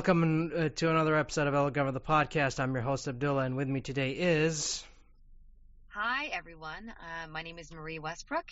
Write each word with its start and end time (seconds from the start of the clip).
Welcome 0.00 0.50
uh, 0.56 0.70
to 0.70 0.88
another 0.88 1.14
episode 1.14 1.46
of 1.46 1.52
El 1.52 1.68
Governor 1.68 1.92
the 1.92 2.00
podcast. 2.00 2.58
I'm 2.58 2.72
your 2.72 2.80
host 2.80 3.06
Abdullah, 3.06 3.42
and 3.42 3.54
with 3.54 3.68
me 3.68 3.82
today 3.82 4.12
is. 4.12 4.82
Hi, 5.88 6.28
everyone. 6.28 6.88
Uh, 6.88 7.28
my 7.28 7.42
name 7.42 7.58
is 7.58 7.70
Marie 7.70 7.98
Westbrook, 7.98 8.46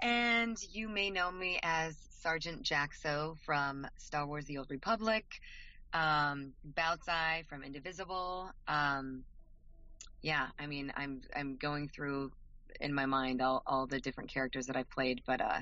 and 0.00 0.56
you 0.70 0.88
may 0.88 1.10
know 1.10 1.28
me 1.32 1.58
as 1.60 1.96
Sergeant 2.20 2.62
Jaxo 2.62 3.36
from 3.44 3.88
Star 3.96 4.28
Wars: 4.28 4.44
The 4.44 4.58
Old 4.58 4.70
Republic, 4.70 5.24
um, 5.92 6.52
from 7.48 7.64
Indivisible. 7.64 8.52
Um, 8.68 9.24
yeah, 10.22 10.46
I 10.56 10.68
mean, 10.68 10.92
I'm 10.96 11.22
I'm 11.34 11.56
going 11.56 11.88
through 11.88 12.30
in 12.80 12.94
my 12.94 13.06
mind 13.06 13.42
all, 13.42 13.60
all 13.66 13.88
the 13.88 13.98
different 13.98 14.30
characters 14.32 14.66
that 14.66 14.76
I've 14.76 14.90
played, 14.90 15.22
but 15.26 15.40
uh, 15.40 15.58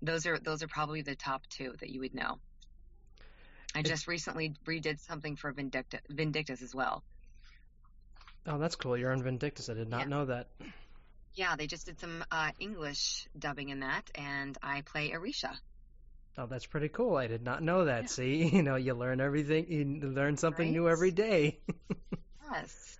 those 0.00 0.24
are 0.24 0.38
those 0.38 0.62
are 0.62 0.68
probably 0.68 1.02
the 1.02 1.14
top 1.14 1.46
two 1.50 1.74
that 1.80 1.90
you 1.90 2.00
would 2.00 2.14
know. 2.14 2.38
I 3.74 3.82
just 3.82 4.06
recently 4.08 4.54
redid 4.66 4.98
something 5.00 5.36
for 5.36 5.52
Vindicta, 5.52 6.00
Vindictus 6.08 6.62
as 6.62 6.74
well. 6.74 7.02
Oh, 8.46 8.58
that's 8.58 8.74
cool. 8.76 8.96
You're 8.96 9.12
in 9.12 9.22
Vindictus. 9.22 9.68
I 9.68 9.74
did 9.74 9.88
not 9.88 10.00
Yeah. 10.00 10.06
know 10.06 10.24
that. 10.26 10.48
Yeah, 11.34 11.54
they 11.56 11.66
just 11.68 11.86
did 11.86 12.00
some 12.00 12.24
uh, 12.32 12.50
English 12.58 13.28
dubbing 13.38 13.68
in 13.68 13.80
that, 13.80 14.10
and 14.16 14.58
I 14.62 14.80
play 14.80 15.12
Arisha. 15.12 15.56
Oh, 16.36 16.46
that's 16.46 16.66
pretty 16.66 16.88
cool. 16.88 17.16
I 17.16 17.26
did 17.28 17.42
not 17.44 17.62
know 17.62 17.84
that. 17.84 18.02
Yeah. 18.02 18.08
See, 18.08 18.48
you 18.56 18.62
know, 18.62 18.76
you 18.76 18.94
learn 18.94 19.20
everything. 19.20 19.70
You 19.70 20.08
learn 20.10 20.36
something 20.36 20.70
new 20.72 20.88
every 20.88 21.10
day. 21.12 21.60
Yes. 22.52 22.98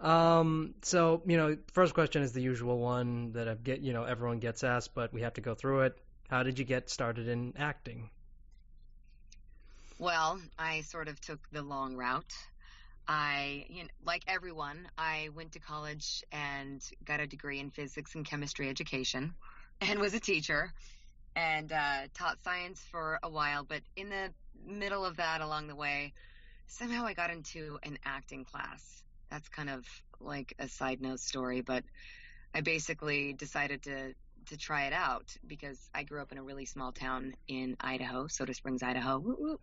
um. 0.00 0.74
So, 0.82 1.22
you 1.26 1.36
know, 1.36 1.58
first 1.74 1.92
question 1.92 2.22
is 2.22 2.32
the 2.32 2.40
usual 2.40 2.78
one 2.78 3.32
that 3.32 3.46
I 3.46 3.54
get. 3.54 3.80
You 3.80 3.92
know, 3.92 4.04
everyone 4.04 4.38
gets 4.38 4.64
asked, 4.64 4.94
but 4.94 5.12
we 5.12 5.20
have 5.20 5.34
to 5.34 5.42
go 5.42 5.54
through 5.54 5.82
it. 5.82 5.98
How 6.30 6.42
did 6.42 6.58
you 6.58 6.64
get 6.64 6.88
started 6.88 7.28
in 7.28 7.52
acting? 7.58 8.08
Well, 9.98 10.38
I 10.58 10.82
sort 10.82 11.08
of 11.08 11.20
took 11.20 11.40
the 11.50 11.62
long 11.62 11.96
route. 11.96 12.32
I, 13.08 13.64
you 13.70 13.84
know, 13.84 13.88
like 14.04 14.24
everyone, 14.26 14.88
I 14.98 15.30
went 15.34 15.52
to 15.52 15.58
college 15.58 16.22
and 16.32 16.82
got 17.04 17.20
a 17.20 17.26
degree 17.26 17.60
in 17.60 17.70
physics 17.70 18.14
and 18.14 18.26
chemistry 18.26 18.68
education, 18.68 19.34
and 19.80 19.98
was 19.98 20.12
a 20.12 20.20
teacher, 20.20 20.72
and 21.34 21.72
uh, 21.72 22.08
taught 22.14 22.42
science 22.42 22.80
for 22.90 23.18
a 23.22 23.30
while. 23.30 23.64
But 23.64 23.82
in 23.96 24.10
the 24.10 24.34
middle 24.66 25.04
of 25.04 25.16
that, 25.16 25.40
along 25.40 25.68
the 25.68 25.76
way, 25.76 26.12
somehow 26.66 27.06
I 27.06 27.14
got 27.14 27.30
into 27.30 27.78
an 27.82 27.98
acting 28.04 28.44
class. 28.44 29.02
That's 29.30 29.48
kind 29.48 29.70
of 29.70 29.86
like 30.20 30.54
a 30.58 30.68
side 30.68 31.00
note 31.00 31.20
story, 31.20 31.62
but 31.62 31.84
I 32.52 32.60
basically 32.60 33.32
decided 33.32 33.84
to 33.84 34.14
to 34.46 34.56
try 34.56 34.84
it 34.84 34.92
out 34.92 35.36
because 35.46 35.90
I 35.94 36.02
grew 36.02 36.20
up 36.20 36.32
in 36.32 36.38
a 36.38 36.42
really 36.42 36.66
small 36.66 36.92
town 36.92 37.34
in 37.48 37.76
Idaho, 37.80 38.26
Soda 38.26 38.54
Springs, 38.54 38.82
Idaho, 38.82 39.58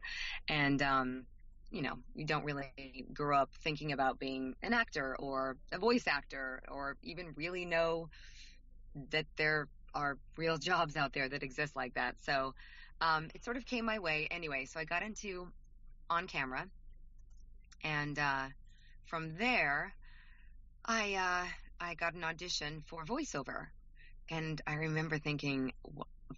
and 0.48 0.82
um, 0.82 1.26
you 1.72 1.82
know, 1.82 1.98
you 2.16 2.26
don't 2.26 2.46
really 2.46 3.08
grow 3.14 3.36
up 3.38 3.52
thinking 3.64 3.92
about 3.92 4.20
being 4.20 4.56
an 4.62 4.74
actor 4.74 5.16
or 5.18 5.58
a 5.72 5.80
voice 5.80 6.06
actor 6.08 6.62
or 6.70 6.98
even 7.02 7.34
really 7.36 7.66
know 7.66 8.10
that 9.10 9.26
there 9.38 9.68
are 9.96 10.18
real 10.38 10.58
jobs 10.58 10.96
out 10.96 11.14
there 11.14 11.28
that 11.28 11.42
exist 11.44 11.76
like 11.76 11.96
that. 11.96 12.16
So 12.22 12.54
um, 13.02 13.30
it 13.34 13.44
sort 13.44 13.58
of 13.58 13.66
came 13.66 13.86
my 13.86 14.00
way 14.00 14.28
anyway. 14.30 14.66
So 14.66 14.80
I 14.80 14.86
got 14.86 15.02
into 15.02 15.48
on 16.10 16.28
camera, 16.28 16.68
and 17.84 18.18
uh, 18.20 18.48
from 19.06 19.36
there, 19.38 19.94
I 20.86 21.16
uh, 21.16 21.48
I 21.84 21.96
got 21.96 22.14
an 22.14 22.24
audition 22.24 22.84
for 22.86 23.04
voiceover, 23.04 23.68
and 24.30 24.62
I 24.66 24.76
remember 24.76 25.18
thinking, 25.18 25.74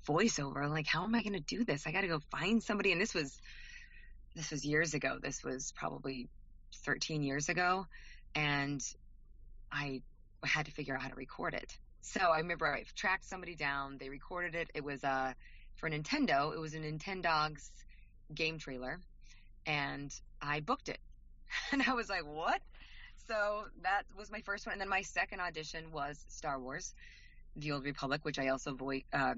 voiceover, 0.08 0.70
like 0.70 0.88
how 0.88 1.04
am 1.04 1.16
I 1.16 1.24
going 1.24 1.34
to 1.34 1.40
do 1.40 1.64
this? 1.64 1.88
I 1.88 1.92
got 1.92 2.02
to 2.02 2.08
go 2.08 2.20
find 2.32 2.62
somebody, 2.62 2.92
and 2.92 3.02
this 3.02 3.14
was 3.14 3.40
this 4.36 4.52
was 4.52 4.66
years 4.66 4.94
ago. 4.94 5.18
This 5.22 5.44
was 5.44 5.74
probably 5.76 6.28
13 6.84 7.24
years 7.24 7.50
ago, 7.50 7.88
and 8.34 8.82
I 9.72 10.02
had 10.44 10.66
to 10.66 10.72
figure 10.72 10.96
out 10.96 11.02
how 11.02 11.10
to 11.10 11.16
record 11.16 11.54
it. 11.54 11.78
So 12.02 12.20
I 12.20 12.40
remember 12.40 12.68
I 12.68 12.84
tracked 12.96 13.26
somebody 13.26 13.56
down. 13.56 13.98
They 13.98 14.10
recorded 14.10 14.56
it. 14.56 14.70
It 14.76 14.84
was 14.84 15.04
uh, 15.04 15.34
for 15.76 15.90
Nintendo. 15.90 16.54
It 16.54 16.60
was 16.60 16.74
a 16.74 16.80
Nintendogs 16.80 17.70
game 18.34 18.60
trailer, 18.60 19.00
and 19.66 20.14
I 20.42 20.60
booked 20.60 20.90
it. 20.90 21.00
And 21.72 21.82
I 21.82 21.94
was 21.94 22.10
like, 22.10 22.26
what? 22.26 22.62
So 23.28 23.66
that 23.84 24.04
was 24.18 24.30
my 24.32 24.42
first 24.42 24.66
one. 24.66 24.74
And 24.74 24.82
then 24.82 24.90
my 24.90 25.02
second 25.02 25.40
audition 25.40 25.92
was 25.92 26.24
Star 26.28 26.60
Wars, 26.60 26.94
The 27.56 27.72
Old 27.72 27.86
Republic, 27.86 28.22
which 28.24 28.40
I 28.40 28.50
also 28.50 28.76
vo- 28.76 29.02
uh, 29.14 29.36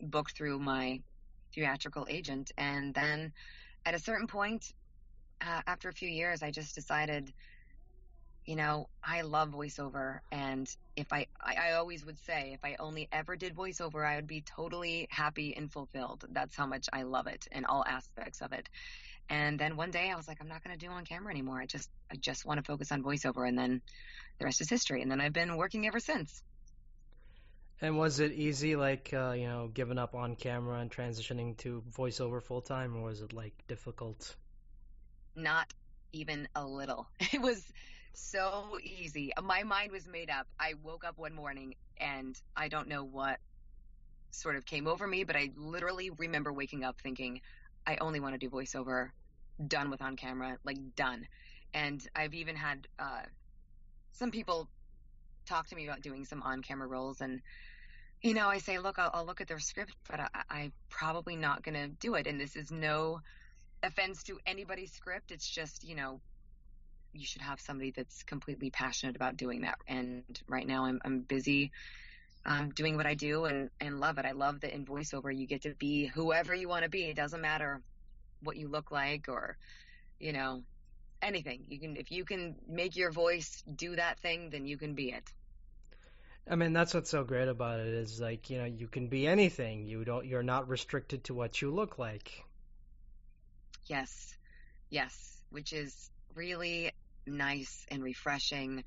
booked 0.00 0.36
through 0.36 0.58
my 0.58 1.00
theatrical 1.54 2.06
agent. 2.08 2.50
And 2.56 2.94
then 2.94 3.32
at 3.84 3.94
a 3.94 3.98
certain 3.98 4.26
point, 4.26 4.72
uh, 5.40 5.62
after 5.66 5.88
a 5.88 5.92
few 5.92 6.08
years, 6.08 6.42
I 6.42 6.50
just 6.50 6.74
decided, 6.74 7.32
you 8.44 8.56
know, 8.56 8.88
I 9.04 9.22
love 9.22 9.50
voiceover. 9.50 10.20
And 10.32 10.68
if 10.96 11.12
I, 11.12 11.26
I, 11.40 11.70
I 11.70 11.72
always 11.74 12.04
would 12.04 12.18
say, 12.18 12.52
if 12.54 12.64
I 12.64 12.76
only 12.78 13.08
ever 13.12 13.36
did 13.36 13.54
voiceover, 13.54 14.06
I 14.06 14.16
would 14.16 14.26
be 14.26 14.42
totally 14.42 15.06
happy 15.10 15.54
and 15.56 15.70
fulfilled. 15.70 16.24
That's 16.30 16.56
how 16.56 16.66
much 16.66 16.86
I 16.92 17.02
love 17.02 17.26
it 17.26 17.46
and 17.52 17.66
all 17.66 17.84
aspects 17.86 18.40
of 18.40 18.52
it. 18.52 18.68
And 19.30 19.58
then 19.58 19.76
one 19.76 19.90
day 19.90 20.10
I 20.10 20.16
was 20.16 20.26
like, 20.26 20.38
I'm 20.40 20.48
not 20.48 20.64
going 20.64 20.76
to 20.76 20.86
do 20.86 20.90
on 20.90 21.04
camera 21.04 21.30
anymore. 21.30 21.60
I 21.60 21.66
just, 21.66 21.90
I 22.10 22.16
just 22.16 22.46
want 22.46 22.58
to 22.58 22.64
focus 22.64 22.90
on 22.90 23.02
voiceover. 23.02 23.46
And 23.46 23.58
then 23.58 23.82
the 24.38 24.46
rest 24.46 24.62
is 24.62 24.70
history. 24.70 25.02
And 25.02 25.10
then 25.10 25.20
I've 25.20 25.34
been 25.34 25.56
working 25.56 25.86
ever 25.86 26.00
since. 26.00 26.42
And 27.80 27.96
was 27.96 28.18
it 28.18 28.32
easy, 28.32 28.74
like 28.74 29.12
uh, 29.12 29.32
you 29.32 29.46
know, 29.46 29.70
giving 29.72 29.98
up 29.98 30.14
on 30.14 30.34
camera 30.34 30.80
and 30.80 30.90
transitioning 30.90 31.56
to 31.58 31.82
voiceover 31.96 32.42
full 32.42 32.60
time, 32.60 32.96
or 32.96 33.02
was 33.02 33.20
it 33.20 33.32
like 33.32 33.54
difficult? 33.68 34.34
Not 35.36 35.72
even 36.12 36.48
a 36.54 36.64
little. 36.66 37.08
It 37.32 37.40
was 37.40 37.62
so 38.12 38.78
easy. 38.82 39.32
My 39.42 39.62
mind 39.62 39.92
was 39.92 40.08
made 40.08 40.30
up. 40.30 40.46
I 40.58 40.74
woke 40.82 41.04
up 41.04 41.18
one 41.18 41.34
morning 41.34 41.76
and 41.98 42.40
I 42.56 42.68
don't 42.68 42.88
know 42.88 43.04
what 43.04 43.38
sort 44.30 44.56
of 44.56 44.64
came 44.64 44.86
over 44.86 45.06
me, 45.06 45.24
but 45.24 45.36
I 45.36 45.50
literally 45.56 46.10
remember 46.10 46.52
waking 46.52 46.84
up 46.84 47.00
thinking, 47.00 47.40
I 47.86 47.96
only 48.00 48.20
want 48.20 48.34
to 48.34 48.38
do 48.38 48.50
voiceover, 48.50 49.10
done 49.66 49.90
with 49.90 50.02
on 50.02 50.16
camera, 50.16 50.58
like 50.64 50.78
done. 50.96 51.26
And 51.72 52.04
I've 52.14 52.34
even 52.34 52.56
had 52.56 52.88
uh, 52.98 53.22
some 54.12 54.30
people 54.30 54.68
talk 55.48 55.68
to 55.68 55.76
me 55.76 55.86
about 55.86 56.02
doing 56.02 56.24
some 56.24 56.42
on 56.42 56.62
camera 56.62 56.86
roles 56.86 57.20
and 57.20 57.40
you 58.22 58.34
know 58.34 58.48
i 58.48 58.58
say 58.58 58.78
look 58.78 58.98
i'll, 58.98 59.10
I'll 59.14 59.26
look 59.26 59.40
at 59.40 59.48
their 59.48 59.58
script 59.58 59.94
but 60.10 60.20
I, 60.20 60.28
i'm 60.50 60.72
probably 60.98 61.36
not 61.36 61.62
going 61.62 61.74
to 61.74 61.88
do 61.88 62.14
it. 62.14 62.26
And 62.26 62.40
this 62.40 62.56
is 62.56 62.70
no 62.70 63.20
offense 63.82 64.24
to 64.24 64.38
anybody's 64.46 64.92
script. 64.92 65.30
It's 65.30 65.48
just 65.48 65.84
you 65.84 65.94
know 65.94 66.20
you 67.12 67.24
should 67.24 67.42
have 67.42 67.60
somebody 67.60 67.90
that's 67.90 68.22
completely 68.24 68.70
passionate 68.70 69.16
about 69.16 69.36
doing 69.36 69.62
that. 69.62 69.78
And 69.86 70.24
right 70.48 70.66
now 70.66 70.84
i'm, 70.84 71.00
I'm 71.04 71.20
busy 71.20 71.70
um, 72.44 72.70
doing 72.70 72.96
what 72.96 73.06
i 73.06 73.14
do 73.14 73.44
and, 73.44 73.70
and 73.80 74.00
love 74.00 74.18
it. 74.18 74.24
I 74.24 74.32
love 74.32 74.60
that 74.60 74.74
in 74.74 74.84
voiceover. 74.84 75.36
You 75.36 75.46
get 75.46 75.62
to 75.62 75.74
be 75.74 76.06
whoever 76.06 76.54
you 76.54 76.68
want 76.68 76.84
to 76.84 76.90
be. 76.90 77.04
It 77.04 77.16
doesn't 77.16 77.40
matter 77.40 77.80
what 78.42 78.56
you 78.56 78.68
look 78.68 78.90
like 78.90 79.28
or 79.28 79.56
you 80.18 80.32
know 80.32 80.62
anything. 81.22 81.64
You 81.68 81.78
can 81.78 81.96
if 81.96 82.10
you 82.10 82.24
can 82.24 82.56
make 82.68 82.96
your 82.96 83.12
voice 83.12 83.62
do 83.72 83.96
that 83.96 84.18
thing 84.18 84.50
then 84.50 84.66
you 84.66 84.76
can 84.76 84.94
be 84.94 85.12
it 85.12 85.32
I 86.50 86.56
mean, 86.56 86.72
that's 86.72 86.94
what's 86.94 87.10
so 87.10 87.24
great 87.24 87.48
about 87.48 87.80
it 87.80 87.88
is 87.88 88.20
like, 88.20 88.48
you 88.48 88.58
know, 88.58 88.64
you 88.64 88.88
can 88.88 89.08
be 89.08 89.26
anything. 89.26 89.86
You 89.86 90.04
don't 90.04 90.24
you're 90.24 90.42
not 90.42 90.68
restricted 90.68 91.24
to 91.24 91.34
what 91.34 91.60
you 91.60 91.70
look 91.70 91.98
like. 91.98 92.42
Yes. 93.86 94.34
Yes, 94.88 95.42
which 95.50 95.72
is 95.74 96.10
really 96.34 96.92
nice 97.26 97.84
and 97.90 98.02
refreshing 98.02 98.84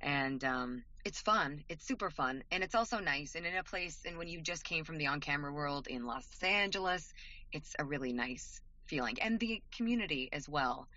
and 0.00 0.42
um 0.42 0.84
it's 1.04 1.20
fun. 1.20 1.64
It's 1.68 1.86
super 1.86 2.08
fun. 2.08 2.44
And 2.50 2.62
it's 2.64 2.74
also 2.74 2.98
nice. 2.98 3.34
And 3.34 3.44
in 3.44 3.56
a 3.56 3.62
place 3.62 4.00
and 4.06 4.16
when 4.16 4.28
you 4.28 4.40
just 4.40 4.64
came 4.64 4.84
from 4.84 4.96
the 4.96 5.08
on 5.08 5.20
camera 5.20 5.52
world 5.52 5.88
in 5.88 6.06
Los 6.06 6.26
Angeles, 6.42 7.12
it's 7.52 7.74
a 7.78 7.84
really 7.84 8.14
nice 8.14 8.60
feeling. 8.86 9.20
And 9.20 9.38
the 9.38 9.62
community 9.76 10.30
as 10.32 10.48
well. 10.48 10.88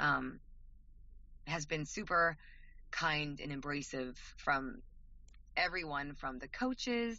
Um 0.00 0.40
has 1.46 1.66
been 1.66 1.86
super 1.86 2.36
kind 2.90 3.40
and 3.40 3.52
embracive 3.52 4.16
from 4.36 4.82
everyone 5.56 6.14
from 6.14 6.38
the 6.38 6.48
coaches 6.48 7.18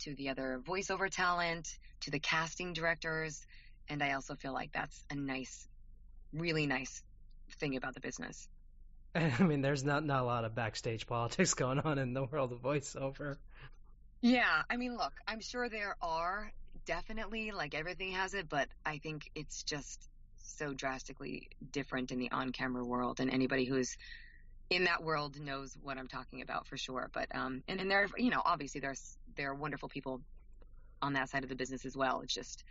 to 0.00 0.14
the 0.14 0.28
other 0.28 0.60
voiceover 0.64 1.10
talent 1.10 1.76
to 2.00 2.10
the 2.10 2.18
casting 2.18 2.72
directors. 2.72 3.44
And 3.88 4.02
I 4.02 4.12
also 4.12 4.34
feel 4.34 4.52
like 4.52 4.72
that's 4.72 5.04
a 5.10 5.14
nice, 5.14 5.66
really 6.32 6.66
nice 6.66 7.02
thing 7.58 7.76
about 7.76 7.94
the 7.94 8.00
business. 8.00 8.48
I 9.14 9.42
mean, 9.42 9.62
there's 9.62 9.84
not 9.84 10.04
not 10.04 10.22
a 10.22 10.26
lot 10.26 10.44
of 10.44 10.54
backstage 10.54 11.06
politics 11.06 11.54
going 11.54 11.80
on 11.80 11.98
in 11.98 12.12
the 12.12 12.24
world 12.24 12.52
of 12.52 12.60
voiceover. 12.60 13.36
Yeah, 14.20 14.62
I 14.68 14.76
mean, 14.76 14.96
look, 14.96 15.12
I'm 15.26 15.40
sure 15.40 15.68
there 15.68 15.96
are 16.02 16.52
definitely 16.86 17.52
like 17.52 17.74
everything 17.74 18.12
has 18.12 18.34
it, 18.34 18.48
but 18.48 18.68
I 18.84 18.98
think 18.98 19.30
it's 19.34 19.62
just 19.62 20.08
so 20.42 20.72
drastically 20.72 21.48
different 21.70 22.10
in 22.10 22.18
the 22.18 22.30
on-camera 22.32 22.84
world, 22.84 23.20
and 23.20 23.30
anybody 23.30 23.64
who's 23.64 23.96
in 24.70 24.84
that 24.84 25.02
world 25.02 25.40
knows 25.40 25.76
what 25.82 25.98
I'm 25.98 26.08
talking 26.08 26.42
about 26.42 26.66
for 26.66 26.76
sure. 26.76 27.10
But 27.12 27.34
um, 27.34 27.62
and 27.68 27.80
and 27.80 27.90
there, 27.90 28.08
you 28.16 28.30
know, 28.30 28.42
obviously 28.44 28.80
there's 28.80 29.16
there 29.36 29.50
are 29.50 29.54
wonderful 29.54 29.88
people 29.88 30.20
on 31.00 31.12
that 31.14 31.30
side 31.30 31.42
of 31.44 31.48
the 31.48 31.56
business 31.56 31.84
as 31.84 31.96
well. 31.96 32.20
It's 32.20 32.34
just 32.34 32.64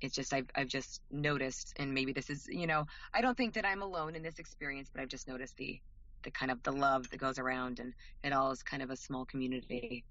it's 0.00 0.14
just 0.14 0.32
I've 0.32 0.46
I've 0.54 0.68
just 0.68 1.02
noticed, 1.10 1.74
and 1.76 1.92
maybe 1.94 2.12
this 2.12 2.30
is 2.30 2.46
you 2.48 2.66
know 2.66 2.86
I 3.12 3.20
don't 3.20 3.36
think 3.36 3.54
that 3.54 3.66
I'm 3.66 3.82
alone 3.82 4.14
in 4.14 4.22
this 4.22 4.38
experience, 4.38 4.88
but 4.92 5.02
I've 5.02 5.08
just 5.08 5.28
noticed 5.28 5.56
the 5.56 5.80
the 6.22 6.30
kind 6.30 6.50
of 6.50 6.62
the 6.62 6.72
love 6.72 7.08
that 7.10 7.18
goes 7.18 7.38
around, 7.38 7.80
and 7.80 7.94
it 8.24 8.32
all 8.32 8.50
is 8.50 8.62
kind 8.62 8.82
of 8.82 8.90
a 8.90 8.96
small 8.96 9.24
community. 9.24 10.04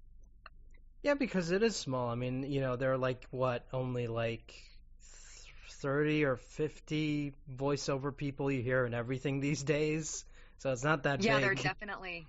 Yeah, 1.02 1.14
because 1.14 1.50
it 1.50 1.62
is 1.62 1.76
small. 1.76 2.08
I 2.08 2.14
mean, 2.14 2.50
you 2.50 2.60
know, 2.60 2.76
there 2.76 2.92
are 2.92 2.98
like 2.98 3.26
what 3.30 3.66
only 3.72 4.06
like 4.06 4.54
thirty 5.68 6.24
or 6.24 6.36
fifty 6.36 7.32
voiceover 7.56 8.16
people 8.16 8.50
you 8.50 8.62
hear 8.62 8.84
and 8.84 8.94
everything 8.94 9.40
these 9.40 9.62
days. 9.62 10.24
So 10.58 10.72
it's 10.72 10.84
not 10.84 11.02
that 11.04 11.22
yeah, 11.22 11.34
big. 11.34 11.42
there 11.42 11.52
are 11.52 11.54
definitely 11.54 12.26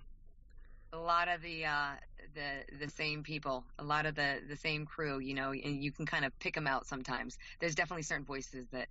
a 0.93 0.97
lot 0.97 1.27
of 1.27 1.41
the 1.41 1.65
uh, 1.65 1.91
the 2.33 2.85
the 2.85 2.89
same 2.91 3.23
people, 3.23 3.65
a 3.79 3.83
lot 3.83 4.05
of 4.05 4.15
the 4.15 4.39
the 4.47 4.57
same 4.57 4.85
crew. 4.85 5.19
You 5.19 5.33
know, 5.33 5.51
and 5.51 5.83
you 5.83 5.91
can 5.91 6.05
kind 6.05 6.25
of 6.25 6.37
pick 6.39 6.55
them 6.55 6.67
out 6.67 6.87
sometimes. 6.87 7.37
There's 7.59 7.75
definitely 7.75 8.03
certain 8.03 8.25
voices 8.25 8.67
that 8.71 8.87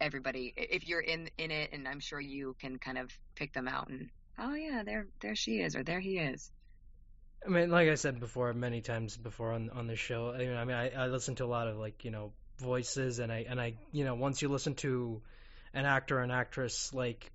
everybody, 0.00 0.52
if 0.56 0.88
you're 0.88 1.00
in 1.00 1.28
in 1.38 1.50
it, 1.50 1.70
and 1.72 1.86
I'm 1.86 2.00
sure 2.00 2.20
you 2.20 2.56
can 2.60 2.78
kind 2.78 2.98
of 2.98 3.10
pick 3.34 3.52
them 3.52 3.68
out 3.68 3.88
and 3.88 4.10
oh 4.38 4.54
yeah, 4.54 4.82
there 4.84 5.06
there 5.20 5.34
she 5.34 5.60
is 5.60 5.76
or 5.76 5.82
there 5.82 6.00
he 6.00 6.18
is. 6.18 6.50
I 7.46 7.50
mean, 7.50 7.70
like 7.70 7.88
I 7.88 7.94
said 7.94 8.18
before, 8.18 8.52
many 8.52 8.80
times 8.80 9.16
before 9.16 9.52
on 9.52 9.70
on 9.70 9.86
the 9.86 9.96
show. 9.96 10.30
I 10.30 10.38
mean, 10.38 10.56
I 10.56 10.64
mean, 10.64 10.76
I, 10.76 10.90
I 10.90 11.06
listen 11.06 11.34
to 11.36 11.44
a 11.44 11.46
lot 11.46 11.68
of 11.68 11.76
like 11.76 12.04
you 12.04 12.10
know 12.10 12.32
voices, 12.58 13.18
and 13.18 13.32
I 13.32 13.46
and 13.48 13.60
I 13.60 13.74
you 13.92 14.04
know 14.04 14.14
once 14.14 14.42
you 14.42 14.48
listen 14.48 14.74
to 14.76 15.22
an 15.74 15.84
actor 15.84 16.18
and 16.20 16.32
actress 16.32 16.92
like 16.94 17.30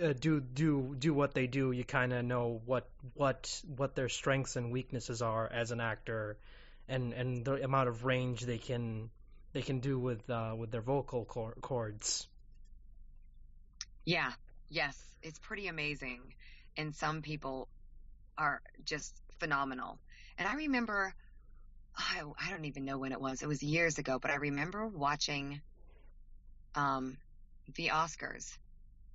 uh, 0.00 0.12
do 0.18 0.40
do 0.40 0.94
do 0.98 1.14
what 1.14 1.34
they 1.34 1.46
do, 1.46 1.72
you 1.72 1.84
kind 1.84 2.12
of 2.12 2.24
know 2.24 2.60
what 2.66 2.88
what 3.14 3.62
what 3.76 3.94
their 3.94 4.08
strengths 4.08 4.56
and 4.56 4.70
weaknesses 4.70 5.22
are 5.22 5.48
as 5.48 5.70
an 5.70 5.80
actor, 5.80 6.36
and 6.88 7.12
and 7.12 7.44
the 7.44 7.62
amount 7.62 7.88
of 7.88 8.04
range 8.04 8.42
they 8.42 8.58
can 8.58 9.10
they 9.52 9.62
can 9.62 9.80
do 9.80 9.98
with 9.98 10.28
uh, 10.30 10.54
with 10.56 10.70
their 10.70 10.80
vocal 10.80 11.24
cords. 11.24 12.26
Yeah, 14.04 14.32
yes, 14.68 14.96
it's 15.22 15.38
pretty 15.38 15.66
amazing, 15.66 16.20
and 16.76 16.94
some 16.94 17.22
people 17.22 17.68
are 18.38 18.62
just 18.84 19.14
phenomenal. 19.38 19.98
And 20.38 20.48
I 20.48 20.54
remember, 20.54 21.14
I, 21.96 22.22
I 22.40 22.50
don't 22.50 22.64
even 22.64 22.84
know 22.84 22.98
when 22.98 23.12
it 23.12 23.20
was. 23.20 23.42
It 23.42 23.48
was 23.48 23.62
years 23.62 23.98
ago, 23.98 24.18
but 24.18 24.30
I 24.30 24.36
remember 24.36 24.86
watching 24.86 25.60
um, 26.74 27.18
the 27.74 27.88
Oscars, 27.88 28.56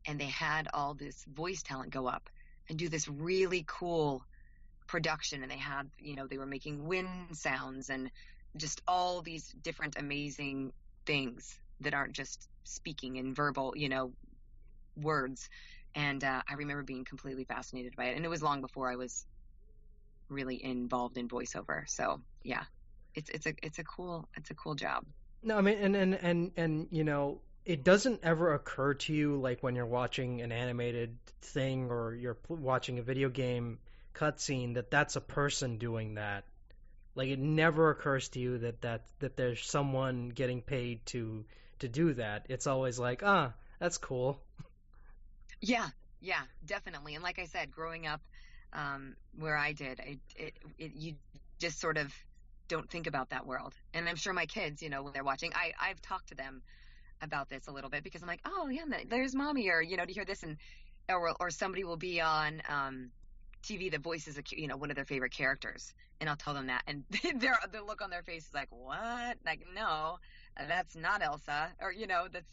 and 0.08 0.20
they 0.20 0.26
had 0.26 0.68
all 0.74 0.94
this 0.94 1.26
voice 1.34 1.64
talent 1.64 1.92
go 1.92 2.08
up 2.08 2.30
and 2.70 2.78
do 2.78 2.90
this 2.90 3.08
really 3.08 3.64
cool 3.68 4.24
production. 4.88 5.42
And 5.42 5.52
they 5.52 5.58
had, 5.58 5.90
you 6.00 6.16
know, 6.16 6.28
they 6.28 6.38
were 6.38 6.46
making 6.46 6.86
wind 6.88 7.10
sounds 7.34 7.90
and 7.90 8.12
just 8.58 8.82
all 8.88 9.22
these 9.22 9.54
different 9.62 9.98
amazing 9.98 10.72
things 11.06 11.58
that 11.82 11.94
aren't 11.94 12.14
just 12.14 12.48
speaking 12.64 13.18
in 13.18 13.34
verbal, 13.34 13.74
you 13.76 13.90
know, 13.90 14.12
words. 15.02 15.50
And 15.94 16.24
uh, 16.24 16.42
I 16.48 16.54
remember 16.54 16.84
being 16.84 17.06
completely 17.06 17.44
fascinated 17.44 17.96
by 17.96 18.06
it. 18.06 18.16
And 18.16 18.26
it 18.26 18.30
was 18.30 18.42
long 18.42 18.62
before 18.62 18.92
I 18.92 18.96
was 18.96 19.26
really 20.30 20.64
involved 20.64 21.18
in 21.18 21.28
voiceover. 21.28 21.88
So 21.88 22.22
yeah, 22.44 22.64
it's 23.14 23.30
it's 23.30 23.46
a 23.46 23.54
it's 23.64 23.80
a 23.80 23.84
cool 23.84 24.28
it's 24.36 24.50
a 24.52 24.56
cool 24.56 24.76
job. 24.76 25.06
No, 25.44 25.58
I 25.58 25.62
mean, 25.62 25.78
and 25.78 25.96
and 25.96 26.14
and 26.16 26.52
and 26.58 26.88
you 26.92 27.04
know, 27.04 27.40
it 27.66 27.84
doesn't 27.84 28.22
ever 28.24 28.54
occur 28.54 28.94
to 28.94 29.14
you 29.14 29.38
like 29.38 29.64
when 29.64 29.76
you're 29.76 29.86
watching 29.86 30.42
an 30.42 30.52
animated 30.52 31.18
thing 31.42 31.90
or 31.90 32.14
you're 32.14 32.38
watching 32.48 33.00
a 33.00 33.02
video 33.02 33.30
game 33.30 33.80
cutscene 34.14 34.76
that 34.76 34.92
that's 34.92 35.16
a 35.16 35.22
person 35.22 35.78
doing 35.78 36.16
that. 36.16 36.46
Like 37.16 37.30
it 37.30 37.40
never 37.40 37.90
occurs 37.90 38.30
to 38.30 38.40
you 38.40 38.58
that 38.60 38.82
that 38.82 39.06
that 39.20 39.36
there's 39.36 39.66
someone 39.66 40.30
getting 40.30 40.62
paid 40.62 41.06
to 41.08 41.46
to 41.80 41.88
do 41.88 42.14
that. 42.14 42.46
It's 42.50 42.68
always 42.68 43.00
like, 43.00 43.24
ah, 43.24 43.54
that's 43.80 43.98
cool. 43.98 44.40
Yeah, 45.62 45.88
yeah, 46.22 46.42
definitely. 46.66 47.16
And 47.16 47.24
like 47.24 47.40
I 47.40 47.46
said, 47.46 47.72
growing 47.72 48.06
up 48.06 48.22
um, 48.74 49.16
where 49.38 49.58
I 49.58 49.72
did. 49.74 50.00
It, 50.00 50.20
it, 50.36 50.54
it, 50.78 50.92
you 50.96 51.16
just 51.60 51.80
sort 51.80 51.98
of 51.98 52.14
don't 52.68 52.90
think 52.90 53.08
about 53.08 53.30
that 53.30 53.46
world. 53.46 53.74
And 53.94 54.08
I'm 54.08 54.16
sure 54.16 54.34
my 54.34 54.46
kids, 54.46 54.82
you 54.82 54.90
know, 54.90 55.04
when 55.04 55.14
they're 55.14 55.24
watching, 55.24 55.54
I, 55.54 55.74
I've 55.82 56.02
talked 56.02 56.30
to 56.30 56.36
them 56.36 56.62
about 57.22 57.50
this 57.50 57.68
a 57.68 57.72
little 57.72 57.90
bit 57.90 58.04
because 58.04 58.22
I'm 58.22 58.28
like, 58.28 58.42
oh 58.46 58.70
yeah, 58.70 58.84
there's 59.08 59.36
mommy, 59.36 59.70
or 59.70 59.82
you 59.82 59.98
know, 59.98 60.06
to 60.06 60.14
hear 60.14 60.26
this, 60.26 60.44
and 60.44 60.58
or 61.10 61.36
or 61.40 61.50
somebody 61.50 61.84
will 61.84 61.98
be 61.98 62.22
on 62.22 62.62
um, 62.68 63.12
TV 63.64 63.92
that 63.92 64.02
voices 64.02 64.38
a 64.38 64.44
you 64.52 64.68
know 64.68 64.78
one 64.78 64.90
of 64.90 64.96
their 64.96 65.06
favorite 65.06 65.32
characters, 65.32 65.94
and 66.20 66.30
I'll 66.30 66.36
tell 66.36 66.54
them 66.54 66.68
that, 66.68 66.84
and 66.88 67.04
their 67.40 67.58
the 67.72 67.82
look 67.82 68.02
on 68.02 68.10
their 68.10 68.24
face 68.24 68.48
is 68.48 68.54
like, 68.54 68.70
what? 68.70 69.38
Like, 69.46 69.62
no, 69.74 70.18
that's 70.68 70.96
not 70.96 71.22
Elsa, 71.22 71.70
or 71.82 71.92
you 71.92 72.08
know, 72.08 72.28
that's 72.32 72.52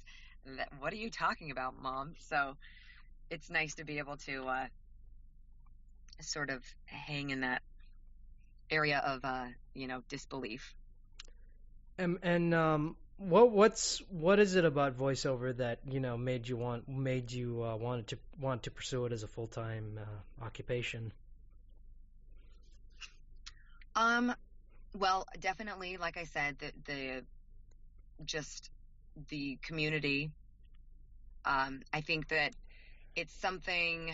that, 0.56 0.68
what 0.78 0.92
are 0.92 0.96
you 0.96 1.10
talking 1.10 1.50
about, 1.50 1.80
mom? 1.80 2.14
So 2.18 2.56
it's 3.30 3.50
nice 3.50 3.74
to 3.76 3.84
be 3.84 3.98
able 3.98 4.16
to 4.18 4.46
uh, 4.46 4.66
sort 6.20 6.50
of 6.50 6.62
hang 6.86 7.30
in 7.30 7.40
that 7.40 7.62
area 8.70 8.98
of 9.04 9.20
uh, 9.24 9.46
you 9.74 9.86
know 9.86 10.02
disbelief. 10.08 10.74
And 11.98 12.18
and 12.22 12.54
um, 12.54 12.96
what 13.28 13.52
what's 13.52 14.02
what 14.10 14.38
is 14.40 14.56
it 14.56 14.64
about 14.64 14.98
voiceover 14.98 15.56
that 15.56 15.78
you 15.88 16.00
know 16.00 16.16
made 16.16 16.48
you 16.48 16.56
want 16.56 16.88
made 16.88 17.30
you 17.30 17.62
uh, 17.62 17.76
wanted 17.76 18.08
to 18.08 18.18
want 18.40 18.64
to 18.64 18.70
pursue 18.70 19.06
it 19.06 19.12
as 19.12 19.22
a 19.22 19.28
full 19.28 19.46
time 19.46 19.98
uh, 20.00 20.44
occupation? 20.44 21.12
Um, 23.94 24.34
well, 24.98 25.26
definitely, 25.38 25.96
like 25.98 26.16
I 26.16 26.24
said, 26.24 26.58
the 26.58 26.72
the 26.86 27.24
just 28.24 28.70
the 29.28 29.58
community. 29.62 30.30
Um, 31.44 31.82
I 31.92 32.00
think 32.00 32.28
that 32.28 32.54
it's 33.16 33.34
something 33.34 34.12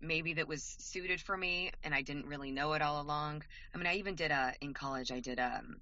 maybe 0.00 0.34
that 0.34 0.46
was 0.46 0.62
suited 0.78 1.20
for 1.20 1.36
me 1.36 1.72
and 1.82 1.94
I 1.94 2.02
didn't 2.02 2.26
really 2.26 2.52
know 2.52 2.74
it 2.74 2.82
all 2.82 3.00
along. 3.00 3.42
I 3.74 3.78
mean, 3.78 3.86
I 3.86 3.96
even 3.96 4.14
did 4.14 4.30
a, 4.30 4.54
in 4.60 4.74
college, 4.74 5.10
I 5.10 5.20
did, 5.20 5.40
um, 5.40 5.80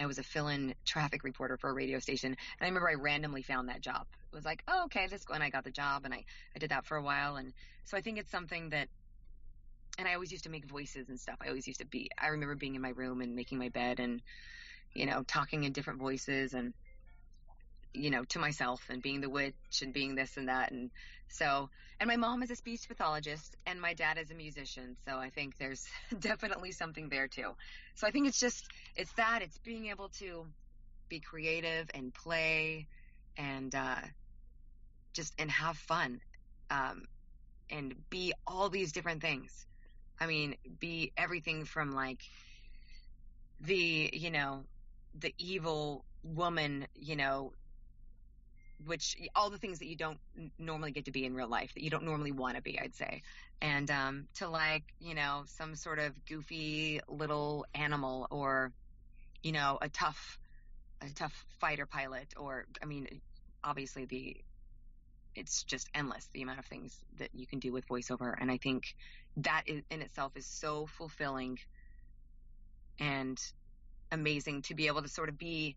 I 0.00 0.06
was 0.06 0.18
a 0.18 0.22
fill-in 0.22 0.74
traffic 0.84 1.24
reporter 1.24 1.56
for 1.56 1.70
a 1.70 1.72
radio 1.72 1.98
station. 1.98 2.30
And 2.30 2.36
I 2.60 2.66
remember 2.66 2.88
I 2.88 2.94
randomly 2.94 3.42
found 3.42 3.68
that 3.68 3.80
job. 3.80 4.06
It 4.32 4.34
was 4.34 4.44
like, 4.44 4.62
oh, 4.68 4.84
okay, 4.84 5.06
this, 5.06 5.24
go 5.24 5.34
and 5.34 5.42
I 5.42 5.50
got 5.50 5.64
the 5.64 5.70
job 5.70 6.04
and 6.04 6.14
I, 6.14 6.24
I 6.54 6.58
did 6.58 6.70
that 6.70 6.86
for 6.86 6.96
a 6.96 7.02
while. 7.02 7.36
And 7.36 7.52
so 7.84 7.96
I 7.96 8.00
think 8.00 8.18
it's 8.18 8.30
something 8.30 8.70
that, 8.70 8.88
and 9.98 10.08
I 10.08 10.14
always 10.14 10.32
used 10.32 10.44
to 10.44 10.50
make 10.50 10.64
voices 10.64 11.08
and 11.08 11.18
stuff. 11.18 11.36
I 11.40 11.48
always 11.48 11.66
used 11.66 11.80
to 11.80 11.86
be, 11.86 12.10
I 12.18 12.28
remember 12.28 12.54
being 12.54 12.74
in 12.74 12.82
my 12.82 12.90
room 12.90 13.20
and 13.20 13.34
making 13.34 13.58
my 13.58 13.68
bed 13.68 14.00
and, 14.00 14.22
you 14.94 15.06
know, 15.06 15.22
talking 15.26 15.64
in 15.64 15.72
different 15.72 15.98
voices 15.98 16.54
and, 16.54 16.72
you 17.94 18.10
know, 18.10 18.24
to 18.24 18.38
myself 18.38 18.82
and 18.88 19.02
being 19.02 19.20
the 19.20 19.30
witch 19.30 19.82
and 19.82 19.92
being 19.92 20.14
this 20.14 20.36
and 20.36 20.48
that. 20.48 20.70
And 20.70 20.90
so, 21.28 21.70
and 21.98 22.08
my 22.08 22.16
mom 22.16 22.42
is 22.42 22.50
a 22.50 22.56
speech 22.56 22.88
pathologist 22.88 23.56
and 23.66 23.80
my 23.80 23.94
dad 23.94 24.18
is 24.18 24.30
a 24.30 24.34
musician. 24.34 24.96
So 25.06 25.16
I 25.16 25.30
think 25.30 25.58
there's 25.58 25.86
definitely 26.18 26.72
something 26.72 27.08
there 27.08 27.28
too. 27.28 27.52
So 27.94 28.06
I 28.06 28.10
think 28.10 28.28
it's 28.28 28.40
just, 28.40 28.66
it's 28.96 29.12
that, 29.14 29.42
it's 29.42 29.58
being 29.58 29.86
able 29.86 30.08
to 30.20 30.46
be 31.08 31.20
creative 31.20 31.90
and 31.94 32.14
play 32.14 32.86
and, 33.36 33.74
uh, 33.74 34.00
just, 35.12 35.34
and 35.38 35.50
have 35.50 35.76
fun. 35.76 36.20
Um, 36.70 37.02
and 37.70 37.94
be 38.10 38.32
all 38.46 38.68
these 38.68 38.92
different 38.92 39.22
things. 39.22 39.66
I 40.18 40.26
mean, 40.26 40.56
be 40.78 41.12
everything 41.16 41.64
from 41.64 41.92
like 41.92 42.20
the, 43.60 44.10
you 44.12 44.30
know, 44.30 44.64
the 45.18 45.34
evil 45.38 46.04
woman, 46.22 46.86
you 46.94 47.16
know, 47.16 47.52
which 48.84 49.16
all 49.34 49.50
the 49.50 49.58
things 49.58 49.78
that 49.80 49.86
you 49.86 49.96
don't 49.96 50.18
normally 50.58 50.90
get 50.90 51.04
to 51.04 51.10
be 51.10 51.24
in 51.24 51.34
real 51.34 51.48
life 51.48 51.72
that 51.74 51.82
you 51.82 51.90
don't 51.90 52.04
normally 52.04 52.32
want 52.32 52.56
to 52.56 52.62
be, 52.62 52.78
I'd 52.78 52.94
say. 52.94 53.22
And 53.60 53.90
um 53.90 54.28
to 54.36 54.48
like, 54.48 54.84
you 55.00 55.14
know, 55.14 55.42
some 55.46 55.74
sort 55.74 55.98
of 55.98 56.12
goofy 56.26 57.00
little 57.08 57.66
animal 57.74 58.26
or 58.30 58.72
you 59.42 59.52
know, 59.52 59.78
a 59.80 59.88
tough 59.88 60.38
a 61.00 61.08
tough 61.14 61.46
fighter 61.60 61.86
pilot 61.86 62.34
or 62.36 62.66
I 62.82 62.86
mean, 62.86 63.20
obviously 63.62 64.04
the 64.04 64.36
it's 65.34 65.62
just 65.62 65.88
endless 65.94 66.28
the 66.32 66.42
amount 66.42 66.58
of 66.58 66.66
things 66.66 66.96
that 67.18 67.30
you 67.34 67.46
can 67.46 67.60
do 67.60 67.72
with 67.72 67.86
voiceover 67.86 68.34
and 68.38 68.50
I 68.50 68.56
think 68.56 68.96
that 69.38 69.62
in 69.66 70.02
itself 70.02 70.36
is 70.36 70.46
so 70.46 70.86
fulfilling 70.86 71.58
and 72.98 73.38
amazing 74.12 74.62
to 74.62 74.74
be 74.74 74.88
able 74.88 75.02
to 75.02 75.08
sort 75.08 75.28
of 75.28 75.38
be 75.38 75.76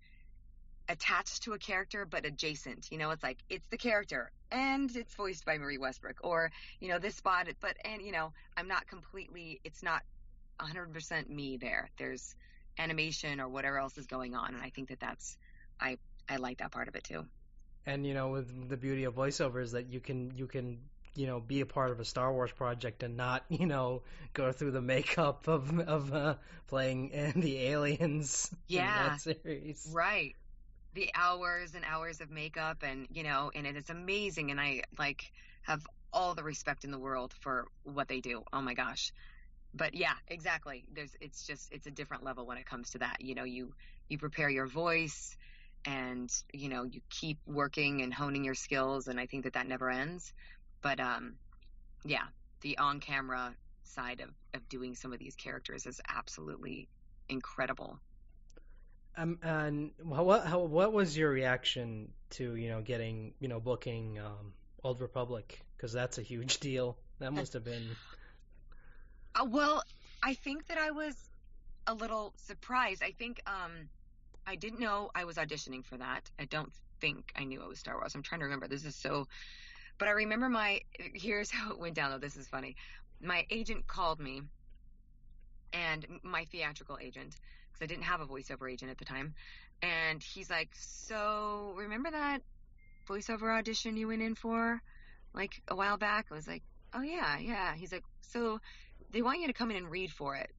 attached 0.90 1.44
to 1.44 1.54
a 1.54 1.58
character 1.60 2.06
but 2.06 2.25
adjacent. 2.25 2.88
You 2.92 2.98
know, 2.98 3.12
it's 3.12 3.24
like 3.24 3.40
it's 3.50 3.68
the 3.68 3.78
character 3.78 4.32
and 4.52 4.94
it's 4.96 5.16
voiced 5.16 5.46
by 5.46 5.58
Marie 5.58 5.78
Westbrook 5.78 6.18
or, 6.24 6.52
you 6.80 6.90
know, 6.90 7.00
this 7.00 7.16
spot 7.16 7.48
but 7.62 7.78
and 7.86 8.02
you 8.02 8.12
know, 8.12 8.34
I'm 8.58 8.68
not 8.68 8.88
completely 8.88 9.62
it's 9.63 9.84
not 9.84 10.02
100% 10.60 11.30
me 11.30 11.58
there. 11.58 11.90
There's 11.98 12.36
animation 12.78 13.40
or 13.40 13.48
whatever 13.50 13.78
else 13.80 13.98
is 13.98 14.08
going 14.08 14.36
on 14.36 14.54
and 14.54 14.63
I 14.63 14.70
think 14.70 14.90
that 14.90 15.00
that's 15.00 15.38
I 15.80 15.98
I 16.30 16.38
like 16.38 16.58
that 16.60 16.72
part 16.72 16.88
of 16.88 16.96
it 16.96 17.04
too. 17.04 17.25
And 17.86 18.06
you 18.06 18.13
know, 18.13 18.30
with 18.30 18.70
the 18.70 18.78
beauty 18.78 19.04
of 19.06 19.16
voiceover 19.16 19.62
is 19.62 19.72
that 19.74 19.88
you 19.88 20.00
can 20.00 20.32
you 20.38 20.48
can 20.48 20.80
you 21.16 21.28
know 21.28 21.40
be 21.40 21.62
a 21.62 21.66
part 21.66 21.92
of 21.92 22.00
a 22.00 22.06
Star 22.06 22.32
Wars 22.34 22.52
project 22.52 23.04
and 23.04 23.18
not 23.18 23.44
you 23.50 23.66
know 23.66 24.04
go 24.34 24.52
through 24.52 24.72
the 24.72 24.82
makeup 24.82 25.48
of 25.48 25.80
of 25.80 26.13
uh, 26.13 26.36
playing 26.68 27.10
the 27.36 27.58
aliens 27.68 28.54
Yeah. 28.68 28.88
in 28.90 29.10
that 29.10 29.22
series. 29.22 29.90
Right. 29.92 30.36
The 30.94 31.10
hours 31.16 31.74
and 31.76 31.84
hours 31.86 32.22
of 32.22 32.30
makeup 32.30 32.84
and 32.84 33.08
you 33.12 33.24
know, 33.24 33.52
and 33.56 33.66
it 33.66 33.76
is 33.76 33.90
amazing 33.90 34.52
and 34.52 34.62
I 34.62 34.84
like 34.98 35.32
have 35.64 35.86
all 36.12 36.36
the 36.36 36.44
respect 36.44 36.84
in 36.84 36.92
the 36.92 37.00
world 37.00 37.34
for 37.42 37.68
what 37.84 38.08
they 38.08 38.22
do. 38.22 38.44
Oh 38.54 38.62
my 38.62 38.74
gosh. 38.76 39.12
But 39.74 39.96
yeah, 39.96 40.14
exactly. 40.28 40.86
There's 40.94 41.16
it's 41.20 41.46
just 41.48 41.72
it's 41.72 41.88
a 41.88 41.92
different 41.92 42.24
level 42.24 42.46
when 42.46 42.58
it 42.58 42.66
comes 42.66 42.92
to 42.92 43.00
that. 43.00 43.18
You 43.22 43.36
know, 43.36 43.44
you 43.44 43.74
you 44.10 44.18
prepare 44.20 44.50
your 44.50 44.68
voice 44.68 45.36
and 45.86 46.30
you 46.54 46.70
know, 46.70 46.84
you 46.84 47.02
keep 47.10 47.40
working 47.46 48.02
and 48.02 48.14
honing 48.14 48.44
your 48.46 48.56
skills 48.56 49.08
and 49.08 49.20
I 49.20 49.26
think 49.26 49.46
that 49.46 49.54
that 49.54 49.68
never 49.68 49.90
ends. 49.90 50.34
But 50.82 51.00
um 51.00 51.36
yeah, 52.06 52.26
the 52.62 52.78
on-camera 52.78 53.56
side 53.84 54.22
of 54.22 54.30
of 54.54 54.70
doing 54.70 54.96
some 54.96 55.14
of 55.14 55.20
these 55.20 55.36
characters 55.36 55.86
is 55.88 56.00
absolutely 56.08 56.90
incredible. 57.30 58.00
Um, 59.15 59.38
and 59.43 59.91
what 60.01 60.46
how, 60.46 60.60
what 60.62 60.91
was 60.93 61.15
your 61.17 61.29
reaction 61.29 62.12
to 62.32 62.55
you 62.55 62.70
know 62.70 62.82
getting 62.82 63.34
you 63.39 63.48
know 63.48 63.60
booking 63.60 64.20
um, 64.20 64.53
Old 64.84 65.01
Republic 65.01 65.62
because 65.77 65.93
that's 65.93 66.17
a 66.17 66.22
huge 66.22 66.60
deal. 66.60 66.98
That 67.20 67.34
must 67.34 67.53
have 67.53 67.63
been 67.63 67.96
Uh, 69.36 69.46
well, 69.46 69.84
I 70.22 70.34
think 70.34 70.67
that 70.67 70.77
I 70.77 70.91
was 70.91 71.15
a 71.88 71.93
little 71.93 72.34
surprised. 72.38 73.03
I 73.03 73.12
think 73.12 73.41
um, 73.48 73.72
I 74.48 74.55
didn't 74.55 74.79
know 74.79 75.12
I 75.15 75.25
was 75.25 75.38
auditioning 75.38 75.84
for 75.86 75.98
that. 75.98 76.29
I 76.39 76.46
don't 76.46 76.72
think 77.01 77.32
I 77.36 77.43
knew 77.43 77.62
it 77.62 77.67
was 77.67 77.79
Star 77.79 77.96
Wars. 77.96 78.15
I'm 78.15 78.24
trying 78.24 78.39
to 78.39 78.46
remember. 78.46 78.67
This 78.67 78.86
is 78.86 78.96
so. 78.96 79.27
But 79.98 80.08
I 80.08 80.12
remember 80.12 80.50
my. 80.50 80.82
Here's 80.98 81.51
how 81.51 81.72
it 81.72 81.79
went 81.79 81.96
down, 81.96 82.12
though. 82.12 82.17
This 82.17 82.38
is 82.38 82.48
funny. 82.48 82.75
My 83.22 83.46
agent 83.50 83.88
called 83.88 84.20
me, 84.20 84.41
and 85.72 86.05
my 86.24 86.46
theatrical 86.46 86.98
agent, 87.01 87.36
because 87.74 87.84
I 87.84 87.88
didn't 87.88 88.06
have 88.06 88.22
a 88.22 88.25
voiceover 88.25 88.72
agent 88.72 88.92
at 88.92 88.98
the 88.98 89.06
time. 89.06 89.34
And 89.82 90.22
he's 90.22 90.50
like, 90.50 90.70
So, 90.74 91.74
remember 91.75 92.12
that 92.12 92.42
voiceover 93.08 93.58
audition 93.58 93.98
you 93.98 94.08
went 94.08 94.22
in 94.22 94.36
for 94.36 94.82
like 95.34 95.62
a 95.68 95.75
while 95.75 95.98
back? 95.98 96.27
I 96.32 96.36
was 96.36 96.48
like, 96.48 96.63
Oh, 96.94 97.01
yeah, 97.01 97.39
yeah. 97.39 97.75
He's 97.75 97.92
like, 97.92 98.03
So, 98.22 98.60
they 99.12 99.22
want 99.22 99.42
you 99.42 99.48
to 99.48 99.53
come 99.53 99.72
in 99.72 99.77
and 99.77 99.89
read 99.89 100.12
for 100.12 100.36
it. 100.36 100.51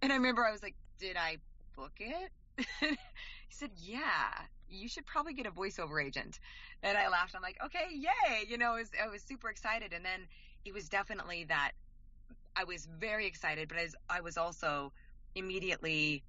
And 0.00 0.12
I 0.12 0.16
remember 0.16 0.44
I 0.44 0.52
was 0.52 0.62
like, 0.62 0.74
Did 0.98 1.16
I 1.16 1.36
book 1.76 1.92
it? 1.98 2.30
he 2.80 2.96
said, 3.50 3.70
Yeah, 3.76 4.32
you 4.68 4.88
should 4.88 5.06
probably 5.06 5.34
get 5.34 5.46
a 5.46 5.50
voiceover 5.50 6.04
agent. 6.04 6.40
And 6.82 6.96
I 6.96 7.08
laughed. 7.08 7.34
I'm 7.36 7.42
like, 7.42 7.58
Okay, 7.64 7.86
yay. 7.92 8.46
You 8.48 8.58
know, 8.58 8.72
I 8.72 8.78
was, 8.78 8.90
I 9.02 9.08
was 9.08 9.22
super 9.22 9.50
excited. 9.50 9.92
And 9.92 10.04
then 10.04 10.26
it 10.64 10.72
was 10.72 10.88
definitely 10.88 11.44
that 11.44 11.72
I 12.54 12.64
was 12.64 12.86
very 12.86 13.26
excited, 13.26 13.68
but 13.68 13.78
as 13.78 13.94
I 14.08 14.20
was 14.20 14.36
also 14.36 14.92
immediately 15.34 16.22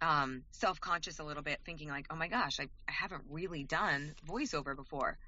um, 0.00 0.44
self 0.50 0.80
conscious 0.80 1.18
a 1.18 1.24
little 1.24 1.42
bit, 1.42 1.60
thinking, 1.64 1.88
like, 1.88 2.06
Oh 2.10 2.16
my 2.16 2.28
gosh, 2.28 2.60
I, 2.60 2.68
I 2.88 2.92
haven't 2.92 3.24
really 3.30 3.64
done 3.64 4.14
voiceover 4.26 4.76
before. 4.76 5.18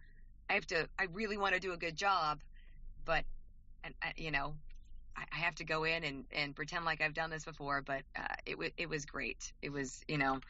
I 0.48 0.54
have 0.54 0.66
to, 0.68 0.88
I 0.98 1.06
really 1.12 1.36
want 1.36 1.54
to 1.54 1.60
do 1.60 1.72
a 1.72 1.76
good 1.76 1.96
job, 1.96 2.40
but, 3.04 3.24
and, 3.84 3.94
I, 4.02 4.12
you 4.16 4.30
know, 4.30 4.54
I, 5.16 5.24
I 5.32 5.36
have 5.40 5.54
to 5.56 5.64
go 5.64 5.84
in 5.84 6.04
and, 6.04 6.24
and 6.32 6.54
pretend 6.54 6.84
like 6.84 7.00
I've 7.00 7.14
done 7.14 7.30
this 7.30 7.44
before, 7.44 7.82
but 7.82 8.02
uh, 8.16 8.34
it 8.46 8.58
was 8.58 8.70
it 8.76 8.88
was 8.88 9.04
great. 9.04 9.52
It 9.62 9.70
was 9.70 10.02
you 10.08 10.18
know, 10.18 10.40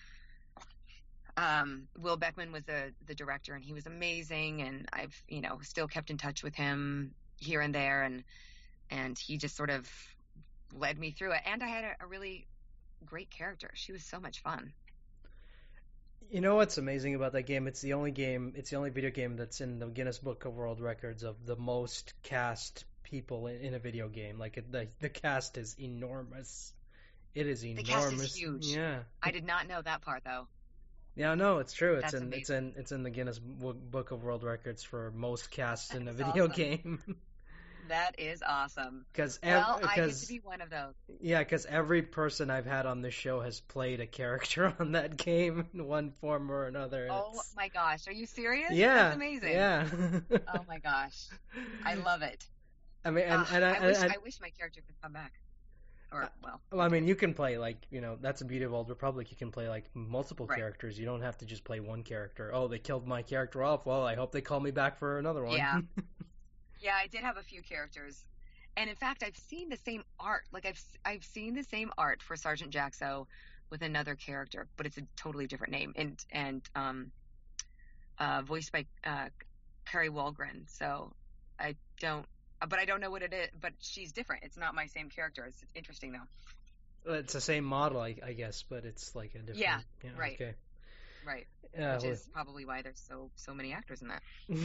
um, 1.36 1.88
Will 1.98 2.16
Beckman 2.16 2.52
was 2.52 2.64
the 2.64 2.92
the 3.06 3.14
director 3.14 3.54
and 3.54 3.64
he 3.64 3.72
was 3.72 3.86
amazing, 3.86 4.62
and 4.62 4.88
I've 4.92 5.20
you 5.28 5.40
know 5.40 5.58
still 5.62 5.88
kept 5.88 6.10
in 6.10 6.18
touch 6.18 6.42
with 6.42 6.54
him 6.54 7.14
here 7.36 7.60
and 7.60 7.74
there, 7.74 8.02
and 8.02 8.24
and 8.90 9.18
he 9.18 9.36
just 9.36 9.56
sort 9.56 9.70
of 9.70 9.90
led 10.72 10.98
me 10.98 11.10
through 11.10 11.32
it. 11.32 11.42
And 11.46 11.62
I 11.62 11.68
had 11.68 11.84
a, 11.84 12.04
a 12.04 12.06
really 12.06 12.46
great 13.04 13.30
character. 13.30 13.70
She 13.74 13.92
was 13.92 14.04
so 14.04 14.20
much 14.20 14.42
fun. 14.42 14.72
You 16.30 16.40
know 16.40 16.54
what's 16.54 16.78
amazing 16.78 17.16
about 17.16 17.32
that 17.32 17.42
game? 17.42 17.66
It's 17.66 17.80
the 17.80 17.94
only 17.94 18.12
game, 18.12 18.52
it's 18.56 18.70
the 18.70 18.76
only 18.76 18.90
video 18.90 19.10
game 19.10 19.36
that's 19.36 19.60
in 19.60 19.80
the 19.80 19.86
Guinness 19.86 20.18
Book 20.18 20.44
of 20.44 20.54
World 20.54 20.80
Records 20.80 21.24
of 21.24 21.44
the 21.44 21.56
most 21.56 22.14
cast 22.22 22.84
people 23.02 23.48
in, 23.48 23.60
in 23.60 23.74
a 23.74 23.78
video 23.78 24.08
game. 24.08 24.38
Like 24.38 24.62
the 24.70 24.88
the 25.00 25.08
cast 25.08 25.58
is 25.58 25.76
enormous. 25.78 26.72
It 27.34 27.46
is 27.46 27.64
enormous. 27.64 27.86
The 27.86 27.92
cast 27.92 28.12
is 28.12 28.34
huge. 28.34 28.66
Yeah. 28.66 29.00
I 29.22 29.32
did 29.32 29.44
not 29.44 29.66
know 29.66 29.82
that 29.82 30.02
part 30.02 30.22
though. 30.24 30.46
Yeah, 31.16 31.34
no, 31.34 31.58
it's 31.58 31.72
true. 31.72 31.94
It's 31.94 32.12
That's 32.12 32.22
in 32.22 32.32
it's 32.32 32.50
in 32.50 32.74
it's 32.76 32.92
in 32.92 33.02
the 33.02 33.10
Guinness 33.10 33.38
Book 33.38 34.12
of 34.12 34.22
World 34.22 34.44
Records 34.44 34.84
for 34.84 35.10
most 35.10 35.50
cast 35.50 35.94
in 35.94 36.06
a 36.06 36.12
video 36.12 36.44
awesome. 36.44 36.52
game. 36.52 37.16
That 37.88 38.18
is 38.18 38.42
awesome. 38.46 39.04
Because 39.12 39.38
Well, 39.42 39.80
I 39.82 39.96
get 39.96 40.12
to 40.14 40.26
be 40.28 40.40
one 40.42 40.60
of 40.60 40.70
those. 40.70 40.94
yeah, 41.20 41.40
because 41.40 41.66
every 41.66 42.02
person 42.02 42.50
I've 42.50 42.66
had 42.66 42.86
on 42.86 43.02
this 43.02 43.14
show 43.14 43.40
has 43.40 43.60
played 43.60 44.00
a 44.00 44.06
character 44.06 44.74
on 44.80 44.92
that 44.92 45.16
game 45.16 45.66
in 45.74 45.86
one 45.86 46.10
form 46.12 46.50
or 46.50 46.66
another. 46.66 47.08
Oh 47.10 47.30
it's- 47.30 47.54
my 47.56 47.68
gosh, 47.68 48.06
are 48.06 48.12
you 48.12 48.26
serious? 48.26 48.70
yeah, 48.72 48.94
That's 48.94 49.16
amazing. 49.16 49.52
Yeah. 49.52 49.88
Oh 50.54 50.64
my 50.68 50.78
gosh, 50.78 51.26
I 51.84 51.94
love 52.06 52.22
it. 52.22 52.44
I 53.04 53.10
mean, 53.10 53.24
and, 53.24 53.42
Ah, 53.42 53.50
and 53.54 53.64
I, 53.64 53.74
I, 53.74 53.86
wish, 53.86 53.98
and- 53.98 54.12
I 54.12 54.16
wish 54.22 54.40
my 54.40 54.50
character 54.50 54.80
could 54.86 55.00
come 55.02 55.12
back. 55.12 55.32
Or 56.12 56.28
well, 56.42 56.60
Well, 56.72 56.80
I 56.80 56.88
mean, 56.88 57.06
you 57.06 57.14
can 57.14 57.34
play 57.34 57.56
like 57.56 57.86
you 57.90 58.00
know 58.00 58.18
that's 58.20 58.40
the 58.40 58.44
beauty 58.44 58.64
of 58.64 58.74
Old 58.74 58.88
Republic. 58.88 59.30
You 59.30 59.36
can 59.36 59.52
play 59.52 59.68
like 59.68 59.84
multiple 59.94 60.46
Right. 60.46 60.58
characters. 60.58 60.98
You 60.98 61.06
don't 61.06 61.22
have 61.22 61.38
to 61.38 61.44
just 61.46 61.62
play 61.62 61.78
one 61.78 62.02
character. 62.02 62.50
Oh, 62.52 62.66
they 62.66 62.80
killed 62.80 63.06
my 63.06 63.22
character 63.22 63.62
off. 63.62 63.86
Well, 63.86 64.04
I 64.04 64.16
hope 64.16 64.32
they 64.32 64.40
call 64.40 64.58
me 64.58 64.72
back 64.72 64.98
for 64.98 65.18
another 65.18 65.44
one. 65.44 65.56
Yeah. 65.56 65.80
yeah, 66.80 66.94
I 66.94 67.06
did 67.06 67.20
have 67.22 67.36
a 67.36 67.42
few 67.42 67.62
characters, 67.62 68.24
and 68.76 68.88
in 68.88 68.96
fact, 68.96 69.22
I've 69.22 69.36
seen 69.36 69.68
the 69.68 69.76
same 69.76 70.02
art. 70.18 70.42
Like 70.52 70.66
I've 70.66 70.82
I've 71.04 71.24
seen 71.24 71.54
the 71.54 71.64
same 71.64 71.90
art 71.98 72.22
for 72.22 72.36
Sergeant 72.36 72.72
Jaxo 72.72 73.26
with 73.70 73.82
another 73.82 74.14
character, 74.14 74.66
but 74.76 74.86
it's 74.86 74.98
a 74.98 75.02
totally 75.16 75.46
different 75.46 75.72
name 75.72 75.92
and 75.96 76.24
and 76.32 76.62
um, 76.74 77.12
uh, 78.18 78.42
voiced 78.42 78.72
by 78.72 78.86
uh, 79.04 79.28
Kari 79.86 80.08
Wahlgren. 80.08 80.68
So 80.68 81.12
I 81.58 81.76
don't. 82.00 82.26
But 82.66 82.78
I 82.78 82.84
don't 82.84 83.00
know 83.00 83.10
what 83.10 83.22
it 83.22 83.32
is. 83.32 83.48
But 83.58 83.72
she's 83.78 84.12
different. 84.12 84.44
It's 84.44 84.56
not 84.56 84.74
my 84.74 84.86
same 84.86 85.08
character. 85.08 85.46
It's 85.46 85.64
interesting 85.74 86.12
though. 86.12 87.14
it's 87.14 87.32
the 87.32 87.40
same 87.40 87.64
model, 87.64 88.00
I, 88.00 88.16
I 88.24 88.32
guess, 88.32 88.64
but 88.68 88.84
it's 88.84 89.14
like 89.14 89.34
a 89.34 89.38
different. 89.38 89.58
Yeah, 89.58 89.80
yeah 90.04 90.10
right. 90.16 90.34
Okay. 90.34 90.54
Right. 91.26 91.46
Yeah, 91.76 91.94
Which 91.94 92.04
well- 92.04 92.12
is 92.12 92.28
probably 92.32 92.64
why 92.64 92.82
there's 92.82 93.02
so 93.08 93.30
so 93.36 93.54
many 93.54 93.72
actors 93.72 94.02
in 94.02 94.08
that. 94.08 94.22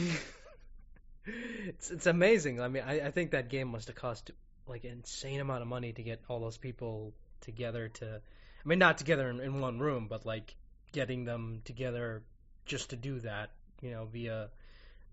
it's 1.26 1.90
it's 1.90 2.06
amazing. 2.06 2.60
I 2.60 2.68
mean, 2.68 2.82
I, 2.86 3.06
I 3.06 3.10
think 3.10 3.32
that 3.32 3.48
game 3.48 3.68
must 3.68 3.88
have 3.88 3.96
cost 3.96 4.30
like 4.66 4.84
an 4.84 4.92
insane 4.92 5.40
amount 5.40 5.62
of 5.62 5.68
money 5.68 5.92
to 5.92 6.02
get 6.02 6.20
all 6.28 6.40
those 6.40 6.58
people 6.58 7.12
together 7.40 7.88
to. 7.88 8.20
I 8.64 8.68
mean, 8.68 8.78
not 8.78 8.98
together 8.98 9.30
in, 9.30 9.40
in 9.40 9.60
one 9.60 9.78
room, 9.78 10.06
but 10.08 10.26
like 10.26 10.54
getting 10.92 11.24
them 11.24 11.62
together 11.64 12.22
just 12.64 12.90
to 12.90 12.96
do 12.96 13.20
that. 13.20 13.50
You 13.80 13.90
know, 13.90 14.06
via 14.06 14.48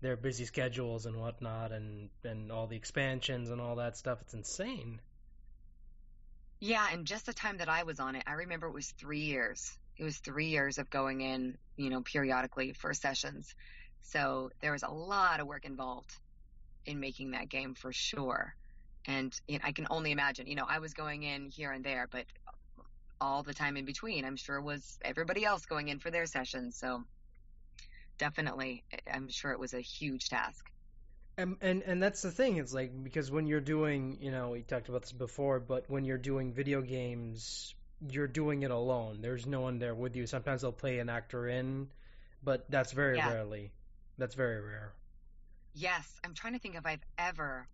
their 0.00 0.16
busy 0.16 0.44
schedules 0.44 1.06
and 1.06 1.16
whatnot, 1.16 1.72
and 1.72 2.10
and 2.24 2.50
all 2.50 2.66
the 2.66 2.76
expansions 2.76 3.50
and 3.50 3.60
all 3.60 3.76
that 3.76 3.96
stuff. 3.96 4.18
It's 4.22 4.34
insane. 4.34 5.00
Yeah, 6.60 6.86
and 6.92 7.06
just 7.06 7.26
the 7.26 7.34
time 7.34 7.58
that 7.58 7.68
I 7.68 7.82
was 7.82 8.00
on 8.00 8.16
it, 8.16 8.22
I 8.26 8.32
remember 8.34 8.68
it 8.68 8.72
was 8.72 8.90
three 8.92 9.20
years. 9.20 9.76
It 9.96 10.04
was 10.04 10.18
three 10.18 10.46
years 10.48 10.78
of 10.78 10.90
going 10.90 11.20
in, 11.20 11.58
you 11.76 11.90
know, 11.90 12.02
periodically 12.02 12.72
for 12.72 12.94
sessions. 12.94 13.54
So 14.02 14.50
there 14.60 14.72
was 14.72 14.82
a 14.82 14.90
lot 14.90 15.40
of 15.40 15.46
work 15.46 15.64
involved. 15.64 16.12
in 16.86 17.00
making 17.00 17.32
that 17.32 17.48
game 17.48 17.74
for 17.74 17.92
sure. 17.92 18.54
And 19.06 19.38
you 19.48 19.58
know, 19.58 19.64
I 19.64 19.72
can 19.72 19.86
only 19.90 20.12
imagine, 20.12 20.46
you 20.46 20.54
know, 20.56 20.66
I 20.68 20.78
was 20.80 20.94
going 20.94 21.22
in 21.22 21.50
here 21.50 21.72
and 21.72 21.84
there, 21.84 22.08
but 22.10 22.26
all 23.20 23.42
the 23.42 23.54
time 23.54 23.76
in 23.76 23.84
between, 23.84 24.24
I'm 24.24 24.36
sure 24.36 24.60
was 24.60 24.98
everybody 25.04 25.44
else 25.44 25.66
going 25.66 25.88
in 25.88 25.98
for 25.98 26.10
their 26.10 26.26
sessions. 26.26 26.76
So 26.78 27.04
definitely, 28.18 28.84
I'm 29.12 29.28
sure 29.28 29.52
it 29.52 29.58
was 29.58 29.74
a 29.74 29.80
huge 29.80 30.28
task. 30.28 30.64
And, 31.36 31.56
and 31.60 31.82
and 31.82 32.02
that's 32.02 32.22
the 32.22 32.30
thing. 32.30 32.58
It's 32.58 32.72
like 32.74 32.92
because 33.02 33.30
when 33.30 33.46
you're 33.46 33.60
doing, 33.60 34.18
you 34.20 34.30
know, 34.30 34.50
we 34.50 34.62
talked 34.62 34.88
about 34.88 35.02
this 35.02 35.12
before, 35.12 35.60
but 35.60 35.84
when 35.88 36.04
you're 36.04 36.18
doing 36.18 36.52
video 36.52 36.80
games, 36.82 37.74
you're 38.00 38.28
doing 38.28 38.62
it 38.62 38.70
alone. 38.70 39.20
There's 39.22 39.46
no 39.46 39.60
one 39.60 39.78
there 39.78 39.94
with 39.94 40.16
you. 40.16 40.26
Sometimes 40.26 40.62
they'll 40.62 40.72
play 40.72 40.98
an 40.98 41.08
actor 41.08 41.48
in, 41.48 41.92
but 42.42 42.70
that's 42.70 42.92
very 42.92 43.16
Yeah. 43.16 43.26
rarely. 43.26 43.72
That's 44.18 44.34
very 44.34 44.60
rare. 44.60 44.94
Yes, 45.74 46.20
I'm 46.24 46.34
trying 46.34 46.54
to 46.54 46.58
think 46.58 46.76
if 46.76 46.86
I've 46.86 47.02
ever 47.18 47.68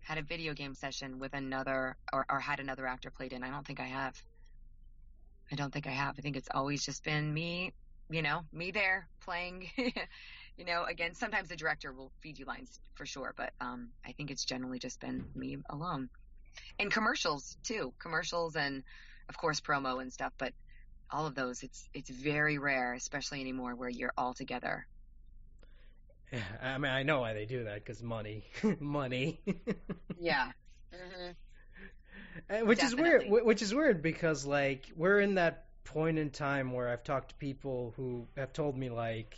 had 0.00 0.18
a 0.18 0.22
video 0.22 0.54
game 0.54 0.74
session 0.74 1.18
with 1.18 1.34
another 1.34 1.96
or, 2.12 2.26
or 2.30 2.40
had 2.40 2.60
another 2.60 2.86
actor 2.86 3.10
played 3.10 3.32
in. 3.32 3.42
I 3.42 3.50
don't 3.50 3.66
think 3.66 3.80
I 3.80 3.86
have. 3.86 4.22
I 5.50 5.56
don't 5.56 5.72
think 5.72 5.86
I 5.86 5.90
have. 5.90 6.16
I 6.18 6.22
think 6.22 6.36
it's 6.36 6.48
always 6.52 6.84
just 6.84 7.04
been 7.04 7.32
me, 7.32 7.72
you 8.10 8.22
know, 8.22 8.42
me 8.52 8.70
there 8.70 9.08
playing. 9.20 9.70
you 10.56 10.64
know, 10.64 10.84
again, 10.84 11.14
sometimes 11.14 11.48
the 11.48 11.56
director 11.56 11.92
will 11.92 12.12
feed 12.22 12.38
you 12.38 12.44
lines 12.44 12.80
for 12.94 13.06
sure, 13.06 13.32
but 13.36 13.52
um, 13.60 13.92
I 14.04 14.12
think 14.12 14.30
it's 14.30 14.44
generally 14.44 14.78
just 14.78 15.00
been 15.00 15.26
me 15.34 15.58
alone. 15.70 16.10
And 16.78 16.90
commercials 16.92 17.58
too, 17.64 17.94
commercials 18.00 18.56
and 18.56 18.84
of 19.28 19.36
course 19.36 19.60
promo 19.60 20.00
and 20.00 20.12
stuff. 20.12 20.32
But 20.38 20.52
all 21.10 21.26
of 21.26 21.34
those, 21.34 21.62
it's 21.62 21.88
it's 21.94 22.10
very 22.10 22.58
rare, 22.58 22.94
especially 22.94 23.40
anymore, 23.40 23.74
where 23.76 23.88
you're 23.90 24.12
all 24.16 24.34
together. 24.34 24.86
Yeah, 26.32 26.42
I 26.60 26.78
mean, 26.78 26.90
I 26.90 27.02
know 27.02 27.20
why 27.20 27.34
they 27.34 27.46
do 27.46 27.64
that 27.64 27.84
because 27.84 28.02
money, 28.02 28.44
money. 28.80 29.40
Yeah. 30.16 30.52
hmm 30.92 31.32
Uh, 32.50 32.58
which 32.60 32.82
is 32.82 32.94
weird. 32.94 33.24
Which 33.26 33.62
is 33.62 33.74
weird 33.74 34.02
because 34.02 34.44
like 34.46 34.86
we're 34.96 35.20
in 35.20 35.34
that 35.34 35.66
point 35.84 36.18
in 36.18 36.30
time 36.30 36.72
where 36.72 36.88
I've 36.88 37.04
talked 37.04 37.30
to 37.30 37.34
people 37.36 37.92
who 37.96 38.28
have 38.36 38.52
told 38.52 38.76
me 38.76 38.90
like, 38.90 39.36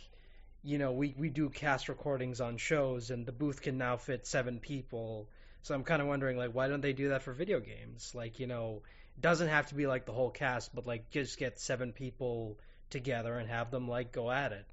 you 0.63 0.77
know, 0.77 0.91
we 0.91 1.15
we 1.17 1.29
do 1.29 1.49
cast 1.49 1.89
recordings 1.89 2.41
on 2.41 2.57
shows 2.57 3.11
and 3.11 3.25
the 3.25 3.31
booth 3.31 3.61
can 3.61 3.77
now 3.77 3.97
fit 3.97 4.25
seven 4.27 4.59
people. 4.59 5.29
So 5.61 5.75
I'm 5.75 5.83
kind 5.83 6.01
of 6.01 6.07
wondering 6.07 6.37
like, 6.37 6.51
why 6.53 6.67
don't 6.67 6.81
they 6.81 6.93
do 6.93 7.09
that 7.09 7.23
for 7.23 7.33
video 7.33 7.59
games? 7.59 8.13
Like, 8.15 8.39
you 8.39 8.47
know, 8.47 8.83
doesn't 9.19 9.47
have 9.47 9.67
to 9.67 9.75
be 9.75 9.87
like 9.87 10.05
the 10.05 10.11
whole 10.11 10.29
cast, 10.29 10.73
but 10.73 10.85
like 10.87 11.09
just 11.09 11.37
get 11.37 11.59
seven 11.59 11.91
people 11.91 12.57
together 12.89 13.37
and 13.37 13.49
have 13.49 13.71
them 13.71 13.87
like 13.87 14.11
go 14.11 14.31
at 14.31 14.51
it. 14.51 14.65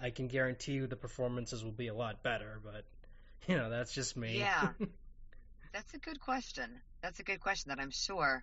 I 0.00 0.10
can 0.10 0.28
guarantee 0.28 0.72
you 0.72 0.86
the 0.86 0.96
performances 0.96 1.64
will 1.64 1.72
be 1.72 1.88
a 1.88 1.94
lot 1.94 2.22
better, 2.22 2.60
but 2.62 2.84
you 3.48 3.56
know, 3.56 3.70
that's 3.70 3.92
just 3.92 4.16
me. 4.16 4.38
Yeah. 4.38 4.68
That's 5.72 5.92
a 5.92 5.98
good 5.98 6.20
question. 6.20 6.80
That's 7.02 7.20
a 7.20 7.22
good 7.22 7.38
question 7.38 7.68
that 7.68 7.78
I'm 7.78 7.90
sure 7.90 8.42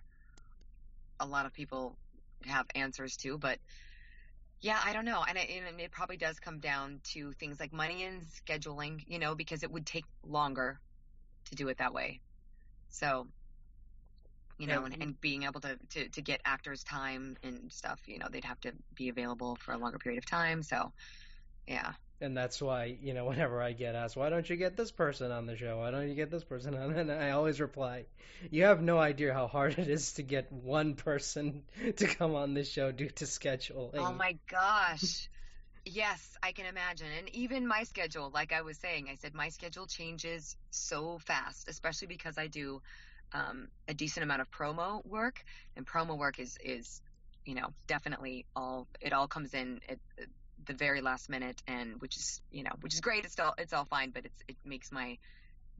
a 1.18 1.26
lot 1.26 1.46
of 1.46 1.52
people 1.52 1.96
have 2.46 2.66
answers 2.76 3.16
to, 3.18 3.38
but 3.38 3.58
yeah, 4.60 4.80
I 4.82 4.92
don't 4.92 5.04
know. 5.04 5.24
And 5.28 5.36
it, 5.36 5.50
and 5.50 5.80
it 5.80 5.90
probably 5.90 6.16
does 6.16 6.38
come 6.38 6.60
down 6.60 7.00
to 7.12 7.32
things 7.32 7.58
like 7.58 7.72
money 7.72 8.04
and 8.04 8.22
scheduling, 8.22 9.02
you 9.08 9.18
know, 9.18 9.34
because 9.34 9.62
it 9.64 9.70
would 9.70 9.84
take 9.84 10.04
longer 10.24 10.78
to 11.46 11.54
do 11.56 11.68
it 11.68 11.78
that 11.78 11.92
way. 11.92 12.20
So, 12.90 13.26
you 14.58 14.66
know, 14.66 14.84
and, 14.84 14.96
and 15.00 15.20
being 15.20 15.42
able 15.44 15.60
to, 15.60 15.78
to, 15.90 16.08
to 16.08 16.22
get 16.22 16.40
actors 16.44 16.84
time 16.84 17.36
and 17.42 17.72
stuff, 17.72 18.00
you 18.06 18.18
know, 18.18 18.26
they'd 18.30 18.44
have 18.44 18.60
to 18.60 18.72
be 18.94 19.08
available 19.08 19.56
for 19.56 19.72
a 19.72 19.78
longer 19.78 19.98
period 19.98 20.18
of 20.18 20.26
time. 20.26 20.62
So, 20.62 20.92
yeah. 21.66 21.92
And 22.20 22.36
that's 22.36 22.62
why, 22.62 22.96
you 23.00 23.14
know, 23.14 23.24
whenever 23.26 23.60
I 23.60 23.72
get 23.72 23.94
asked, 23.94 24.16
why 24.16 24.30
don't 24.30 24.48
you 24.48 24.56
get 24.56 24.76
this 24.76 24.92
person 24.92 25.32
on 25.32 25.46
the 25.46 25.56
show? 25.56 25.78
Why 25.78 25.90
don't 25.90 26.08
you 26.08 26.14
get 26.14 26.30
this 26.30 26.44
person 26.44 26.74
on? 26.74 26.92
And 26.98 27.10
I 27.10 27.30
always 27.30 27.60
reply, 27.60 28.06
you 28.50 28.64
have 28.64 28.80
no 28.80 28.98
idea 28.98 29.34
how 29.34 29.48
hard 29.48 29.78
it 29.78 29.88
is 29.88 30.14
to 30.14 30.22
get 30.22 30.52
one 30.52 30.94
person 30.94 31.64
to 31.96 32.06
come 32.06 32.34
on 32.34 32.54
this 32.54 32.70
show 32.70 32.92
due 32.92 33.10
to 33.10 33.24
oh 33.24 33.28
scheduling. 33.28 33.90
Oh 33.96 34.12
my 34.12 34.38
gosh. 34.48 35.28
Yes, 35.84 36.36
I 36.42 36.52
can 36.52 36.64
imagine. 36.66 37.08
And 37.18 37.28
even 37.34 37.66
my 37.66 37.82
schedule, 37.82 38.30
like 38.32 38.52
I 38.52 38.62
was 38.62 38.78
saying, 38.78 39.08
I 39.10 39.16
said 39.16 39.34
my 39.34 39.50
schedule 39.50 39.86
changes 39.86 40.56
so 40.70 41.18
fast, 41.18 41.68
especially 41.68 42.08
because 42.08 42.38
I 42.38 42.46
do 42.46 42.80
um, 43.34 43.68
a 43.88 43.94
decent 43.94 44.24
amount 44.24 44.40
of 44.40 44.50
promo 44.50 45.04
work, 45.04 45.44
and 45.76 45.86
promo 45.86 46.16
work 46.16 46.38
is 46.38 46.56
is 46.64 47.02
you 47.44 47.54
know 47.54 47.68
definitely 47.86 48.46
all 48.56 48.86
it 49.00 49.12
all 49.12 49.28
comes 49.28 49.52
in 49.52 49.80
at 49.88 49.98
the 50.66 50.74
very 50.74 51.00
last 51.00 51.28
minute, 51.28 51.62
and 51.66 52.00
which 52.00 52.16
is 52.16 52.40
you 52.50 52.62
know 52.62 52.72
which 52.80 52.94
is 52.94 53.00
great. 53.00 53.24
It's 53.24 53.38
all 53.38 53.54
it's 53.58 53.72
all 53.72 53.84
fine, 53.84 54.10
but 54.10 54.24
it's 54.24 54.42
it 54.48 54.56
makes 54.64 54.90
my 54.92 55.18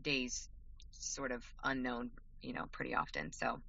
days 0.03 0.49
sort 0.93 1.33
of 1.33 1.45
unknown, 1.63 2.11
you 2.43 2.53
know, 2.53 2.67
pretty 2.73 2.95
often. 2.95 3.33
So, 3.33 3.61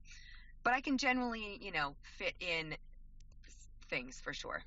but 0.64 0.74
I 0.74 0.82
can 0.82 0.98
generally 0.98 1.58
you 1.62 1.72
know 1.72 1.96
fit 2.18 2.34
in 2.40 2.76
things 3.90 4.20
for 4.20 4.34
sure. 4.34 4.64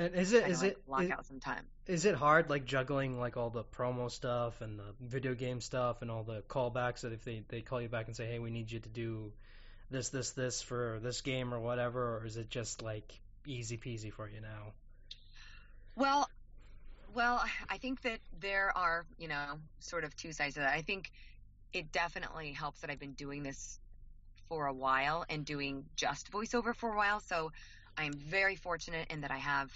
And 0.00 0.14
is 0.14 0.32
it 0.32 0.44
Kinda 0.44 0.58
like 0.58 0.72
it 0.72 0.86
block 0.86 1.02
is, 1.02 1.10
out 1.10 1.26
some 1.26 1.40
time. 1.40 1.66
is 1.86 2.04
it 2.06 2.14
hard 2.14 2.48
like 2.48 2.64
juggling 2.64 3.18
like 3.18 3.36
all 3.36 3.50
the 3.50 3.64
promo 3.64 4.10
stuff 4.10 4.62
and 4.62 4.78
the 4.78 4.94
video 5.00 5.34
game 5.34 5.60
stuff 5.60 6.00
and 6.00 6.10
all 6.10 6.22
the 6.22 6.40
callbacks 6.48 7.02
that 7.02 7.12
if 7.12 7.22
they 7.22 7.42
they 7.48 7.60
call 7.60 7.82
you 7.82 7.88
back 7.88 8.06
and 8.06 8.16
say, 8.16 8.26
hey, 8.26 8.38
we 8.38 8.50
need 8.50 8.70
you 8.70 8.80
to 8.80 8.88
do 8.88 9.30
this 9.90 10.08
this 10.08 10.30
this 10.32 10.62
for 10.62 11.00
this 11.02 11.20
game 11.20 11.52
or 11.52 11.60
whatever, 11.60 12.16
or 12.16 12.26
is 12.26 12.38
it 12.38 12.48
just 12.48 12.80
like 12.82 13.20
easy 13.46 13.76
peasy 13.76 14.10
for 14.10 14.26
you 14.28 14.40
now? 14.40 14.72
Well, 15.96 16.30
well, 17.12 17.44
I 17.68 17.76
think 17.76 18.00
that 18.02 18.20
there 18.40 18.72
are, 18.74 19.04
you 19.18 19.28
know, 19.28 19.58
sort 19.80 20.04
of 20.04 20.16
two 20.16 20.32
sides 20.32 20.56
of 20.56 20.62
that. 20.62 20.72
I 20.72 20.80
think 20.82 21.10
it 21.74 21.92
definitely 21.92 22.52
helps 22.52 22.80
that 22.80 22.90
I've 22.90 23.00
been 23.00 23.12
doing 23.12 23.42
this 23.42 23.78
for 24.48 24.66
a 24.66 24.72
while 24.72 25.26
and 25.28 25.44
doing 25.44 25.84
just 25.94 26.30
voiceover 26.32 26.74
for 26.74 26.92
a 26.92 26.96
while. 26.96 27.20
So 27.20 27.52
I 27.98 28.04
am 28.04 28.14
very 28.14 28.56
fortunate 28.56 29.10
in 29.10 29.20
that 29.22 29.30
I 29.30 29.38
have 29.38 29.70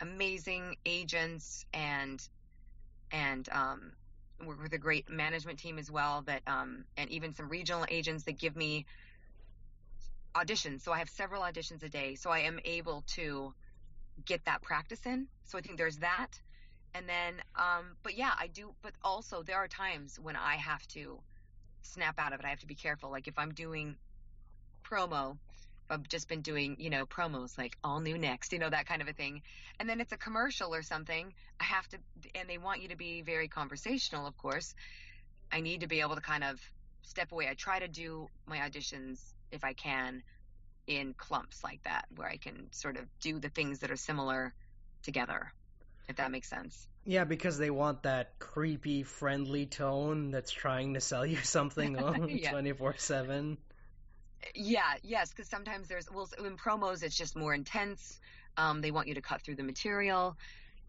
amazing 0.00 0.76
agents 0.86 1.64
and 1.72 2.26
and 3.12 3.48
um, 3.50 3.92
work 4.44 4.62
with 4.62 4.72
a 4.72 4.78
great 4.78 5.08
management 5.08 5.58
team 5.58 5.78
as 5.78 5.90
well. 5.90 6.22
That 6.22 6.42
um, 6.46 6.84
and 6.96 7.10
even 7.10 7.32
some 7.32 7.48
regional 7.48 7.84
agents 7.88 8.24
that 8.24 8.38
give 8.38 8.56
me 8.56 8.86
auditions. 10.34 10.82
So 10.82 10.92
I 10.92 10.98
have 10.98 11.08
several 11.08 11.42
auditions 11.42 11.82
a 11.82 11.88
day. 11.88 12.14
So 12.14 12.30
I 12.30 12.40
am 12.40 12.60
able 12.64 13.04
to 13.14 13.52
get 14.24 14.44
that 14.44 14.62
practice 14.62 15.04
in. 15.06 15.26
So 15.44 15.58
I 15.58 15.60
think 15.60 15.76
there's 15.76 15.98
that. 15.98 16.28
And 16.94 17.08
then, 17.08 17.34
um, 17.56 17.96
but 18.02 18.16
yeah, 18.16 18.32
I 18.38 18.48
do. 18.48 18.74
But 18.82 18.92
also, 19.02 19.42
there 19.42 19.56
are 19.56 19.68
times 19.68 20.18
when 20.20 20.36
I 20.36 20.56
have 20.56 20.86
to 20.88 21.20
snap 21.82 22.18
out 22.18 22.32
of 22.32 22.40
it. 22.40 22.46
I 22.46 22.48
have 22.48 22.60
to 22.60 22.66
be 22.66 22.74
careful. 22.74 23.10
Like 23.10 23.28
if 23.28 23.38
I'm 23.38 23.52
doing 23.52 23.96
promo, 24.84 25.36
I've 25.90 26.08
just 26.08 26.28
been 26.28 26.40
doing, 26.42 26.76
you 26.78 26.88
know, 26.88 27.04
promos 27.04 27.58
like 27.58 27.76
all 27.82 28.00
new 28.00 28.16
next, 28.16 28.52
you 28.52 28.58
know, 28.58 28.70
that 28.70 28.86
kind 28.86 29.02
of 29.02 29.08
a 29.08 29.12
thing. 29.12 29.42
And 29.78 29.88
then 29.88 30.00
it's 30.00 30.12
a 30.12 30.16
commercial 30.16 30.74
or 30.74 30.82
something. 30.82 31.32
I 31.58 31.64
have 31.64 31.86
to, 31.88 31.98
and 32.34 32.48
they 32.48 32.58
want 32.58 32.80
you 32.82 32.88
to 32.88 32.96
be 32.96 33.22
very 33.22 33.48
conversational, 33.48 34.26
of 34.26 34.36
course. 34.36 34.74
I 35.52 35.60
need 35.60 35.80
to 35.80 35.88
be 35.88 36.00
able 36.00 36.14
to 36.14 36.20
kind 36.20 36.44
of 36.44 36.60
step 37.02 37.32
away. 37.32 37.48
I 37.48 37.54
try 37.54 37.80
to 37.80 37.88
do 37.88 38.28
my 38.46 38.58
auditions 38.58 39.18
if 39.50 39.64
I 39.64 39.72
can 39.72 40.22
in 40.86 41.14
clumps 41.14 41.62
like 41.62 41.82
that, 41.84 42.06
where 42.16 42.28
I 42.28 42.36
can 42.36 42.68
sort 42.72 42.96
of 42.96 43.04
do 43.20 43.38
the 43.38 43.48
things 43.48 43.80
that 43.80 43.90
are 43.90 43.96
similar 43.96 44.54
together, 45.02 45.52
if 46.08 46.16
that 46.16 46.30
makes 46.30 46.48
sense. 46.48 46.86
Yeah, 47.04 47.24
because 47.24 47.58
they 47.58 47.70
want 47.70 48.02
that 48.04 48.38
creepy, 48.38 49.02
friendly 49.02 49.66
tone 49.66 50.30
that's 50.30 50.52
trying 50.52 50.94
to 50.94 51.00
sell 51.00 51.24
you 51.24 51.36
something 51.42 51.98
on 51.98 52.28
Yeah. 52.38 52.50
twenty 52.50 52.72
four 52.72 52.94
seven. 52.98 53.58
Yeah, 54.54 54.94
yes, 55.02 55.30
because 55.30 55.48
sometimes 55.48 55.88
there's 55.88 56.10
well 56.10 56.28
in 56.44 56.56
promos 56.56 57.02
it's 57.02 57.16
just 57.16 57.36
more 57.36 57.54
intense. 57.54 58.18
Um, 58.56 58.80
they 58.80 58.90
want 58.90 59.08
you 59.08 59.14
to 59.14 59.22
cut 59.22 59.42
through 59.42 59.56
the 59.56 59.62
material, 59.62 60.36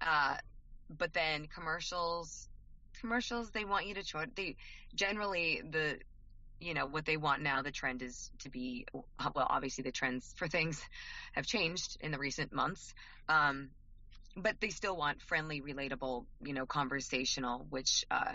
uh, 0.01 0.35
but 0.89 1.13
then 1.13 1.47
commercials, 1.47 2.47
commercials 2.99 3.51
they 3.51 3.65
want 3.65 3.87
you 3.87 3.95
to 3.95 4.03
try. 4.03 4.25
They 4.35 4.55
generally 4.95 5.61
the 5.69 5.99
you 6.59 6.73
know 6.73 6.85
what 6.85 7.05
they 7.05 7.17
want 7.17 7.41
now. 7.41 7.61
The 7.61 7.71
trend 7.71 8.01
is 8.01 8.31
to 8.39 8.49
be 8.49 8.85
well, 8.93 9.05
obviously 9.35 9.83
the 9.83 9.91
trends 9.91 10.33
for 10.37 10.47
things 10.47 10.81
have 11.33 11.45
changed 11.45 11.97
in 12.01 12.11
the 12.11 12.19
recent 12.19 12.53
months, 12.53 12.93
um, 13.27 13.69
but 14.35 14.59
they 14.59 14.69
still 14.69 14.95
want 14.95 15.21
friendly, 15.21 15.61
relatable, 15.61 16.25
you 16.43 16.53
know, 16.53 16.65
conversational, 16.65 17.65
which 17.69 18.05
uh, 18.09 18.33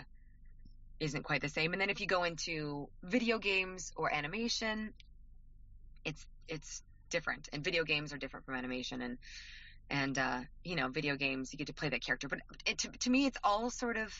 isn't 0.99 1.23
quite 1.23 1.41
the 1.41 1.49
same. 1.49 1.73
And 1.73 1.81
then 1.81 1.89
if 1.89 2.01
you 2.01 2.07
go 2.07 2.23
into 2.23 2.89
video 3.03 3.39
games 3.39 3.91
or 3.95 4.13
animation, 4.13 4.93
it's 6.05 6.25
it's 6.47 6.83
different. 7.09 7.49
And 7.53 7.63
video 7.63 7.83
games 7.83 8.13
are 8.13 8.17
different 8.17 8.45
from 8.45 8.55
animation. 8.55 9.01
And 9.01 9.17
and 9.89 10.17
uh, 10.17 10.39
you 10.63 10.75
know, 10.75 10.89
video 10.89 11.15
games 11.15 11.53
you 11.53 11.57
get 11.57 11.67
to 11.67 11.73
play 11.73 11.89
that 11.89 12.03
character. 12.03 12.27
But 12.27 12.39
it, 12.65 12.79
to 12.79 12.89
to 12.89 13.09
me, 13.09 13.25
it's 13.25 13.37
all 13.43 13.69
sort 13.69 13.97
of 13.97 14.13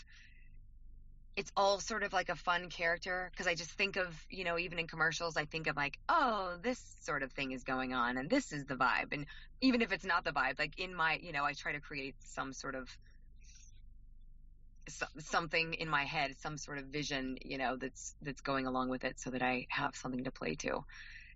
it's 1.36 1.52
all 1.56 1.80
sort 1.80 2.02
of 2.02 2.14
like 2.14 2.30
a 2.30 2.36
fun 2.36 2.68
character 2.70 3.30
because 3.32 3.46
I 3.46 3.54
just 3.54 3.72
think 3.72 3.96
of 3.96 4.08
you 4.30 4.44
know 4.44 4.58
even 4.58 4.80
in 4.80 4.88
commercials 4.88 5.38
I 5.38 5.46
think 5.46 5.68
of 5.68 5.76
like 5.76 6.00
oh 6.10 6.58
this 6.64 6.82
sort 7.02 7.22
of 7.22 7.32
thing 7.32 7.52
is 7.52 7.64
going 7.64 7.94
on 7.94 8.18
and 8.18 8.28
this 8.28 8.52
is 8.52 8.66
the 8.66 8.74
vibe 8.74 9.14
and 9.14 9.28
even 9.62 9.84
if 9.84 9.92
it's 9.92 10.04
not 10.04 10.26
the 10.26 10.32
vibe 10.32 10.58
like 10.58 10.80
in 10.80 10.96
my 10.96 11.20
you 11.22 11.32
know 11.32 11.44
I 11.44 11.54
try 11.54 11.74
to 11.74 11.80
create 11.80 12.16
some 12.26 12.54
sort 12.54 12.74
of 12.74 12.90
something 15.20 15.74
in 15.74 15.90
my 15.90 16.04
head, 16.04 16.36
some 16.40 16.58
sort 16.58 16.78
of 16.78 16.86
vision, 16.86 17.38
you 17.44 17.58
know, 17.58 17.76
that's 17.76 18.16
that's 18.22 18.42
going 18.42 18.68
along 18.68 18.90
with 18.90 19.04
it, 19.04 19.20
so 19.20 19.30
that 19.32 19.42
I 19.42 19.68
have 19.70 19.96
something 19.96 20.24
to 20.24 20.32
play 20.32 20.56
to. 20.56 20.84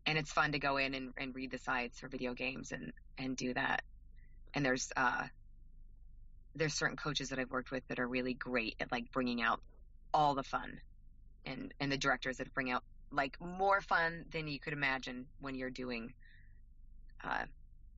And 0.05 0.17
it's 0.17 0.31
fun 0.31 0.53
to 0.53 0.59
go 0.59 0.77
in 0.77 0.93
and, 0.93 1.13
and 1.17 1.35
read 1.35 1.51
the 1.51 1.57
sides 1.59 1.99
for 1.99 2.07
video 2.07 2.33
games 2.33 2.71
and 2.71 2.91
and 3.17 3.37
do 3.37 3.53
that. 3.53 3.83
And 4.53 4.65
there's 4.65 4.91
uh 4.97 5.27
there's 6.55 6.73
certain 6.73 6.97
coaches 6.97 7.29
that 7.29 7.39
I've 7.39 7.51
worked 7.51 7.71
with 7.71 7.87
that 7.87 7.99
are 7.99 8.07
really 8.07 8.33
great 8.33 8.75
at 8.79 8.91
like 8.91 9.11
bringing 9.11 9.41
out 9.41 9.61
all 10.13 10.35
the 10.35 10.43
fun, 10.43 10.79
and 11.45 11.73
and 11.79 11.91
the 11.91 11.97
directors 11.97 12.37
that 12.37 12.53
bring 12.53 12.71
out 12.71 12.83
like 13.11 13.39
more 13.39 13.81
fun 13.81 14.25
than 14.31 14.47
you 14.47 14.59
could 14.59 14.73
imagine 14.73 15.27
when 15.39 15.55
you're 15.55 15.69
doing 15.69 16.13
uh, 17.23 17.43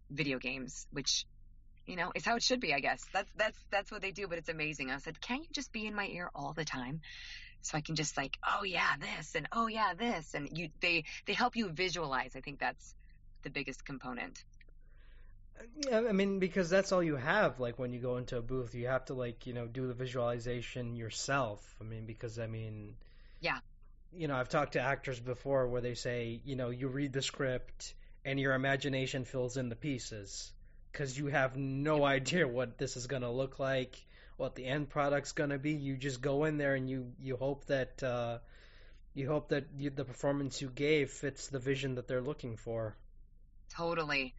video 0.09 0.39
games, 0.39 0.87
which 0.91 1.25
you 1.85 1.95
know 1.95 2.11
is 2.15 2.25
how 2.25 2.35
it 2.35 2.43
should 2.43 2.59
be. 2.59 2.73
I 2.73 2.79
guess 2.79 3.03
that's 3.13 3.31
that's 3.35 3.57
that's 3.71 3.91
what 3.91 4.01
they 4.01 4.11
do. 4.11 4.27
But 4.27 4.37
it's 4.37 4.49
amazing. 4.49 4.91
I 4.91 4.97
said, 4.97 5.19
can't 5.21 5.41
you 5.41 5.49
just 5.51 5.71
be 5.71 5.87
in 5.87 5.95
my 5.95 6.07
ear 6.07 6.29
all 6.35 6.53
the 6.53 6.65
time? 6.65 7.01
So 7.63 7.77
I 7.77 7.81
can 7.81 7.95
just 7.95 8.17
like, 8.17 8.37
oh 8.45 8.63
yeah, 8.63 8.93
this 8.99 9.35
and 9.35 9.47
oh 9.51 9.67
yeah, 9.67 9.93
this, 9.97 10.33
and 10.33 10.55
you 10.57 10.69
they 10.81 11.05
they 11.25 11.33
help 11.33 11.55
you 11.55 11.69
visualize. 11.69 12.35
I 12.35 12.41
think 12.41 12.59
that's 12.59 12.93
the 13.41 13.49
biggest 13.49 13.85
component. 13.85 14.43
Uh, 15.59 15.63
yeah, 15.89 16.01
I 16.07 16.11
mean, 16.11 16.39
because 16.39 16.69
that's 16.69 16.91
all 16.91 17.01
you 17.01 17.15
have. 17.15 17.59
Like 17.59 17.79
when 17.79 17.93
you 17.93 17.99
go 17.99 18.17
into 18.17 18.37
a 18.37 18.41
booth, 18.41 18.75
you 18.75 18.87
have 18.87 19.05
to 19.05 19.13
like 19.13 19.47
you 19.47 19.53
know 19.53 19.65
do 19.65 19.87
the 19.87 19.93
visualization 19.93 20.95
yourself. 20.95 21.61
I 21.81 21.83
mean, 21.83 22.05
because 22.05 22.37
I 22.37 22.47
mean, 22.47 22.95
yeah, 23.39 23.59
you 24.15 24.27
know, 24.27 24.35
I've 24.35 24.49
talked 24.49 24.73
to 24.73 24.81
actors 24.81 25.19
before 25.19 25.67
where 25.67 25.81
they 25.81 25.95
say, 25.95 26.41
you 26.45 26.55
know, 26.55 26.69
you 26.69 26.87
read 26.87 27.13
the 27.13 27.21
script 27.21 27.93
and 28.25 28.39
your 28.39 28.53
imagination 28.53 29.25
fills 29.25 29.57
in 29.57 29.69
the 29.69 29.75
pieces 29.75 30.51
because 30.91 31.17
you 31.17 31.27
have 31.27 31.57
no 31.57 32.03
idea 32.05 32.47
what 32.47 32.77
this 32.77 32.95
is 32.95 33.07
going 33.07 33.23
to 33.23 33.29
look 33.29 33.59
like, 33.59 33.95
what 34.37 34.55
the 34.55 34.65
end 34.65 34.89
product's 34.89 35.31
going 35.31 35.51
to 35.51 35.59
be. 35.59 35.71
You 35.71 35.97
just 35.97 36.21
go 36.21 36.45
in 36.45 36.57
there 36.57 36.75
and 36.75 36.89
you 36.89 37.11
you 37.19 37.37
hope 37.37 37.65
that 37.65 38.01
uh, 38.03 38.39
you 39.13 39.27
hope 39.27 39.49
that 39.49 39.65
you, 39.77 39.89
the 39.89 40.05
performance 40.05 40.61
you 40.61 40.69
gave 40.69 41.11
fits 41.11 41.47
the 41.47 41.59
vision 41.59 41.95
that 41.95 42.07
they're 42.07 42.21
looking 42.21 42.57
for. 42.57 42.95
Totally. 43.69 44.33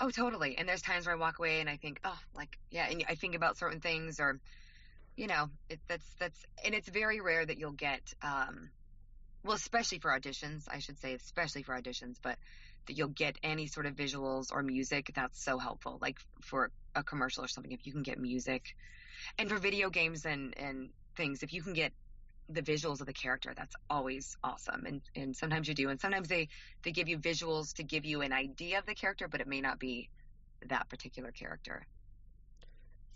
Oh, 0.00 0.10
totally. 0.10 0.56
And 0.58 0.68
there's 0.68 0.82
times 0.82 1.06
where 1.06 1.14
I 1.14 1.18
walk 1.18 1.38
away 1.38 1.60
and 1.60 1.70
I 1.70 1.76
think, 1.76 2.00
oh, 2.04 2.18
like, 2.34 2.58
yeah, 2.70 2.86
and 2.90 3.04
I 3.08 3.14
think 3.14 3.34
about 3.34 3.56
certain 3.56 3.80
things 3.80 4.20
or, 4.20 4.38
you 5.16 5.26
know, 5.26 5.48
it, 5.70 5.80
that's 5.88 6.04
that's, 6.18 6.38
and 6.64 6.74
it's 6.74 6.88
very 6.88 7.20
rare 7.20 7.44
that 7.44 7.58
you'll 7.58 7.72
get, 7.72 8.12
um, 8.22 8.70
well, 9.42 9.56
especially 9.56 9.98
for 9.98 10.10
auditions, 10.10 10.64
I 10.70 10.80
should 10.80 10.98
say, 11.00 11.14
especially 11.14 11.62
for 11.62 11.74
auditions, 11.74 12.16
but 12.20 12.36
that 12.86 12.96
you'll 12.96 13.08
get 13.08 13.36
any 13.42 13.66
sort 13.66 13.86
of 13.86 13.94
visuals 13.94 14.52
or 14.52 14.62
music, 14.62 15.12
that's 15.14 15.42
so 15.42 15.58
helpful. 15.58 15.98
Like 16.00 16.18
for 16.42 16.70
a 16.94 17.02
commercial 17.02 17.44
or 17.44 17.48
something, 17.48 17.72
if 17.72 17.86
you 17.86 17.92
can 17.92 18.02
get 18.02 18.18
music, 18.18 18.76
and 19.38 19.48
for 19.48 19.58
video 19.58 19.90
games 19.90 20.24
and 20.26 20.54
and 20.56 20.90
things, 21.16 21.42
if 21.42 21.52
you 21.52 21.62
can 21.62 21.72
get 21.72 21.92
the 22.48 22.62
visuals 22.62 23.00
of 23.00 23.06
the 23.06 23.12
character, 23.12 23.52
that's 23.56 23.74
always 23.90 24.36
awesome. 24.42 24.86
And 24.86 25.00
and 25.14 25.36
sometimes 25.36 25.68
you 25.68 25.74
do, 25.74 25.88
and 25.88 26.00
sometimes 26.00 26.28
they 26.28 26.48
they 26.82 26.92
give 26.92 27.08
you 27.08 27.18
visuals 27.18 27.74
to 27.74 27.82
give 27.82 28.04
you 28.04 28.22
an 28.22 28.32
idea 28.32 28.78
of 28.78 28.86
the 28.86 28.94
character, 28.94 29.28
but 29.28 29.40
it 29.40 29.46
may 29.46 29.60
not 29.60 29.78
be 29.78 30.08
that 30.68 30.88
particular 30.88 31.30
character. 31.30 31.86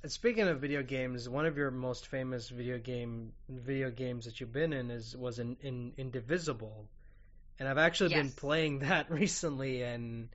And 0.03 0.11
Speaking 0.11 0.49
of 0.49 0.61
video 0.61 0.83
games, 0.83 1.29
one 1.29 1.44
of 1.44 1.59
your 1.59 1.70
most 1.70 2.07
famous 2.07 2.49
video 2.49 2.79
game 2.79 3.33
video 3.49 3.90
games 3.90 4.25
that 4.25 4.40
you've 4.40 4.53
been 4.53 4.73
in 4.73 4.90
is 4.90 5.16
was 5.16 5.38
in, 5.38 5.57
in 5.61 5.92
Indivisible, 5.99 6.87
and 7.59 7.68
I've 7.68 7.79
actually 7.79 8.11
yes. 8.11 8.23
been 8.23 8.33
playing 8.33 8.79
that 8.81 9.11
recently, 9.11 9.83
and 9.83 10.29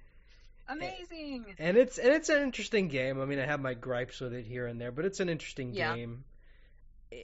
amazing. 0.67 1.45
And 1.59 1.77
it's 1.77 1.97
and 1.97 2.09
it's 2.09 2.29
an 2.29 2.41
interesting 2.41 2.87
game. 2.87 3.21
I 3.21 3.25
mean, 3.25 3.39
I 3.39 3.45
have 3.45 3.61
my 3.61 3.73
gripes 3.73 4.19
with 4.19 4.33
it 4.33 4.45
here 4.45 4.67
and 4.67 4.79
there, 4.79 4.91
but 4.91 5.05
it's 5.05 5.19
an 5.19 5.29
interesting 5.29 5.73
yeah. 5.73 5.95
game. 5.95 6.23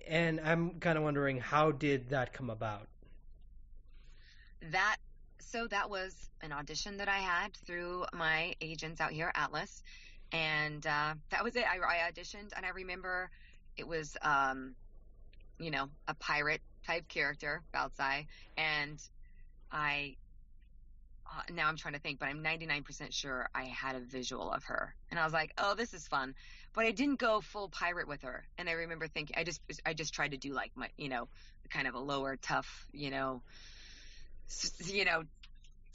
And 0.08 0.40
I'm 0.40 0.80
kind 0.80 0.98
of 0.98 1.04
wondering 1.04 1.40
how 1.40 1.72
did 1.72 2.10
that 2.10 2.34
come 2.34 2.50
about? 2.50 2.88
That 4.72 4.98
so 5.40 5.68
that 5.68 5.90
was 5.90 6.16
an 6.42 6.52
audition 6.52 6.98
that 6.98 7.10
I 7.10 7.18
had 7.18 7.54
through 7.66 8.06
my 8.14 8.54
agents 8.62 9.02
out 9.02 9.12
here, 9.12 9.32
Atlas 9.36 9.82
and 10.32 10.86
uh, 10.86 11.14
that 11.30 11.44
was 11.44 11.56
it. 11.56 11.66
I, 11.66 11.78
I, 11.78 12.12
auditioned, 12.12 12.52
and 12.56 12.66
I 12.66 12.70
remember 12.70 13.30
it 13.78 13.88
was, 13.88 14.16
um, 14.22 14.76
you 15.60 15.72
know, 15.72 15.90
a 16.08 16.14
pirate 16.14 16.62
type 16.86 17.08
character, 17.08 17.62
Baozhai, 17.74 18.28
and 18.58 19.00
I. 19.72 20.16
Uh, 21.32 21.41
now 21.54 21.67
I'm 21.67 21.78
trying 21.78 21.94
to 21.94 22.00
think, 22.00 22.20
but 22.20 22.28
I'm 22.28 22.44
99% 22.44 23.13
sure 23.13 23.50
I 23.56 23.63
had 23.63 23.96
a 23.96 24.00
visual 24.00 24.52
of 24.52 24.65
her, 24.65 24.94
and 25.10 25.20
I 25.20 25.24
was 25.24 25.32
like, 25.32 25.54
"Oh, 25.58 25.76
this 25.76 25.94
is 25.94 26.08
fun," 26.08 26.36
but 26.74 26.86
I 26.86 26.91
didn't 26.91 27.20
go 27.20 27.39
full 27.39 27.70
pirate 27.70 28.08
with 28.08 28.24
her. 28.24 28.44
And 28.58 28.70
I 28.70 28.74
remember 28.74 29.08
thinking, 29.08 29.36
I 29.38 29.44
just, 29.44 29.62
I 29.86 29.94
just 29.94 30.13
tried 30.13 30.32
to 30.32 30.38
do 30.38 30.54
like 30.54 30.72
my, 30.76 30.89
you 30.98 31.08
know, 31.08 31.30
kind 31.70 31.88
of 31.88 31.96
a 31.96 32.00
lower, 32.00 32.36
tough, 32.36 32.86
you 32.91 33.12
know, 33.12 33.41
you 34.86 35.06
know, 35.06 35.24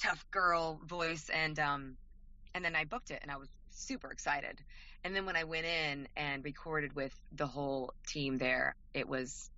tough 0.03 0.25
girl 0.31 0.81
voice, 0.87 1.29
and 1.29 1.59
um, 1.59 1.97
and 2.55 2.65
then 2.65 2.75
I 2.75 2.85
booked 2.85 3.11
it, 3.11 3.19
and 3.21 3.31
I 3.31 3.37
was 3.37 3.49
super 3.71 4.11
excited. 4.11 4.59
And 5.05 5.15
then 5.15 5.27
when 5.27 5.37
I 5.37 5.45
went 5.45 5.67
in 5.67 6.09
and 6.17 6.45
recorded 6.45 6.97
with 6.97 7.15
the 7.33 7.47
whole 7.47 7.93
team 8.07 8.39
there, 8.39 8.75
it 8.95 9.07
was 9.09 9.51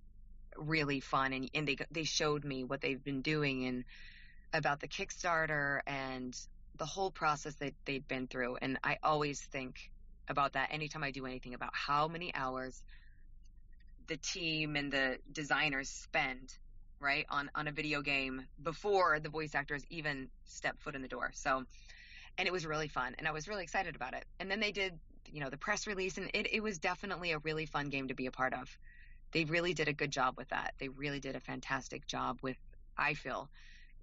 really 0.57 0.99
fun. 0.99 1.31
And, 1.31 1.49
and 1.53 1.67
they 1.67 1.77
they 1.89 2.03
showed 2.03 2.43
me 2.43 2.65
what 2.65 2.81
they've 2.81 3.03
been 3.03 3.21
doing 3.21 3.65
and 3.65 3.85
about 4.53 4.79
the 4.79 4.87
Kickstarter 4.87 5.81
and 5.85 6.35
the 6.77 6.85
whole 6.85 7.11
process 7.11 7.55
that 7.55 7.73
they'd 7.85 8.07
been 8.07 8.27
through. 8.27 8.57
And 8.61 8.79
I 8.83 8.97
always 9.03 9.41
think 9.41 9.91
about 10.27 10.53
that 10.53 10.69
anytime 10.71 11.03
I 11.03 11.11
do 11.11 11.25
anything 11.25 11.53
about 11.53 11.71
how 11.73 12.07
many 12.07 12.33
hours 12.33 12.81
the 14.07 14.17
team 14.17 14.75
and 14.75 14.91
the 14.91 15.17
designers 15.31 15.89
spend 15.89 16.53
right 16.99 17.25
on 17.29 17.49
on 17.55 17.67
a 17.67 17.71
video 17.71 18.01
game 18.01 18.45
before 18.61 19.19
the 19.19 19.29
voice 19.29 19.55
actors 19.55 19.83
even 19.89 20.29
step 20.45 20.77
foot 20.79 20.95
in 20.95 21.01
the 21.01 21.07
door. 21.07 21.31
So 21.33 21.63
and 22.37 22.47
it 22.47 22.51
was 22.51 22.65
really 22.65 22.87
fun 22.87 23.15
and 23.17 23.27
I 23.27 23.31
was 23.31 23.47
really 23.47 23.63
excited 23.63 23.95
about 23.95 24.13
it. 24.13 24.25
And 24.39 24.49
then 24.49 24.59
they 24.59 24.71
did, 24.71 24.97
you 25.31 25.41
know, 25.41 25.49
the 25.49 25.57
press 25.57 25.87
release 25.87 26.17
and 26.17 26.29
it, 26.33 26.53
it 26.53 26.61
was 26.61 26.79
definitely 26.79 27.31
a 27.31 27.39
really 27.39 27.65
fun 27.65 27.89
game 27.89 28.07
to 28.07 28.13
be 28.13 28.25
a 28.25 28.31
part 28.31 28.53
of. 28.53 28.69
They 29.31 29.45
really 29.45 29.73
did 29.73 29.87
a 29.87 29.93
good 29.93 30.11
job 30.11 30.35
with 30.37 30.49
that. 30.49 30.73
They 30.79 30.89
really 30.89 31.19
did 31.19 31.35
a 31.35 31.39
fantastic 31.39 32.07
job 32.07 32.39
with, 32.41 32.57
I 32.97 33.13
feel, 33.13 33.49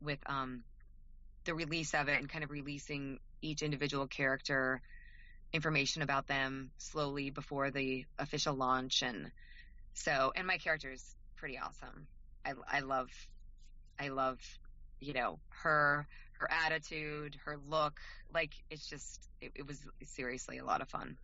with 0.02 0.18
um, 0.26 0.62
the 1.44 1.54
release 1.54 1.94
of 1.94 2.08
it 2.08 2.18
and 2.18 2.28
kind 2.28 2.44
of 2.44 2.50
releasing 2.50 3.18
each 3.42 3.62
individual 3.62 4.06
character 4.06 4.80
information 5.52 6.02
about 6.02 6.26
them 6.26 6.70
slowly 6.78 7.30
before 7.30 7.70
the 7.70 8.04
official 8.18 8.54
launch. 8.54 9.02
And 9.02 9.30
so, 9.94 10.32
and 10.34 10.46
my 10.46 10.58
character 10.58 10.90
is 10.90 11.16
pretty 11.36 11.58
awesome. 11.58 12.06
I, 12.44 12.54
I 12.70 12.80
love, 12.80 13.10
I 13.98 14.08
love, 14.08 14.38
you 15.00 15.14
know, 15.14 15.38
her, 15.48 16.06
her 16.38 16.50
attitude, 16.50 17.36
her 17.44 17.56
look. 17.68 18.00
Like 18.32 18.52
it's 18.70 18.86
just 18.88 19.28
it, 19.40 19.52
it 19.54 19.66
was 19.66 19.80
seriously 20.04 20.58
a 20.58 20.64
lot 20.64 20.82
of 20.82 20.88
fun. 20.88 21.16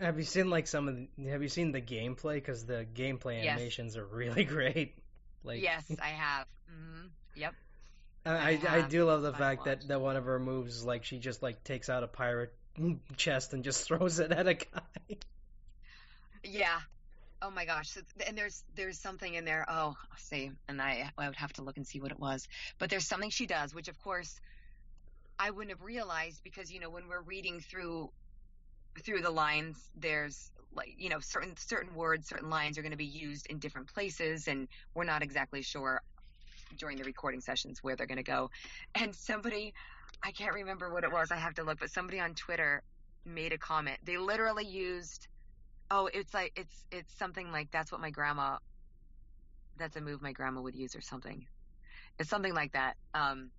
Have 0.00 0.18
you 0.18 0.24
seen 0.24 0.50
like 0.50 0.66
some 0.66 0.88
of 0.88 0.96
the, 0.96 1.30
have 1.30 1.42
you 1.42 1.48
seen 1.48 1.72
the 1.72 1.80
gameplay 1.80 2.34
because 2.34 2.66
the 2.66 2.86
gameplay 2.94 3.42
yes. 3.42 3.52
animations 3.52 3.96
are 3.96 4.04
really 4.04 4.44
great. 4.56 4.94
Like 5.44 5.62
Yes, 5.62 5.84
I 6.02 6.08
have. 6.08 6.46
Mm-hmm. 6.70 7.06
Yep. 7.36 7.54
I, 8.26 8.58
I, 8.66 8.76
I, 8.78 8.80
do 8.82 9.04
love 9.04 9.22
the 9.22 9.32
fact 9.32 9.66
that, 9.66 9.86
that 9.88 10.00
one 10.00 10.16
of 10.16 10.24
her 10.24 10.38
moves 10.38 10.84
like 10.84 11.04
she 11.04 11.18
just 11.18 11.42
like 11.42 11.62
takes 11.62 11.88
out 11.88 12.02
a 12.02 12.08
pirate 12.08 12.52
chest 13.16 13.52
and 13.52 13.62
just 13.62 13.84
throws 13.86 14.18
it 14.18 14.32
at 14.32 14.48
a 14.48 14.54
guy. 14.54 15.16
Yeah, 16.42 16.78
Oh 17.42 17.50
my 17.50 17.66
gosh! 17.66 17.90
So, 17.90 18.00
and 18.26 18.36
there's 18.36 18.64
there's 18.74 18.98
something 18.98 19.34
in 19.34 19.44
there. 19.44 19.66
Oh, 19.68 19.94
I'll 20.10 20.18
see, 20.18 20.50
and 20.68 20.80
I 20.80 21.10
I 21.18 21.26
would 21.26 21.36
have 21.36 21.52
to 21.54 21.62
look 21.62 21.76
and 21.76 21.86
see 21.86 22.00
what 22.00 22.10
it 22.10 22.18
was. 22.18 22.48
But 22.78 22.88
there's 22.88 23.06
something 23.06 23.30
she 23.30 23.46
does, 23.46 23.74
which 23.74 23.88
of 23.88 24.02
course 24.02 24.40
I 25.38 25.50
wouldn't 25.50 25.70
have 25.70 25.82
realized 25.82 26.42
because 26.42 26.72
you 26.72 26.80
know 26.80 26.88
when 26.88 27.08
we're 27.08 27.20
reading 27.20 27.60
through 27.60 28.10
through 29.04 29.20
the 29.20 29.30
lines, 29.30 29.76
there's 29.94 30.50
like 30.74 30.94
you 30.96 31.10
know 31.10 31.20
certain 31.20 31.54
certain 31.58 31.94
words, 31.94 32.26
certain 32.26 32.48
lines 32.48 32.78
are 32.78 32.82
going 32.82 32.92
to 32.92 32.96
be 32.96 33.04
used 33.04 33.46
in 33.48 33.58
different 33.58 33.92
places, 33.92 34.48
and 34.48 34.66
we're 34.94 35.04
not 35.04 35.22
exactly 35.22 35.60
sure 35.60 36.00
during 36.78 36.98
the 36.98 37.04
recording 37.04 37.40
sessions 37.40 37.82
where 37.82 37.96
they're 37.96 38.06
going 38.06 38.16
to 38.16 38.22
go. 38.22 38.50
And 38.94 39.14
somebody, 39.14 39.74
I 40.22 40.32
can't 40.32 40.54
remember 40.54 40.92
what 40.92 41.04
it 41.04 41.12
was. 41.12 41.30
I 41.30 41.36
have 41.36 41.54
to 41.54 41.64
look, 41.64 41.78
but 41.78 41.90
somebody 41.90 42.20
on 42.20 42.34
Twitter 42.34 42.82
made 43.24 43.52
a 43.52 43.58
comment. 43.58 43.98
They 44.04 44.18
literally 44.18 44.66
used 44.66 45.28
Oh, 45.90 46.08
it's 46.12 46.34
like 46.34 46.52
it's 46.56 46.84
it's 46.90 47.12
something 47.16 47.52
like 47.52 47.70
that's 47.70 47.92
what 47.92 48.00
my 48.00 48.10
grandma. 48.10 48.58
That's 49.78 49.96
a 49.96 50.00
move 50.00 50.22
my 50.22 50.32
grandma 50.32 50.60
would 50.62 50.74
use 50.74 50.96
or 50.96 51.00
something. 51.00 51.46
It's 52.18 52.30
something 52.30 52.54
like 52.54 52.72
that. 52.72 52.96
Um, 53.14 53.50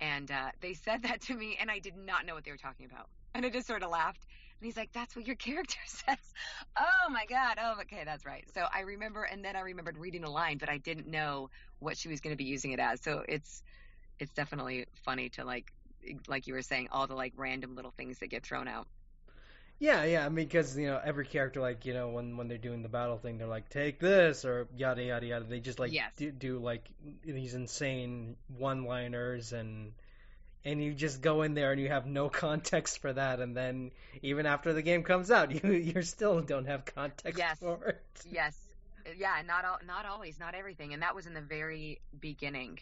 and 0.00 0.30
uh, 0.30 0.50
they 0.60 0.74
said 0.74 1.02
that 1.04 1.20
to 1.22 1.34
me, 1.34 1.56
and 1.60 1.70
I 1.70 1.78
did 1.78 1.96
not 1.96 2.26
know 2.26 2.34
what 2.34 2.44
they 2.44 2.50
were 2.50 2.56
talking 2.56 2.86
about. 2.86 3.08
And 3.34 3.46
I 3.46 3.50
just 3.50 3.66
sort 3.66 3.82
of 3.82 3.90
laughed. 3.90 4.26
And 4.62 4.66
he's 4.66 4.76
like, 4.76 4.92
"That's 4.92 5.16
what 5.16 5.26
your 5.26 5.34
character 5.48 5.78
says." 5.86 6.18
oh 6.78 7.10
my 7.10 7.24
god! 7.28 7.58
Oh, 7.60 7.80
okay, 7.82 8.04
that's 8.04 8.24
right. 8.24 8.44
So 8.54 8.64
I 8.72 8.82
remember, 8.82 9.24
and 9.24 9.44
then 9.44 9.56
I 9.56 9.60
remembered 9.60 9.98
reading 9.98 10.22
a 10.22 10.30
line, 10.30 10.58
but 10.58 10.68
I 10.68 10.78
didn't 10.78 11.08
know 11.08 11.50
what 11.80 11.98
she 11.98 12.08
was 12.08 12.20
going 12.20 12.32
to 12.32 12.36
be 12.38 12.44
using 12.44 12.70
it 12.70 12.78
as. 12.78 13.02
So 13.02 13.24
it's 13.28 13.64
it's 14.20 14.32
definitely 14.32 14.86
funny 15.04 15.30
to 15.30 15.44
like 15.44 15.72
like 16.28 16.46
you 16.46 16.54
were 16.54 16.62
saying 16.62 16.88
all 16.92 17.08
the 17.08 17.14
like 17.16 17.32
random 17.36 17.74
little 17.74 17.90
things 17.90 18.20
that 18.20 18.28
get 18.28 18.44
thrown 18.46 18.68
out. 18.68 18.86
Yeah, 19.78 20.04
yeah. 20.04 20.24
I 20.24 20.28
mean, 20.28 20.46
because 20.46 20.78
you 20.78 20.86
know, 20.86 21.00
every 21.02 21.26
character, 21.26 21.60
like 21.60 21.84
you 21.84 21.92
know, 21.94 22.08
when 22.08 22.36
when 22.36 22.48
they're 22.48 22.58
doing 22.58 22.82
the 22.82 22.88
battle 22.88 23.18
thing, 23.18 23.38
they're 23.38 23.48
like, 23.48 23.68
"Take 23.68 23.98
this," 23.98 24.44
or 24.44 24.68
yada 24.76 25.02
yada 25.02 25.26
yada. 25.26 25.44
They 25.44 25.60
just 25.60 25.80
like 25.80 25.92
Yes. 25.92 26.12
do, 26.16 26.30
do 26.30 26.58
like 26.58 26.88
these 27.24 27.54
insane 27.54 28.36
one-liners, 28.48 29.52
and 29.52 29.92
and 30.64 30.82
you 30.82 30.94
just 30.94 31.20
go 31.20 31.42
in 31.42 31.54
there 31.54 31.72
and 31.72 31.80
you 31.80 31.88
have 31.88 32.06
no 32.06 32.28
context 32.44 32.98
for 33.00 33.12
that, 33.12 33.40
and 33.40 33.56
then 33.56 33.90
even 34.22 34.46
after 34.46 34.72
the 34.72 34.82
game 34.82 35.02
comes 35.02 35.30
out, 35.30 35.50
you 35.64 35.70
you 35.72 36.02
still 36.02 36.40
don't 36.40 36.66
have 36.66 36.84
context 36.84 37.38
Yes. 37.38 37.58
for 37.58 37.84
it. 37.86 38.02
Yes. 38.30 38.56
Yeah, 39.18 39.42
not 39.44 39.64
all, 39.64 39.78
not 39.86 40.06
always, 40.06 40.38
not 40.38 40.54
everything. 40.54 40.92
And 40.92 41.02
that 41.02 41.14
was 41.14 41.26
in 41.26 41.34
the 41.34 41.40
very 41.40 42.00
beginning. 42.20 42.78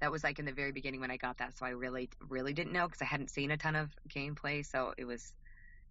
That 0.00 0.10
was 0.10 0.24
like 0.24 0.38
in 0.38 0.46
the 0.46 0.52
very 0.52 0.72
beginning 0.72 1.00
when 1.00 1.10
I 1.10 1.16
got 1.18 1.38
that. 1.38 1.58
So 1.58 1.66
I 1.66 1.70
really, 1.70 2.08
really 2.28 2.54
didn't 2.54 2.72
know 2.72 2.86
because 2.86 3.02
I 3.02 3.04
hadn't 3.04 3.30
seen 3.30 3.50
a 3.50 3.56
ton 3.58 3.76
of 3.76 3.90
gameplay. 4.08 4.64
So 4.64 4.94
it 4.96 5.04
was, 5.04 5.34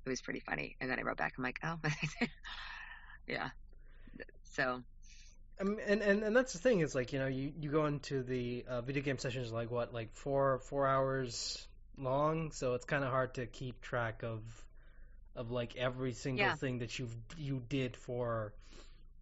it 0.06 0.10
was 0.10 0.22
pretty 0.22 0.40
funny. 0.40 0.76
And 0.82 0.90
then 0.90 0.98
I 0.98 1.04
wrote 1.04 1.18
back, 1.18 1.34
I'm 1.38 1.44
like, 1.44 1.60
oh, 1.64 1.78
yeah. 3.28 3.50
So 4.56 4.82
and, 5.60 5.80
and 5.80 6.24
and 6.24 6.36
that's 6.36 6.54
the 6.54 6.60
thing 6.60 6.80
is 6.82 6.96
like 6.96 7.14
you 7.14 7.20
know 7.20 7.28
you, 7.28 7.54
you 7.60 7.70
go 7.72 7.86
into 7.86 8.24
the 8.24 8.66
uh, 8.68 8.82
video 8.82 9.04
game 9.04 9.18
sessions 9.18 9.52
like 9.52 9.72
what 9.72 9.94
like 9.94 10.14
four 10.14 10.60
four 10.60 10.88
hours 10.88 11.68
long 11.98 12.52
so 12.52 12.74
it's 12.76 12.86
kind 12.86 13.04
of 13.04 13.10
hard 13.12 13.34
to 13.36 13.46
keep 13.48 13.82
track 13.82 14.24
of 14.24 14.42
of 15.36 15.52
like 15.52 15.76
every 15.78 16.14
single 16.14 16.52
Yeah. 16.52 16.54
thing 16.54 16.80
that 16.80 17.00
you 17.00 17.10
you 17.36 17.62
did 17.70 17.96
for 17.98 18.54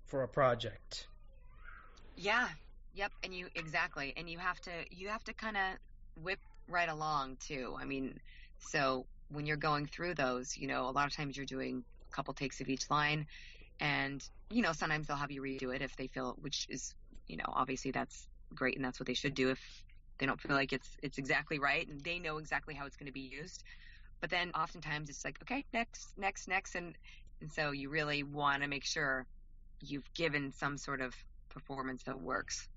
for 0.06 0.24
a 0.24 0.28
project 0.28 1.08
yeah, 2.16 2.50
yep. 2.94 3.12
And 3.24 3.34
you 3.34 3.50
exactly, 3.56 4.14
and 4.18 4.30
you 4.30 4.40
have 4.40 4.60
to, 4.62 4.72
you 4.92 5.10
have 5.10 5.24
to 5.26 5.34
kind 5.34 5.58
of 5.58 5.78
whip 6.16 6.40
right 6.68 6.90
along 6.90 7.38
too. 7.40 7.76
I 7.78 7.86
mean, 7.86 8.20
so 8.60 9.08
when 9.30 9.46
you're 9.46 9.58
going 9.58 9.88
through 9.88 10.16
those, 10.16 10.56
you 10.58 10.68
know, 10.68 10.90
a 10.90 10.92
lot 10.92 11.08
of 11.08 11.16
times 11.16 11.36
you're 11.38 11.46
doing 11.46 11.84
a 12.12 12.16
couple 12.16 12.34
takes 12.34 12.62
of 12.62 12.70
each 12.70 12.90
line, 12.90 13.26
and 13.80 14.28
you 14.50 14.62
know, 14.62 14.72
sometimes 14.74 15.08
they'll 15.08 15.18
have 15.18 15.32
you 15.32 15.42
redo 15.42 15.76
it 15.76 15.82
if 15.82 15.96
they 15.96 16.08
feel, 16.08 16.36
which 16.40 16.68
is, 16.70 16.94
you 17.28 17.38
know, 17.38 17.46
obviously 17.48 17.92
that's 17.92 18.28
great, 18.54 18.76
and 18.76 18.86
that's 18.86 19.00
what 19.00 19.08
they 19.08 19.14
should 19.14 19.34
do 19.36 19.50
if 19.50 19.60
they 20.20 20.26
don't 20.26 20.40
feel 20.42 20.56
like 20.56 20.74
it's 20.74 20.98
it's 21.04 21.18
exactly 21.18 21.60
right, 21.60 21.88
and 21.88 22.04
they 22.04 22.20
know 22.20 22.38
exactly 22.38 22.76
how 22.76 22.86
it's 22.86 22.96
going 22.98 23.08
to 23.08 23.14
be 23.14 23.22
used. 23.22 23.64
But 24.22 24.30
then 24.30 24.52
oftentimes 24.52 25.10
it's 25.10 25.26
like, 25.26 25.38
okay, 25.44 25.66
next, 25.74 26.14
next, 26.18 26.48
next, 26.48 26.76
and 26.76 26.98
and 27.42 27.52
so 27.52 27.72
you 27.72 27.90
really 27.90 28.24
want 28.24 28.64
to 28.64 28.68
make 28.70 28.86
sure 28.86 29.28
you've 29.82 30.12
given 30.14 30.52
some 30.52 30.78
sort 30.78 31.02
of 31.02 31.14
performance 31.50 32.04
that 32.04 32.20
works. 32.20 32.68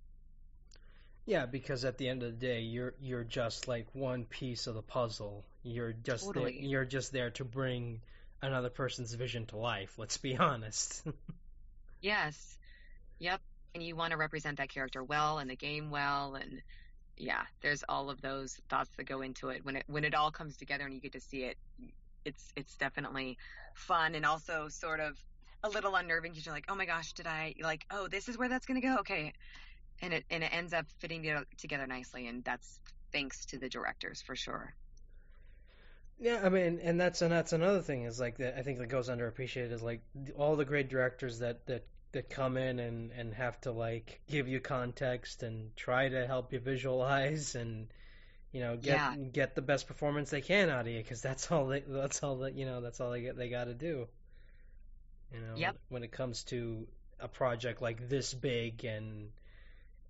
yeah 1.27 1.47
because 1.47 1.85
at 1.85 1.99
the 1.99 2.09
end 2.09 2.23
of 2.23 2.31
the 2.33 2.47
day 2.47 2.61
you're 2.61 2.95
you're 3.01 3.25
just 3.25 3.69
like 3.69 3.87
one 3.95 4.25
piece 4.27 4.67
of 4.67 4.75
the 4.75 4.83
puzzle 4.83 5.45
you're 5.63 5.93
just 5.93 6.33
there, 6.33 6.49
you're 6.49 6.85
just 6.85 7.13
there 7.13 7.31
to 7.31 7.45
bring 7.45 8.01
another 8.43 8.71
person's 8.71 9.13
vision 9.15 9.47
to 9.47 9.57
life 9.57 9.99
let's 9.99 10.17
be 10.19 10.37
honest 10.39 11.05
Yes. 12.01 12.57
Yep. 13.19 13.41
And 13.75 13.83
you 13.83 13.97
want 13.97 14.13
to 14.13 14.17
represent 14.17 14.59
that 14.59 14.69
character 14.69 15.03
well 15.03 15.39
and 15.39 15.51
the 15.51 15.57
game 15.57 15.91
well 15.91 16.35
and 16.35 16.63
yeah, 17.17 17.43
there's 17.63 17.83
all 17.89 18.11
of 18.11 18.21
those 18.21 18.61
thoughts 18.69 18.91
that 18.97 19.05
go 19.05 19.23
into 19.23 19.49
it 19.49 19.65
when 19.65 19.77
it 19.77 19.85
when 19.89 20.05
it 20.05 20.15
all 20.15 20.31
comes 20.31 20.57
together 20.57 20.85
and 20.85 20.95
you 20.95 21.01
get 21.01 21.13
to 21.13 21.21
see 21.21 21.43
it. 21.45 21.57
It's 22.25 22.53
it's 22.55 22.77
definitely 22.77 23.39
fun 23.75 24.15
and 24.15 24.25
also 24.25 24.69
sort 24.69 25.01
of 25.01 25.17
a 25.65 25.69
little 25.69 25.97
unnerving 25.97 26.31
because 26.31 26.47
you're 26.47 26.55
like, 26.55 26.67
oh 26.69 26.77
my 26.77 26.87
gosh, 26.87 27.13
did 27.15 27.27
I 27.27 27.55
like? 27.61 27.85
Oh, 27.91 28.07
this 28.07 28.29
is 28.29 28.39
where 28.39 28.49
that's 28.49 28.67
gonna 28.67 28.81
go. 28.81 28.99
Okay, 29.01 29.33
and 30.01 30.13
it 30.13 30.25
and 30.31 30.45
it 30.45 30.55
ends 30.55 30.73
up 30.73 30.87
fitting 30.99 31.27
together 31.57 31.87
nicely, 31.89 32.29
and 32.29 32.45
that's 32.45 32.79
thanks 33.13 33.47
to 33.47 33.59
the 33.59 33.69
directors 33.69 34.23
for 34.23 34.37
sure. 34.37 34.75
Yeah, 36.21 36.41
I 36.45 36.49
mean, 36.49 36.81
and 36.83 37.01
that's 37.01 37.23
and 37.23 37.31
that's 37.33 37.53
another 37.53 37.81
thing 37.83 38.03
is 38.05 38.19
like 38.19 38.39
that. 38.39 38.57
I 38.59 38.63
think 38.63 38.79
that 38.79 38.89
goes 38.89 39.09
underappreciated 39.09 39.73
is 39.73 39.83
like 39.83 40.03
all 40.37 40.57
the 40.57 40.65
great 40.65 40.89
directors 40.89 41.39
that 41.41 41.65
that 41.67 41.85
that 42.13 42.29
come 42.31 42.57
in 42.57 42.79
and 42.81 43.13
and 43.13 43.35
have 43.35 43.61
to 43.63 43.73
like 43.73 44.21
give 44.29 44.49
you 44.49 44.61
context 44.61 45.43
and 45.43 45.75
try 45.77 46.09
to 46.09 46.27
help 46.27 46.53
you 46.53 46.59
visualize 46.59 47.55
and 47.55 47.89
you 48.53 48.61
know 48.61 48.77
get 48.77 49.05
Yeah. 49.11 49.15
get 49.33 49.55
the 49.55 49.63
best 49.63 49.87
performance 49.87 50.31
they 50.31 50.41
can 50.41 50.71
out 50.71 50.83
of 50.83 50.89
you 50.89 50.99
because 51.03 51.23
that's 51.23 51.51
all 51.53 51.67
they 51.69 51.81
that's 51.81 52.23
all 52.23 52.39
that 52.39 52.55
you 52.55 52.67
know 52.67 52.81
that's 52.81 53.01
all 53.01 53.11
they 53.13 53.23
get 53.23 53.37
they 53.37 53.49
got 53.51 53.65
to 53.65 53.75
do. 53.75 54.09
You 55.33 55.41
know, 55.41 55.55
Yep. 55.57 55.77
when 55.89 56.03
it 56.05 56.11
comes 56.13 56.45
to 56.45 56.89
a 57.21 57.29
project 57.29 57.83
like 57.83 58.09
this 58.09 58.33
big 58.35 58.85
and 58.85 59.31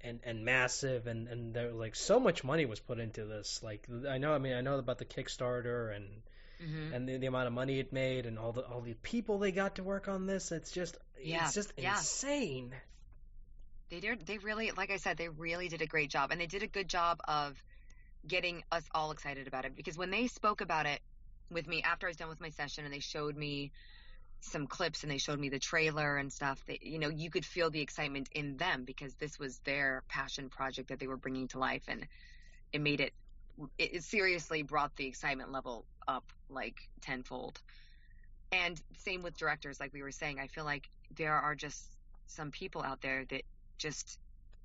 and 0.02 0.20
and 0.24 0.44
massive 0.44 1.06
and 1.06 1.28
and 1.28 1.54
there 1.54 1.72
like 1.72 1.94
so 1.96 2.18
much 2.20 2.44
money 2.44 2.66
was 2.66 2.80
put 2.80 2.98
into 3.00 3.24
this 3.24 3.62
like 3.62 3.86
i 4.08 4.18
know 4.18 4.32
i 4.32 4.38
mean 4.38 4.54
i 4.54 4.60
know 4.60 4.78
about 4.78 4.98
the 4.98 5.04
kickstarter 5.04 5.94
and 5.94 6.04
hmm 6.60 6.90
and 6.92 7.08
the, 7.08 7.16
the 7.18 7.26
amount 7.26 7.46
of 7.46 7.52
money 7.52 7.78
it 7.78 7.92
made 7.92 8.26
and 8.26 8.38
all 8.38 8.52
the 8.52 8.62
all 8.62 8.80
the 8.80 8.94
people 8.94 9.38
they 9.38 9.52
got 9.52 9.76
to 9.76 9.82
work 9.82 10.08
on 10.08 10.26
this 10.26 10.52
it's 10.52 10.70
just 10.72 10.96
Yeah, 11.22 11.44
it's 11.44 11.54
just 11.54 11.72
yeah. 11.76 12.02
insane 12.02 12.74
They 13.90 14.00
did. 14.00 14.26
They 14.26 14.38
really, 14.38 14.70
like 14.72 14.90
I 14.90 14.96
said, 14.96 15.16
they 15.16 15.28
really 15.28 15.68
did 15.68 15.82
a 15.82 15.86
great 15.86 16.10
job, 16.10 16.30
and 16.30 16.40
they 16.40 16.46
did 16.46 16.62
a 16.62 16.66
good 16.66 16.88
job 16.88 17.20
of 17.26 17.62
getting 18.26 18.62
us 18.72 18.84
all 18.94 19.10
excited 19.12 19.46
about 19.48 19.64
it. 19.64 19.76
Because 19.76 19.96
when 19.96 20.10
they 20.10 20.26
spoke 20.28 20.60
about 20.60 20.86
it 20.86 21.00
with 21.50 21.66
me 21.66 21.82
after 21.82 22.06
I 22.06 22.10
was 22.10 22.16
done 22.16 22.28
with 22.28 22.40
my 22.40 22.50
session, 22.50 22.84
and 22.84 22.92
they 22.92 23.00
showed 23.00 23.36
me 23.36 23.72
some 24.40 24.66
clips 24.66 25.02
and 25.02 25.10
they 25.12 25.18
showed 25.18 25.38
me 25.38 25.48
the 25.48 25.58
trailer 25.58 26.16
and 26.16 26.32
stuff, 26.32 26.62
that 26.66 26.82
you 26.82 26.98
know, 26.98 27.08
you 27.08 27.30
could 27.30 27.44
feel 27.44 27.70
the 27.70 27.80
excitement 27.80 28.28
in 28.32 28.56
them 28.56 28.84
because 28.84 29.14
this 29.14 29.38
was 29.38 29.58
their 29.60 30.02
passion 30.08 30.48
project 30.48 30.88
that 30.88 31.00
they 31.00 31.06
were 31.06 31.16
bringing 31.16 31.48
to 31.48 31.58
life, 31.58 31.84
and 31.88 32.06
it 32.72 32.80
made 32.80 33.00
it. 33.00 33.12
It 33.76 34.04
seriously 34.04 34.62
brought 34.62 34.94
the 34.96 35.06
excitement 35.06 35.50
level 35.50 35.84
up 36.06 36.24
like 36.48 36.88
tenfold. 37.00 37.60
And 38.52 38.80
same 38.98 39.22
with 39.22 39.36
directors, 39.36 39.80
like 39.80 39.92
we 39.92 40.02
were 40.02 40.12
saying, 40.12 40.38
I 40.38 40.46
feel 40.46 40.64
like 40.64 40.88
there 41.16 41.34
are 41.34 41.54
just 41.54 41.84
some 42.28 42.50
people 42.50 42.82
out 42.82 43.00
there 43.00 43.24
that 43.30 43.42
just 43.78 44.18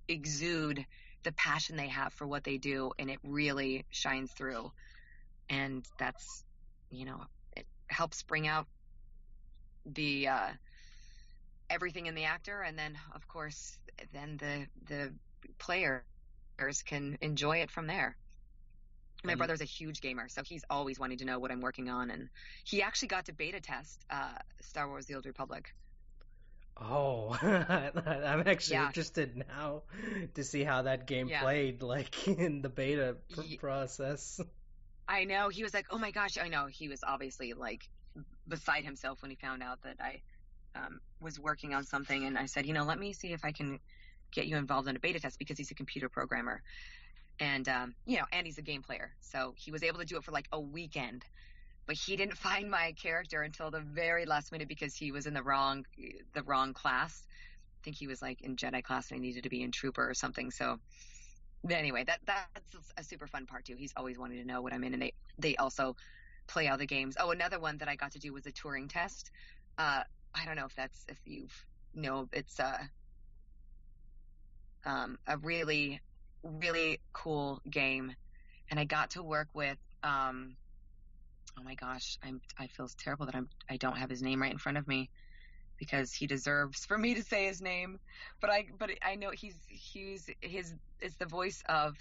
exude 0.07 0.85
the 1.23 1.31
passion 1.31 1.75
they 1.77 1.87
have 1.87 2.13
for 2.13 2.27
what 2.27 2.43
they 2.43 2.57
do 2.57 2.91
and 2.99 3.09
it 3.09 3.19
really 3.23 3.85
shines 3.89 4.31
through 4.31 4.71
and 5.49 5.87
that's 5.97 6.43
you 6.91 7.05
know 7.05 7.21
it 7.55 7.65
helps 7.87 8.23
bring 8.23 8.47
out 8.47 8.67
the 9.85 10.27
uh 10.27 10.53
everything 11.69 12.05
in 12.07 12.15
the 12.15 12.25
actor 12.25 12.61
and 12.61 12.77
then 12.77 12.97
of 13.13 13.27
course 13.27 13.79
then 14.13 14.37
the 14.37 14.67
the 14.87 15.13
players 15.59 16.03
can 16.85 17.17
enjoy 17.21 17.57
it 17.57 17.71
from 17.71 17.87
there 17.87 18.17
my 18.77 18.85
brother's 18.87 19.11
a 19.11 19.15
huge 19.15 19.51
gamer 19.55 19.77
so 19.77 19.97
he's 19.99 20.17
always 20.25 20.53
wanting 20.53 20.79
to 20.79 20.85
know 20.85 21.05
what 21.39 21.51
i'm 21.51 21.61
working 21.61 21.89
on 21.89 21.89
and 21.93 22.29
he 22.65 22.81
actually 22.81 23.07
got 23.07 23.25
to 23.25 23.33
beta 23.33 23.59
test 23.61 24.05
uh 24.09 24.33
star 24.61 24.87
wars 24.87 25.05
the 25.05 25.15
old 25.15 25.25
republic 25.25 25.73
oh 26.77 27.29
i'm 27.41 28.47
actually 28.47 28.75
Yeah. 28.75 28.83
interested 28.83 29.37
now 29.37 29.83
to 30.33 30.43
see 30.43 30.63
how 30.63 30.81
that 30.83 31.05
game 31.07 31.29
Yeah. 31.29 31.39
played 31.39 31.83
like 31.83 32.27
in 32.27 32.61
the 32.61 32.69
beta 32.69 33.17
pr- 33.31 33.41
process 33.57 34.41
I 35.07 35.25
know. 35.25 35.49
He 35.49 35.63
was 35.63 35.73
like, 35.73 35.87
"Oh 35.91 35.97
my 35.97 36.11
gosh!" 36.11 36.37
I 36.37 36.47
know. 36.49 36.67
He 36.67 36.87
was 36.89 37.03
obviously 37.03 37.53
like 37.53 37.89
beside 38.47 38.83
himself 38.83 39.21
when 39.21 39.31
he 39.31 39.37
found 39.37 39.63
out 39.63 39.81
that 39.83 39.97
I 39.99 40.21
um, 40.75 40.99
was 41.21 41.39
working 41.39 41.73
on 41.73 41.83
something, 41.83 42.25
and 42.25 42.37
I 42.37 42.45
said, 42.45 42.65
"You 42.65 42.73
know, 42.73 42.83
let 42.83 42.99
me 42.99 43.13
see 43.13 43.33
if 43.33 43.45
I 43.45 43.51
can 43.51 43.79
get 44.31 44.47
you 44.47 44.57
involved 44.57 44.87
in 44.87 44.95
a 44.95 44.99
beta 44.99 45.19
test 45.19 45.37
because 45.39 45.57
he's 45.57 45.71
a 45.71 45.75
computer 45.75 46.09
programmer, 46.09 46.61
and 47.39 47.67
um, 47.69 47.95
you 48.05 48.17
know, 48.17 48.25
and 48.31 48.45
he's 48.45 48.57
a 48.57 48.63
game 48.63 48.81
player, 48.81 49.13
so 49.21 49.53
he 49.57 49.71
was 49.71 49.83
able 49.83 49.99
to 49.99 50.05
do 50.05 50.17
it 50.17 50.23
for 50.23 50.31
like 50.31 50.47
a 50.51 50.59
weekend." 50.59 51.23
But 51.85 51.97
he 51.97 52.15
didn't 52.15 52.37
find 52.49 52.69
my 52.69 52.93
character 53.01 53.41
until 53.41 53.71
the 53.71 53.81
very 53.81 54.25
last 54.25 54.51
minute 54.51 54.67
because 54.67 54.95
he 54.95 55.11
was 55.11 55.25
in 55.25 55.33
the 55.33 55.43
wrong 55.43 55.85
the 56.33 56.43
wrong 56.43 56.73
class. 56.73 57.25
I 57.27 57.79
think 57.83 57.97
he 57.97 58.07
was 58.07 58.21
like 58.21 58.41
in 58.41 58.55
Jedi 58.55 58.81
class 58.81 59.11
and 59.11 59.17
I 59.17 59.21
needed 59.21 59.43
to 59.43 59.49
be 59.49 59.61
in 59.61 59.71
Trooper 59.71 60.09
or 60.09 60.13
something. 60.13 60.51
So 60.51 60.79
anyway, 61.69 62.03
that 62.05 62.19
that's 62.25 62.75
a 62.97 63.03
super 63.03 63.27
fun 63.27 63.45
part 63.45 63.65
too. 63.65 63.75
He's 63.75 63.93
always 63.95 64.17
wanting 64.17 64.37
to 64.39 64.47
know 64.47 64.61
what 64.61 64.73
I'm 64.73 64.83
in, 64.83 64.93
and 64.93 65.01
they 65.01 65.13
they 65.37 65.55
also 65.55 65.95
play 66.47 66.67
all 66.67 66.77
the 66.77 66.85
games. 66.85 67.15
Oh, 67.19 67.31
another 67.31 67.59
one 67.59 67.77
that 67.79 67.87
I 67.87 67.95
got 67.95 68.11
to 68.13 68.19
do 68.19 68.33
was 68.33 68.45
a 68.45 68.51
Turing 68.51 68.89
test. 68.89 69.31
Uh, 69.77 70.03
I 70.35 70.45
don't 70.45 70.55
know 70.55 70.65
if 70.65 70.75
that's 70.75 71.05
if 71.07 71.17
you 71.25 71.47
know 71.93 72.27
it's 72.31 72.59
uh, 72.59 72.77
um, 74.85 75.17
a 75.27 75.37
really 75.37 76.01
really 76.43 76.99
cool 77.13 77.61
game, 77.69 78.15
and 78.69 78.79
I 78.79 78.85
got 78.85 79.11
to 79.11 79.23
work 79.23 79.47
with 79.53 79.77
um, 80.03 80.55
oh 81.57 81.63
my 81.63 81.75
gosh, 81.75 82.17
I'm 82.23 82.41
I 82.57 82.67
feel 82.67 82.89
terrible 82.97 83.25
that 83.25 83.35
I'm 83.35 83.49
I 83.69 83.77
don't 83.77 83.97
have 83.97 84.09
his 84.09 84.21
name 84.21 84.41
right 84.41 84.51
in 84.51 84.57
front 84.57 84.77
of 84.77 84.87
me 84.87 85.09
because 85.77 86.13
he 86.13 86.27
deserves 86.27 86.85
for 86.85 86.97
me 86.97 87.15
to 87.15 87.23
say 87.23 87.45
his 87.45 87.61
name. 87.61 87.99
But 88.41 88.49
I 88.49 88.65
but 88.77 88.91
I 89.01 89.15
know 89.15 89.31
he's 89.31 89.57
he's 89.67 90.29
his 90.41 90.73
it's 90.99 91.15
the 91.15 91.25
voice 91.25 91.63
of 91.67 91.95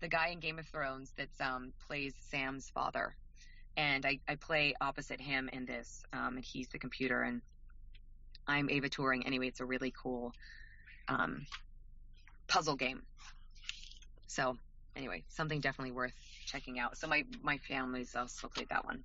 the 0.00 0.08
guy 0.08 0.28
in 0.28 0.40
Game 0.40 0.58
of 0.58 0.66
Thrones 0.66 1.12
that 1.16 1.28
um 1.40 1.72
plays 1.86 2.14
Sam's 2.30 2.70
father. 2.70 3.16
And 3.76 4.06
I, 4.06 4.20
I 4.26 4.36
play 4.36 4.74
opposite 4.80 5.20
him 5.20 5.50
in 5.52 5.66
this, 5.66 6.02
um, 6.12 6.36
and 6.36 6.44
he's 6.44 6.68
the 6.68 6.78
computer, 6.78 7.22
and 7.22 7.42
I'm 8.46 8.70
Ava 8.70 8.88
Turing. 8.88 9.26
Anyway, 9.26 9.48
it's 9.48 9.60
a 9.60 9.66
really 9.66 9.92
cool 10.02 10.32
um, 11.08 11.46
puzzle 12.46 12.76
game. 12.76 13.02
So 14.26 14.56
anyway, 14.94 15.24
something 15.28 15.60
definitely 15.60 15.92
worth 15.92 16.14
checking 16.46 16.78
out. 16.78 16.96
So 16.96 17.06
my 17.06 17.24
my 17.42 17.58
family's 17.58 18.14
also 18.14 18.48
played 18.48 18.68
that 18.70 18.84
one. 18.84 19.04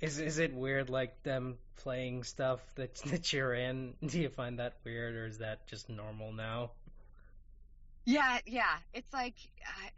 Is 0.00 0.18
is 0.18 0.38
it 0.38 0.52
weird 0.54 0.90
like 0.90 1.22
them 1.22 1.56
playing 1.76 2.24
stuff 2.24 2.60
that 2.76 2.94
that 3.06 3.32
you're 3.32 3.54
in? 3.54 3.94
Do 4.04 4.20
you 4.20 4.28
find 4.28 4.58
that 4.58 4.74
weird, 4.84 5.14
or 5.14 5.26
is 5.26 5.38
that 5.38 5.66
just 5.66 5.88
normal 5.88 6.32
now? 6.32 6.70
Yeah, 8.04 8.38
yeah. 8.46 8.78
It's 8.92 9.12
like 9.12 9.34
uh, 9.64 9.88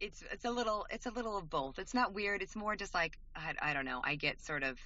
it's 0.00 0.22
it's 0.30 0.44
a 0.44 0.50
little 0.50 0.86
it's 0.90 1.06
a 1.06 1.10
little 1.10 1.36
of 1.36 1.48
both. 1.48 1.78
It's 1.78 1.94
not 1.94 2.12
weird. 2.12 2.42
It's 2.42 2.56
more 2.56 2.76
just 2.76 2.94
like 2.94 3.18
I, 3.34 3.54
I 3.60 3.74
don't 3.74 3.84
know. 3.84 4.00
I 4.04 4.16
get 4.16 4.40
sort 4.40 4.62
of 4.62 4.78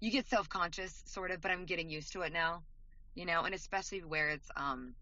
you 0.00 0.10
get 0.10 0.28
self 0.28 0.48
conscious 0.48 1.02
sort 1.06 1.30
of, 1.30 1.40
but 1.40 1.50
I'm 1.50 1.64
getting 1.64 1.90
used 1.90 2.12
to 2.12 2.22
it 2.22 2.32
now. 2.32 2.62
You 3.14 3.26
know, 3.26 3.42
and 3.42 3.54
especially 3.54 4.00
where 4.00 4.30
it's 4.30 4.48
um 4.56 4.94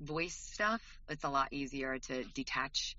voice 0.00 0.34
stuff, 0.34 0.82
it's 1.08 1.24
a 1.24 1.28
lot 1.28 1.52
easier 1.52 1.98
to 1.98 2.24
detach 2.34 2.96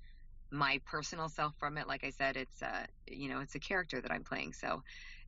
my 0.52 0.80
personal 0.86 1.28
self 1.28 1.54
from 1.58 1.78
it. 1.78 1.88
Like 1.88 2.04
I 2.04 2.12
said, 2.12 2.38
it's 2.38 2.62
uh 2.62 2.86
you 3.08 3.30
know, 3.30 3.40
it's 3.42 3.56
a 3.56 3.60
character 3.60 4.00
that 4.00 4.12
I'm 4.12 4.24
playing. 4.24 4.54
So 4.54 4.84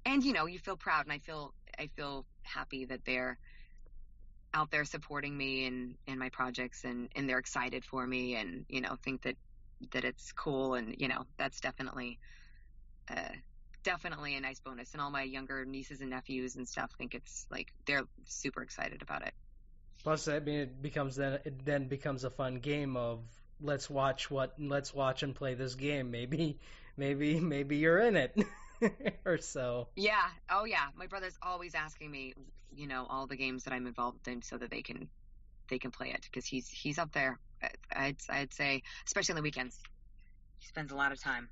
and 0.06 0.24
you 0.24 0.34
know, 0.34 0.46
you 0.46 0.60
feel 0.60 0.78
proud 0.78 1.06
and 1.06 1.14
I 1.14 1.20
feel 1.20 1.54
I 1.78 1.88
feel 1.88 2.26
happy 2.44 2.86
that 2.86 3.02
they're 3.06 3.38
out 4.54 4.72
there 4.72 4.86
supporting 4.86 5.38
me 5.38 5.66
and 5.66 5.96
in 6.08 6.18
my 6.18 6.30
projects 6.30 6.84
and 6.86 7.10
and 7.16 7.30
they're 7.30 7.38
excited 7.38 7.84
for 7.84 8.08
me 8.08 8.36
and 8.36 8.66
you 8.70 8.80
know 8.82 8.96
think 9.04 9.22
that 9.24 9.36
that 9.92 10.04
it's 10.04 10.32
cool 10.32 10.74
and 10.74 10.96
you 10.98 11.08
know 11.08 11.24
that's 11.38 11.60
definitely 11.60 12.20
uh 13.10 13.30
definitely 13.84 14.36
a 14.36 14.42
nice 14.42 14.60
bonus 14.60 14.92
and 14.94 15.02
all 15.02 15.10
my 15.10 15.24
younger 15.24 15.64
nieces 15.64 16.02
and 16.02 16.10
nephews 16.10 16.56
and 16.56 16.68
stuff 16.68 16.92
think 16.98 17.14
it's 17.14 17.46
like 17.50 17.72
they're 17.86 18.04
super 18.26 18.62
excited 18.62 19.02
about 19.02 19.22
it. 19.22 19.34
Plus 20.04 20.28
i 20.28 20.40
mean 20.40 20.60
it 20.60 20.82
becomes 20.82 21.16
then 21.16 21.40
it 21.46 21.66
then 21.66 21.88
becomes 21.88 22.24
a 22.24 22.30
fun 22.30 22.56
game 22.56 22.98
of 22.98 23.20
let's 23.62 23.90
watch 23.90 24.30
what 24.30 24.54
let's 24.60 24.94
watch 24.94 25.24
and 25.24 25.36
play 25.36 25.54
this 25.54 25.76
game. 25.76 26.12
Maybe 26.12 26.60
maybe 26.98 27.40
maybe 27.40 27.78
you're 27.78 28.00
in 28.00 28.16
it. 28.16 28.38
Or 29.26 29.40
so. 29.40 29.88
Yeah. 29.96 30.28
Oh 30.52 30.66
yeah. 30.66 30.86
My 30.96 31.08
brother's 31.08 31.36
always 31.42 31.74
asking 31.74 32.12
me 32.12 32.36
you 32.76 32.88
know 32.88 33.06
all 33.10 33.28
the 33.28 33.36
games 33.36 33.64
that 33.64 33.74
i'm 33.74 33.88
involved 33.88 34.28
in 34.28 34.42
so 34.42 34.58
that 34.58 34.70
they 34.70 34.82
can 34.82 35.08
they 35.70 35.80
can 35.80 35.92
play 35.92 36.12
it 36.12 36.22
because 36.24 36.46
he's 36.46 36.70
he's 36.70 36.98
up 36.98 37.12
there 37.12 37.40
I'd 37.92 38.18
I'd 38.30 38.54
say, 38.54 38.84
especially 39.06 39.34
on 39.34 39.38
the 39.38 39.42
weekends. 39.44 39.78
He 40.60 40.68
spends 40.68 40.92
a 40.92 40.96
lot 40.96 41.12
of 41.12 41.22
time. 41.22 41.50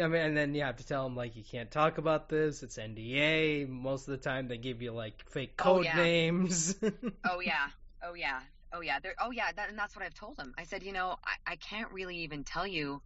I 0.00 0.06
mean, 0.06 0.22
and 0.22 0.36
then 0.36 0.54
you 0.54 0.62
have 0.62 0.76
to 0.76 0.86
tell 0.86 1.04
him 1.06 1.16
like 1.16 1.36
you 1.36 1.44
can't 1.44 1.70
talk 1.70 1.98
about 1.98 2.28
this. 2.28 2.62
It's 2.62 2.78
NDA. 2.78 3.68
Most 3.68 4.08
of 4.08 4.12
the 4.12 4.22
time, 4.22 4.48
they 4.48 4.56
give 4.56 4.80
you 4.80 4.92
like 4.92 5.22
fake 5.28 5.54
oh, 5.60 5.64
code 5.64 5.80
oh, 5.80 5.82
yeah. 5.82 5.96
names. 5.96 6.74
oh 7.28 7.40
yeah, 7.40 7.66
oh 8.02 8.14
yeah, 8.14 8.40
oh 8.72 8.80
yeah. 8.80 9.00
They're, 9.00 9.14
oh 9.20 9.30
yeah, 9.30 9.52
that, 9.54 9.68
and 9.68 9.78
that's 9.78 9.94
what 9.94 10.04
I've 10.04 10.14
told 10.14 10.38
him. 10.38 10.54
I 10.56 10.64
said, 10.64 10.82
you 10.82 10.92
know, 10.92 11.16
I, 11.24 11.52
I 11.52 11.56
can't 11.56 11.92
really 11.92 12.18
even 12.18 12.44
tell 12.44 12.66
you 12.66 13.02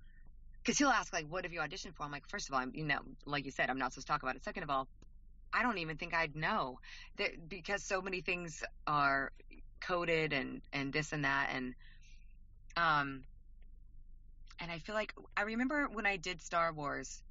because 0.62 0.78
he'll 0.78 0.88
ask 0.88 1.12
like, 1.12 1.26
what 1.28 1.44
have 1.44 1.52
you 1.52 1.60
auditioned 1.60 1.94
for? 1.94 2.04
I'm 2.04 2.12
like, 2.12 2.28
first 2.28 2.48
of 2.48 2.54
all, 2.54 2.60
I'm 2.60 2.72
you 2.74 2.84
know, 2.84 3.00
like 3.24 3.44
you 3.44 3.50
said, 3.50 3.68
I'm 3.68 3.78
not 3.78 3.92
supposed 3.92 4.06
to 4.06 4.12
talk 4.12 4.22
about 4.22 4.36
it. 4.36 4.44
Second 4.44 4.62
of 4.62 4.70
all, 4.70 4.86
I 5.52 5.62
don't 5.62 5.78
even 5.78 5.96
think 5.96 6.14
I'd 6.14 6.36
know 6.36 6.78
that 7.18 7.48
because 7.48 7.82
so 7.82 8.00
many 8.00 8.20
things 8.20 8.62
are 8.86 9.32
coded 9.80 10.32
and 10.32 10.62
and 10.72 10.92
this 10.92 11.12
and 11.12 11.24
that 11.24 11.50
and 11.52 11.74
um 12.76 13.24
and 14.58 14.70
I 14.70 14.78
feel 14.78 14.94
like 14.94 15.12
I 15.36 15.42
remember 15.42 15.88
when 15.92 16.06
I 16.06 16.16
did 16.16 16.40
Star 16.42 16.72
Wars 16.72 17.22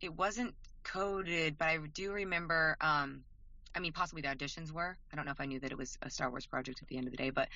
it 0.00 0.14
wasn't 0.14 0.54
coded 0.82 1.56
but 1.58 1.68
I 1.68 1.78
do 1.92 2.12
remember 2.12 2.76
um 2.80 3.22
I 3.74 3.80
mean 3.80 3.92
possibly 3.92 4.22
the 4.22 4.28
auditions 4.28 4.70
were. 4.70 4.96
I 5.12 5.16
don't 5.16 5.24
know 5.24 5.32
if 5.32 5.40
I 5.40 5.46
knew 5.46 5.60
that 5.60 5.72
it 5.72 5.78
was 5.78 5.98
a 6.02 6.10
Star 6.10 6.30
Wars 6.30 6.46
project 6.46 6.80
at 6.82 6.88
the 6.88 6.96
end 6.96 7.06
of 7.06 7.10
the 7.10 7.16
day 7.16 7.30
but 7.30 7.48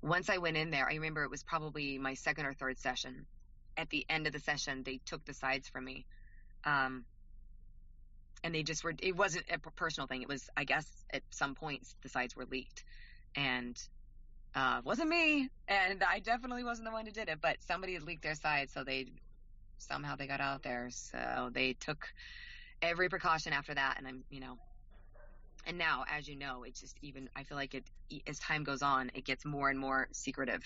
once 0.00 0.28
I 0.28 0.38
went 0.38 0.56
in 0.56 0.70
there 0.70 0.86
I 0.88 0.94
remember 0.94 1.22
it 1.24 1.30
was 1.30 1.42
probably 1.42 1.98
my 1.98 2.14
second 2.14 2.46
or 2.46 2.54
third 2.54 2.78
session. 2.78 3.26
At 3.76 3.88
the 3.90 4.04
end 4.08 4.26
of 4.26 4.32
the 4.32 4.40
session 4.40 4.82
they 4.84 5.00
took 5.04 5.24
the 5.24 5.34
sides 5.34 5.68
from 5.68 5.84
me. 5.84 6.06
Um 6.64 7.04
and 8.44 8.54
they 8.54 8.62
just 8.62 8.82
were 8.82 8.94
it 9.00 9.16
wasn't 9.16 9.44
a 9.50 9.58
personal 9.58 10.06
thing. 10.06 10.22
It 10.22 10.28
was 10.28 10.48
i 10.56 10.64
guess 10.64 10.86
at 11.12 11.22
some 11.30 11.54
points 11.54 11.94
the 12.02 12.08
sides 12.08 12.34
were 12.34 12.46
leaked. 12.46 12.84
And 13.36 13.80
uh, 14.54 14.80
wasn't 14.84 15.08
me, 15.08 15.48
and 15.68 16.02
I 16.02 16.20
definitely 16.20 16.64
wasn't 16.64 16.88
the 16.88 16.92
one 16.92 17.06
who 17.06 17.12
did 17.12 17.28
it. 17.28 17.38
But 17.40 17.56
somebody 17.66 17.94
had 17.94 18.02
leaked 18.02 18.22
their 18.22 18.34
side, 18.34 18.70
so 18.70 18.84
they 18.84 19.06
somehow 19.78 20.16
they 20.16 20.26
got 20.26 20.40
out 20.40 20.62
there. 20.62 20.88
So 20.90 21.50
they 21.52 21.74
took 21.74 22.06
every 22.80 23.08
precaution 23.08 23.52
after 23.52 23.74
that, 23.74 23.96
and 23.98 24.06
I'm, 24.06 24.24
you 24.30 24.40
know, 24.40 24.58
and 25.66 25.78
now, 25.78 26.04
as 26.10 26.28
you 26.28 26.36
know, 26.36 26.64
it's 26.64 26.80
just 26.80 26.96
even. 27.02 27.28
I 27.36 27.44
feel 27.44 27.56
like 27.56 27.74
it 27.74 27.84
as 28.26 28.38
time 28.38 28.64
goes 28.64 28.82
on, 28.82 29.10
it 29.14 29.24
gets 29.24 29.44
more 29.44 29.70
and 29.70 29.78
more 29.78 30.08
secretive. 30.12 30.62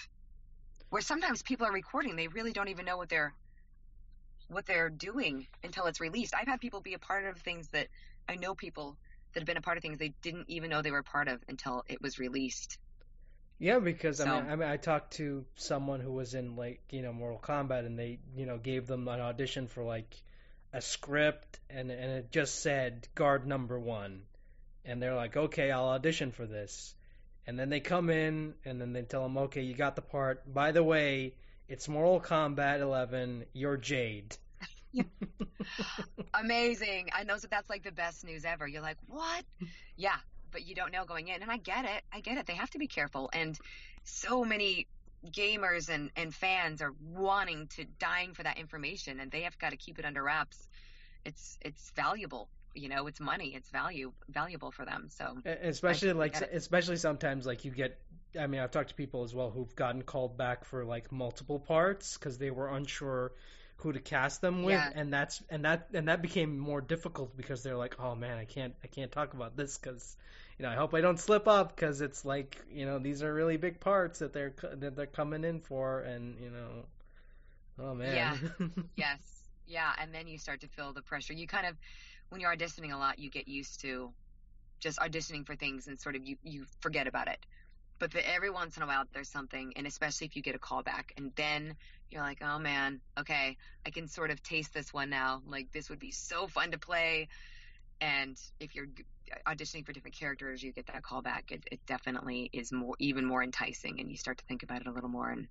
Where 0.90 1.02
sometimes 1.02 1.42
people 1.42 1.66
are 1.66 1.72
recording, 1.72 2.16
they 2.16 2.28
really 2.28 2.52
don't 2.52 2.68
even 2.68 2.84
know 2.84 2.96
what 2.96 3.08
they're 3.08 3.34
what 4.48 4.66
they're 4.66 4.90
doing 4.90 5.46
until 5.64 5.86
it's 5.86 6.00
released. 6.00 6.34
I've 6.34 6.46
had 6.46 6.60
people 6.60 6.80
be 6.80 6.94
a 6.94 6.98
part 6.98 7.24
of 7.24 7.36
things 7.38 7.68
that 7.68 7.88
I 8.28 8.36
know 8.36 8.54
people 8.54 8.96
that 9.32 9.40
have 9.40 9.46
been 9.46 9.56
a 9.56 9.62
part 9.62 9.76
of 9.76 9.82
things 9.82 9.98
they 9.98 10.14
didn't 10.22 10.48
even 10.48 10.70
know 10.70 10.82
they 10.82 10.92
were 10.92 10.98
a 10.98 11.04
part 11.04 11.28
of 11.28 11.40
until 11.48 11.82
it 11.88 12.00
was 12.00 12.18
released. 12.18 12.78
Yeah, 13.58 13.78
because 13.78 14.18
so, 14.18 14.24
I 14.26 14.40
mean, 14.40 14.50
I 14.50 14.56
mean, 14.56 14.68
I 14.68 14.76
talked 14.76 15.14
to 15.14 15.44
someone 15.56 16.00
who 16.00 16.12
was 16.12 16.34
in 16.34 16.56
like 16.56 16.80
you 16.90 17.02
know 17.02 17.12
Mortal 17.12 17.40
Kombat, 17.40 17.86
and 17.86 17.98
they 17.98 18.18
you 18.36 18.46
know 18.46 18.58
gave 18.58 18.86
them 18.86 19.08
an 19.08 19.20
audition 19.20 19.66
for 19.66 19.82
like 19.82 20.14
a 20.72 20.82
script, 20.82 21.58
and 21.70 21.90
and 21.90 22.10
it 22.12 22.30
just 22.30 22.60
said 22.60 23.08
guard 23.14 23.46
number 23.46 23.78
one, 23.78 24.22
and 24.84 25.02
they're 25.02 25.14
like, 25.14 25.36
okay, 25.36 25.70
I'll 25.70 25.88
audition 25.88 26.32
for 26.32 26.44
this, 26.44 26.94
and 27.46 27.58
then 27.58 27.70
they 27.70 27.80
come 27.80 28.10
in, 28.10 28.54
and 28.64 28.80
then 28.80 28.92
they 28.92 29.02
tell 29.02 29.22
them, 29.22 29.38
okay, 29.38 29.62
you 29.62 29.74
got 29.74 29.96
the 29.96 30.02
part. 30.02 30.52
By 30.52 30.72
the 30.72 30.82
way, 30.82 31.34
it's 31.68 31.88
Mortal 31.88 32.20
Kombat 32.20 32.80
11. 32.80 33.46
You're 33.54 33.76
Jade. 33.76 34.36
Amazing. 36.34 37.08
I 37.12 37.24
know 37.24 37.38
that 37.38 37.50
that's 37.50 37.70
like 37.70 37.82
the 37.82 37.92
best 37.92 38.24
news 38.24 38.44
ever. 38.44 38.66
You're 38.66 38.82
like, 38.82 38.98
what? 39.08 39.44
Yeah, 39.96 40.16
but 40.52 40.66
you 40.66 40.74
don't 40.74 40.92
know 40.92 41.04
going 41.04 41.28
in. 41.28 41.42
And 41.42 41.50
I 41.50 41.56
get 41.56 41.84
it. 41.84 42.02
I 42.12 42.20
get 42.20 42.38
it. 42.38 42.46
They 42.46 42.54
have 42.54 42.70
to 42.70 42.78
be 42.78 42.86
careful. 42.86 43.30
And 43.32 43.58
so 44.04 44.44
many 44.44 44.86
gamers 45.30 45.88
and, 45.88 46.10
and 46.16 46.34
fans 46.34 46.82
are 46.82 46.92
wanting 47.14 47.68
to 47.76 47.84
dying 47.98 48.34
for 48.34 48.42
that 48.42 48.58
information 48.58 49.20
and 49.20 49.30
they 49.30 49.42
have 49.42 49.58
got 49.58 49.70
to 49.70 49.76
keep 49.76 49.98
it 49.98 50.04
under 50.04 50.22
wraps. 50.22 50.68
It's 51.24 51.58
it's 51.60 51.90
valuable. 51.96 52.48
You 52.74 52.88
know, 52.88 53.06
it's 53.06 53.20
money, 53.20 53.54
it's 53.54 53.68
value 53.70 54.12
valuable 54.28 54.70
for 54.70 54.84
them. 54.84 55.08
So 55.10 55.38
especially 55.44 56.12
like 56.12 56.40
especially 56.40 56.96
sometimes 56.96 57.46
like 57.46 57.64
you 57.64 57.70
get 57.70 57.98
I 58.38 58.46
mean, 58.46 58.60
I've 58.60 58.70
talked 58.70 58.90
to 58.90 58.94
people 58.94 59.24
as 59.24 59.34
well 59.34 59.50
who've 59.50 59.74
gotten 59.74 60.02
called 60.02 60.36
back 60.36 60.64
for 60.64 60.84
like 60.84 61.10
multiple 61.10 61.58
parts 61.58 62.16
because 62.16 62.38
they 62.38 62.50
were 62.50 62.68
unsure 62.68 63.32
who 63.78 63.92
to 63.92 64.00
cast 64.00 64.40
them 64.40 64.62
with 64.62 64.74
yeah. 64.74 64.90
and 64.94 65.12
that's 65.12 65.42
and 65.50 65.64
that 65.64 65.88
and 65.92 66.08
that 66.08 66.22
became 66.22 66.58
more 66.58 66.80
difficult 66.80 67.36
because 67.36 67.62
they're 67.62 67.76
like 67.76 68.00
oh 68.00 68.14
man 68.14 68.38
i 68.38 68.44
can't 68.44 68.74
i 68.82 68.86
can't 68.86 69.12
talk 69.12 69.34
about 69.34 69.56
this 69.56 69.76
because 69.78 70.16
you 70.58 70.64
know 70.64 70.70
i 70.70 70.74
hope 70.74 70.94
i 70.94 71.00
don't 71.00 71.20
slip 71.20 71.46
up 71.46 71.76
because 71.76 72.00
it's 72.00 72.24
like 72.24 72.56
you 72.70 72.86
know 72.86 72.98
these 72.98 73.22
are 73.22 73.32
really 73.32 73.56
big 73.56 73.78
parts 73.78 74.20
that 74.20 74.32
they're 74.32 74.54
that 74.74 74.96
they're 74.96 75.06
coming 75.06 75.44
in 75.44 75.60
for 75.60 76.00
and 76.00 76.40
you 76.40 76.50
know 76.50 76.84
oh 77.78 77.94
man. 77.94 78.14
Yeah. 78.14 78.66
Yes. 78.96 79.18
Yeah 79.66 79.92
and 79.98 80.14
then 80.14 80.26
you 80.26 80.38
start 80.38 80.60
to 80.60 80.68
feel 80.68 80.92
the 80.92 81.02
pressure. 81.02 81.32
You 81.32 81.46
kind 81.46 81.66
of 81.66 81.76
when 82.30 82.40
you're 82.40 82.54
auditioning 82.54 82.92
a 82.92 82.96
lot 82.96 83.18
you 83.18 83.30
get 83.30 83.48
used 83.48 83.80
to 83.82 84.10
just 84.80 84.98
auditioning 84.98 85.46
for 85.46 85.56
things 85.56 85.86
and 85.86 85.98
sort 85.98 86.16
of 86.16 86.26
you 86.26 86.36
you 86.42 86.64
forget 86.80 87.06
about 87.06 87.28
it. 87.28 87.44
But 87.98 88.10
the, 88.12 88.28
every 88.28 88.50
once 88.50 88.76
in 88.76 88.82
a 88.82 88.86
while 88.86 89.04
there's 89.12 89.28
something 89.28 89.72
and 89.76 89.86
especially 89.86 90.26
if 90.26 90.36
you 90.36 90.42
get 90.42 90.54
a 90.54 90.58
call 90.58 90.82
back 90.82 91.12
and 91.16 91.32
then 91.36 91.76
you're 92.10 92.22
like 92.22 92.38
oh 92.42 92.58
man 92.58 93.00
okay 93.18 93.56
i 93.84 93.90
can 93.90 94.06
sort 94.06 94.30
of 94.30 94.42
taste 94.42 94.72
this 94.72 94.92
one 94.92 95.10
now 95.10 95.42
like 95.46 95.70
this 95.72 95.90
would 95.90 95.98
be 95.98 96.10
so 96.10 96.46
fun 96.46 96.70
to 96.70 96.78
play. 96.78 97.28
And 97.98 98.38
if 98.60 98.74
you're 98.74 98.88
auditioning 99.46 99.86
for 99.86 99.92
different 99.92 100.14
characters 100.14 100.62
you 100.62 100.70
get 100.72 100.86
that 100.88 101.02
call 101.02 101.22
back 101.22 101.50
it, 101.50 101.64
it 101.72 101.80
definitely 101.86 102.50
is 102.52 102.70
more 102.70 102.94
even 102.98 103.24
more 103.24 103.42
enticing 103.42 104.00
and 104.00 104.10
you 104.10 104.16
start 104.18 104.36
to 104.38 104.44
think 104.44 104.62
about 104.62 104.82
it 104.82 104.86
a 104.86 104.90
little 104.90 105.08
more 105.08 105.30
and 105.30 105.48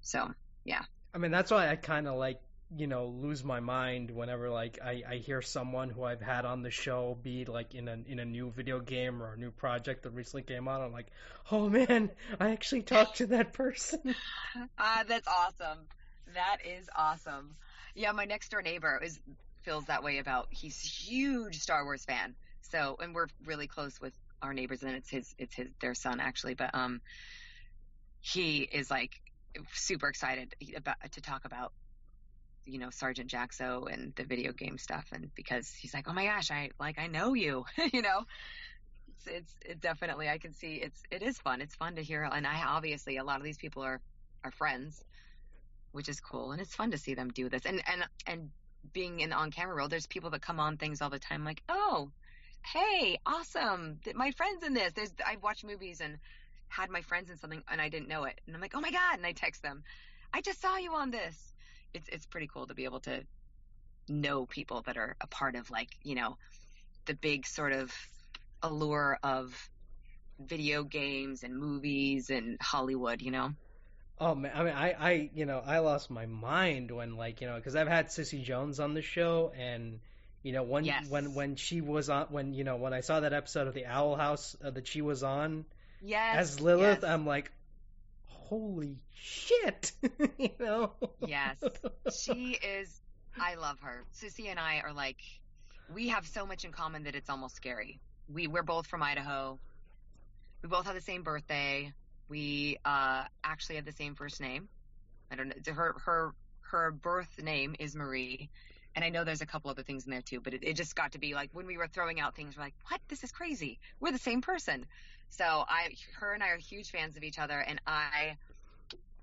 so 0.00 0.30
yeah. 0.64 0.82
I 1.14 1.18
mean 1.18 1.30
that's 1.30 1.50
why 1.50 1.68
i 1.68 1.76
kind 1.76 2.08
of 2.08 2.16
like 2.16 2.40
you 2.76 2.86
know 2.86 3.06
lose 3.06 3.44
my 3.44 3.60
mind 3.60 4.10
whenever 4.10 4.50
like 4.50 4.78
I, 4.82 5.02
I 5.08 5.14
hear 5.16 5.42
someone 5.42 5.90
who 5.90 6.02
I've 6.02 6.20
had 6.20 6.44
on 6.44 6.62
the 6.62 6.70
show 6.70 7.16
be 7.22 7.44
like 7.44 7.74
in 7.74 7.88
a 7.88 7.98
in 8.06 8.18
a 8.18 8.24
new 8.24 8.50
video 8.50 8.80
game 8.80 9.22
or 9.22 9.34
a 9.34 9.36
new 9.36 9.50
project 9.50 10.02
that 10.04 10.10
recently 10.10 10.42
came 10.42 10.68
out. 10.68 10.80
I'm 10.80 10.92
like, 10.92 11.08
oh 11.50 11.68
man, 11.68 12.10
I 12.40 12.50
actually 12.50 12.82
talked 12.82 13.18
to 13.18 13.26
that 13.28 13.52
person. 13.52 14.14
Ah, 14.78 15.00
uh, 15.00 15.04
that's 15.08 15.26
awesome. 15.26 15.78
That 16.34 16.58
is 16.64 16.88
awesome. 16.94 17.56
Yeah, 17.96 18.12
my 18.12 18.24
next 18.24 18.50
door 18.50 18.62
neighbor 18.62 19.00
is 19.02 19.18
feels 19.62 19.86
that 19.86 20.04
way 20.04 20.18
about. 20.18 20.46
He's 20.50 20.78
huge 20.80 21.58
Star 21.58 21.84
Wars 21.84 22.04
fan. 22.04 22.36
So, 22.60 22.96
and 23.00 23.14
we're 23.14 23.26
really 23.44 23.66
close 23.66 24.00
with 24.00 24.12
our 24.42 24.54
neighbors, 24.54 24.82
and 24.82 24.92
it's 24.92 25.10
his 25.10 25.34
it's 25.38 25.54
his 25.56 25.68
their 25.80 25.94
son 25.94 26.20
actually. 26.20 26.54
But 26.54 26.74
um, 26.74 27.00
he 28.20 28.58
is 28.60 28.90
like 28.90 29.20
super 29.72 30.08
excited 30.08 30.54
about 30.76 30.96
to 31.12 31.20
talk 31.20 31.44
about 31.44 31.72
you 32.66 32.78
know 32.78 32.90
Sergeant 32.90 33.30
Jaxo 33.30 33.92
and 33.92 34.14
the 34.16 34.24
video 34.24 34.52
game 34.52 34.78
stuff, 34.78 35.06
and 35.12 35.30
because 35.34 35.72
he's 35.72 35.94
like, 35.94 36.08
oh 36.08 36.12
my 36.12 36.26
gosh, 36.26 36.50
I 36.50 36.70
like 36.78 36.98
I 36.98 37.06
know 37.06 37.34
you, 37.34 37.64
you 37.92 38.02
know. 38.02 38.24
It's, 39.08 39.26
it's 39.26 39.54
it 39.64 39.80
definitely 39.80 40.28
I 40.28 40.38
can 40.38 40.52
see 40.52 40.74
it's 40.74 41.02
it 41.10 41.22
is 41.22 41.38
fun. 41.38 41.60
It's 41.60 41.74
fun 41.74 41.96
to 41.96 42.02
hear, 42.02 42.22
and 42.22 42.46
I 42.46 42.62
obviously 42.66 43.16
a 43.16 43.24
lot 43.24 43.38
of 43.38 43.44
these 43.44 43.58
people 43.58 43.82
are 43.82 44.00
are 44.44 44.50
friends, 44.50 45.02
which 45.92 46.08
is 46.08 46.20
cool, 46.20 46.52
and 46.52 46.60
it's 46.60 46.74
fun 46.74 46.90
to 46.90 46.98
see 46.98 47.14
them 47.14 47.30
do 47.30 47.48
this. 47.48 47.64
And 47.64 47.82
and 47.86 48.04
and 48.26 48.50
being 48.92 49.20
in 49.20 49.30
the 49.30 49.36
on 49.36 49.50
camera 49.50 49.74
role, 49.74 49.88
there's 49.88 50.06
people 50.06 50.30
that 50.30 50.42
come 50.42 50.60
on 50.60 50.76
things 50.76 51.00
all 51.00 51.10
the 51.10 51.18
time 51.18 51.44
like, 51.44 51.62
oh, 51.68 52.10
hey, 52.62 53.18
awesome, 53.24 53.98
my 54.14 54.30
friend's 54.32 54.64
in 54.64 54.74
this. 54.74 54.92
There's 54.94 55.12
I've 55.26 55.42
watched 55.42 55.64
movies 55.64 56.00
and 56.00 56.18
had 56.68 56.90
my 56.90 57.02
friends 57.02 57.30
in 57.30 57.36
something 57.36 57.62
and 57.70 57.80
I 57.80 57.88
didn't 57.88 58.08
know 58.08 58.24
it, 58.24 58.40
and 58.46 58.54
I'm 58.54 58.60
like, 58.60 58.74
oh 58.74 58.80
my 58.80 58.90
god, 58.90 59.16
and 59.16 59.26
I 59.26 59.32
text 59.32 59.62
them, 59.62 59.84
I 60.32 60.40
just 60.40 60.60
saw 60.60 60.76
you 60.76 60.94
on 60.94 61.10
this. 61.10 61.53
It's 61.94 62.08
it's 62.08 62.26
pretty 62.26 62.48
cool 62.52 62.66
to 62.66 62.74
be 62.74 62.84
able 62.84 63.00
to 63.00 63.22
know 64.08 64.44
people 64.46 64.82
that 64.82 64.96
are 64.96 65.16
a 65.20 65.26
part 65.26 65.54
of 65.54 65.70
like 65.70 65.88
you 66.02 66.14
know 66.14 66.36
the 67.06 67.14
big 67.14 67.46
sort 67.46 67.72
of 67.72 67.92
allure 68.62 69.18
of 69.22 69.70
video 70.38 70.82
games 70.82 71.42
and 71.42 71.56
movies 71.56 72.30
and 72.30 72.58
Hollywood, 72.60 73.22
you 73.22 73.30
know. 73.30 73.52
Oh 74.18 74.34
man, 74.34 74.52
I 74.54 74.62
mean, 74.62 74.74
I, 74.74 74.92
I, 74.92 75.30
you 75.34 75.44
know, 75.44 75.62
I 75.64 75.78
lost 75.80 76.10
my 76.10 76.26
mind 76.26 76.90
when, 76.90 77.16
like, 77.16 77.40
you 77.40 77.48
know, 77.48 77.56
because 77.56 77.74
I've 77.74 77.88
had 77.88 78.12
Cissy 78.12 78.42
Jones 78.42 78.78
on 78.78 78.94
the 78.94 79.02
show, 79.02 79.52
and 79.56 79.98
you 80.42 80.52
know, 80.52 80.62
when 80.62 80.84
yes. 80.84 81.08
when 81.08 81.34
when 81.34 81.56
she 81.56 81.80
was 81.80 82.08
on, 82.08 82.26
when 82.30 82.54
you 82.54 82.64
know, 82.64 82.76
when 82.76 82.92
I 82.92 83.00
saw 83.00 83.20
that 83.20 83.32
episode 83.32 83.66
of 83.66 83.74
the 83.74 83.86
Owl 83.86 84.14
House 84.14 84.56
uh, 84.64 84.70
that 84.70 84.86
she 84.86 85.02
was 85.02 85.24
on, 85.24 85.64
yes, 86.00 86.36
as 86.36 86.60
Lilith, 86.60 87.00
yes. 87.02 87.10
I'm 87.10 87.26
like, 87.26 87.50
holy 88.44 88.98
shit, 89.12 89.92
you 90.38 90.50
know? 90.60 90.92
Yes, 91.26 91.62
she 92.16 92.58
is. 92.62 93.00
I 93.40 93.56
love 93.56 93.80
her. 93.80 94.04
Cissy 94.12 94.48
and 94.48 94.60
I 94.60 94.80
are 94.80 94.92
like, 94.92 95.18
we 95.92 96.08
have 96.08 96.26
so 96.26 96.46
much 96.46 96.64
in 96.64 96.72
common 96.72 97.04
that 97.04 97.14
it's 97.14 97.28
almost 97.28 97.56
scary. 97.56 98.00
We 98.32 98.46
we're 98.46 98.62
both 98.62 98.86
from 98.86 99.02
Idaho. 99.02 99.58
We 100.62 100.68
both 100.68 100.86
have 100.86 100.94
the 100.94 101.00
same 101.00 101.22
birthday 101.22 101.92
we 102.28 102.78
uh, 102.84 103.24
actually 103.42 103.76
have 103.76 103.84
the 103.84 103.92
same 103.92 104.14
first 104.14 104.40
name. 104.40 104.68
I 105.30 105.36
don't 105.36 105.48
know. 105.48 105.72
Her 105.72 105.94
her 106.04 106.34
her 106.62 106.90
birth 106.90 107.42
name 107.42 107.74
is 107.78 107.94
Marie, 107.94 108.50
and 108.94 109.04
I 109.04 109.08
know 109.08 109.24
there's 109.24 109.40
a 109.40 109.46
couple 109.46 109.70
other 109.70 109.82
things 109.82 110.04
in 110.04 110.10
there 110.10 110.22
too. 110.22 110.40
But 110.40 110.54
it, 110.54 110.64
it 110.64 110.74
just 110.74 110.94
got 110.94 111.12
to 111.12 111.18
be 111.18 111.34
like 111.34 111.50
when 111.52 111.66
we 111.66 111.76
were 111.76 111.88
throwing 111.88 112.20
out 112.20 112.34
things, 112.34 112.56
we're 112.56 112.64
like, 112.64 112.74
"What? 112.88 113.00
This 113.08 113.24
is 113.24 113.32
crazy. 113.32 113.78
We're 114.00 114.12
the 114.12 114.18
same 114.18 114.40
person." 114.40 114.86
So 115.30 115.44
I, 115.44 115.94
her 116.20 116.32
and 116.32 116.42
I 116.42 116.50
are 116.50 116.58
huge 116.58 116.90
fans 116.90 117.16
of 117.16 117.22
each 117.22 117.38
other, 117.38 117.58
and 117.58 117.80
I 117.86 118.36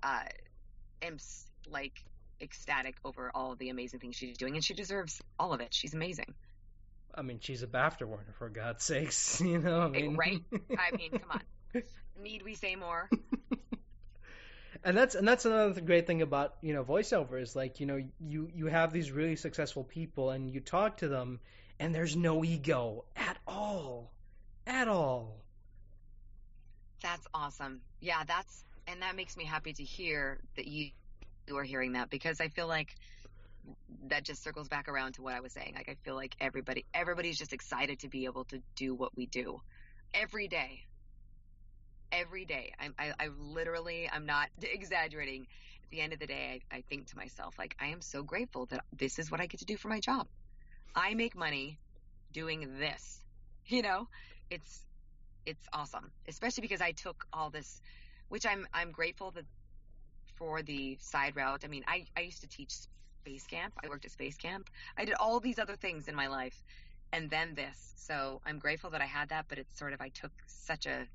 uh, 0.02 0.24
am 1.00 1.16
like 1.70 2.04
ecstatic 2.40 2.96
over 3.04 3.30
all 3.34 3.54
the 3.54 3.70
amazing 3.70 4.00
things 4.00 4.16
she's 4.16 4.36
doing, 4.36 4.54
and 4.54 4.64
she 4.64 4.74
deserves 4.74 5.22
all 5.38 5.52
of 5.52 5.60
it. 5.60 5.72
She's 5.72 5.94
amazing. 5.94 6.34
I 7.14 7.22
mean, 7.22 7.38
she's 7.40 7.62
a 7.62 7.66
BAFTA 7.66 8.06
winner 8.06 8.34
for 8.38 8.48
God's 8.48 8.84
sakes, 8.84 9.40
you 9.44 9.58
know. 9.58 9.82
I 9.82 9.88
mean... 9.88 10.16
Right? 10.16 10.40
I 10.52 10.96
mean, 10.96 11.12
come 11.12 11.30
on. 11.30 11.42
Need 12.22 12.42
we 12.42 12.54
say 12.54 12.76
more? 12.76 13.08
and 14.84 14.96
that's 14.96 15.14
and 15.14 15.26
that's 15.26 15.44
another 15.44 15.80
great 15.80 16.06
thing 16.06 16.22
about 16.22 16.54
you 16.60 16.74
know 16.74 16.84
voiceover 16.84 17.40
is 17.40 17.54
like 17.54 17.80
you 17.80 17.86
know 17.86 18.02
you 18.20 18.50
you 18.54 18.66
have 18.66 18.92
these 18.92 19.10
really 19.10 19.36
successful 19.36 19.84
people 19.84 20.30
and 20.30 20.50
you 20.50 20.60
talk 20.60 20.98
to 20.98 21.08
them 21.08 21.40
and 21.82 21.92
there's 21.92 22.16
no 22.16 22.44
ego 22.44 23.04
at 23.16 23.38
all, 23.46 24.12
at 24.68 24.86
all. 24.86 25.42
That's 27.02 27.26
awesome. 27.34 27.80
Yeah, 28.00 28.22
that's 28.26 28.64
and 28.86 29.02
that 29.02 29.16
makes 29.16 29.36
me 29.36 29.44
happy 29.44 29.72
to 29.72 29.82
hear 29.82 30.38
that 30.56 30.66
you 30.66 30.90
you 31.48 31.56
are 31.56 31.64
hearing 31.64 31.92
that 31.92 32.08
because 32.08 32.40
I 32.40 32.48
feel 32.48 32.68
like 32.68 32.94
that 34.08 34.24
just 34.24 34.44
circles 34.44 34.68
back 34.68 34.88
around 34.88 35.14
to 35.14 35.22
what 35.22 35.34
I 35.34 35.40
was 35.40 35.52
saying. 35.52 35.74
Like 35.74 35.88
I 35.88 35.96
feel 36.04 36.14
like 36.14 36.36
everybody 36.40 36.84
everybody's 36.94 37.36
just 37.36 37.52
excited 37.52 38.00
to 38.00 38.08
be 38.08 38.26
able 38.26 38.44
to 38.44 38.60
do 38.76 38.94
what 38.94 39.16
we 39.16 39.26
do 39.26 39.60
every 40.14 40.46
day 40.46 40.84
every 42.12 42.44
day. 42.44 42.72
I, 42.78 42.90
I, 42.98 43.12
I 43.18 43.28
literally, 43.40 44.08
I'm 44.12 44.26
not 44.26 44.48
exaggerating. 44.62 45.46
At 45.84 45.90
the 45.90 46.00
end 46.00 46.12
of 46.12 46.20
the 46.20 46.26
day, 46.26 46.62
I, 46.70 46.76
I 46.76 46.80
think 46.88 47.08
to 47.08 47.16
myself, 47.16 47.54
like, 47.58 47.76
I 47.80 47.88
am 47.88 48.00
so 48.00 48.22
grateful 48.22 48.66
that 48.66 48.84
this 48.96 49.18
is 49.18 49.30
what 49.30 49.40
I 49.40 49.46
get 49.46 49.60
to 49.60 49.66
do 49.66 49.76
for 49.76 49.88
my 49.88 50.00
job. 50.00 50.26
I 50.94 51.14
make 51.14 51.34
money 51.34 51.78
doing 52.32 52.78
this. 52.78 53.18
You 53.64 53.80
know, 53.82 54.08
it's 54.50 54.84
it's 55.46 55.66
awesome, 55.72 56.10
especially 56.26 56.62
because 56.62 56.80
I 56.80 56.90
took 56.90 57.24
all 57.32 57.48
this, 57.48 57.80
which 58.28 58.44
I'm 58.44 58.66
I'm 58.74 58.90
grateful 58.90 59.30
that 59.30 59.44
for 60.36 60.62
the 60.62 60.98
side 61.00 61.36
route. 61.36 61.62
I 61.64 61.68
mean, 61.68 61.84
I 61.86 62.06
I 62.16 62.22
used 62.22 62.40
to 62.40 62.48
teach 62.48 62.72
space 63.20 63.46
camp. 63.46 63.74
I 63.82 63.88
worked 63.88 64.04
at 64.04 64.10
space 64.10 64.36
camp. 64.36 64.68
I 64.98 65.04
did 65.04 65.14
all 65.14 65.38
these 65.40 65.60
other 65.60 65.76
things 65.76 66.08
in 66.08 66.16
my 66.16 66.26
life, 66.26 66.60
and 67.12 67.30
then 67.30 67.54
this. 67.54 67.94
So 67.96 68.40
I'm 68.44 68.58
grateful 68.58 68.90
that 68.90 69.00
I 69.00 69.06
had 69.06 69.28
that. 69.28 69.46
But 69.48 69.58
it's 69.58 69.78
sort 69.78 69.92
of 69.92 70.00
I 70.00 70.08
took 70.08 70.32
such 70.48 70.86
a 70.86 71.06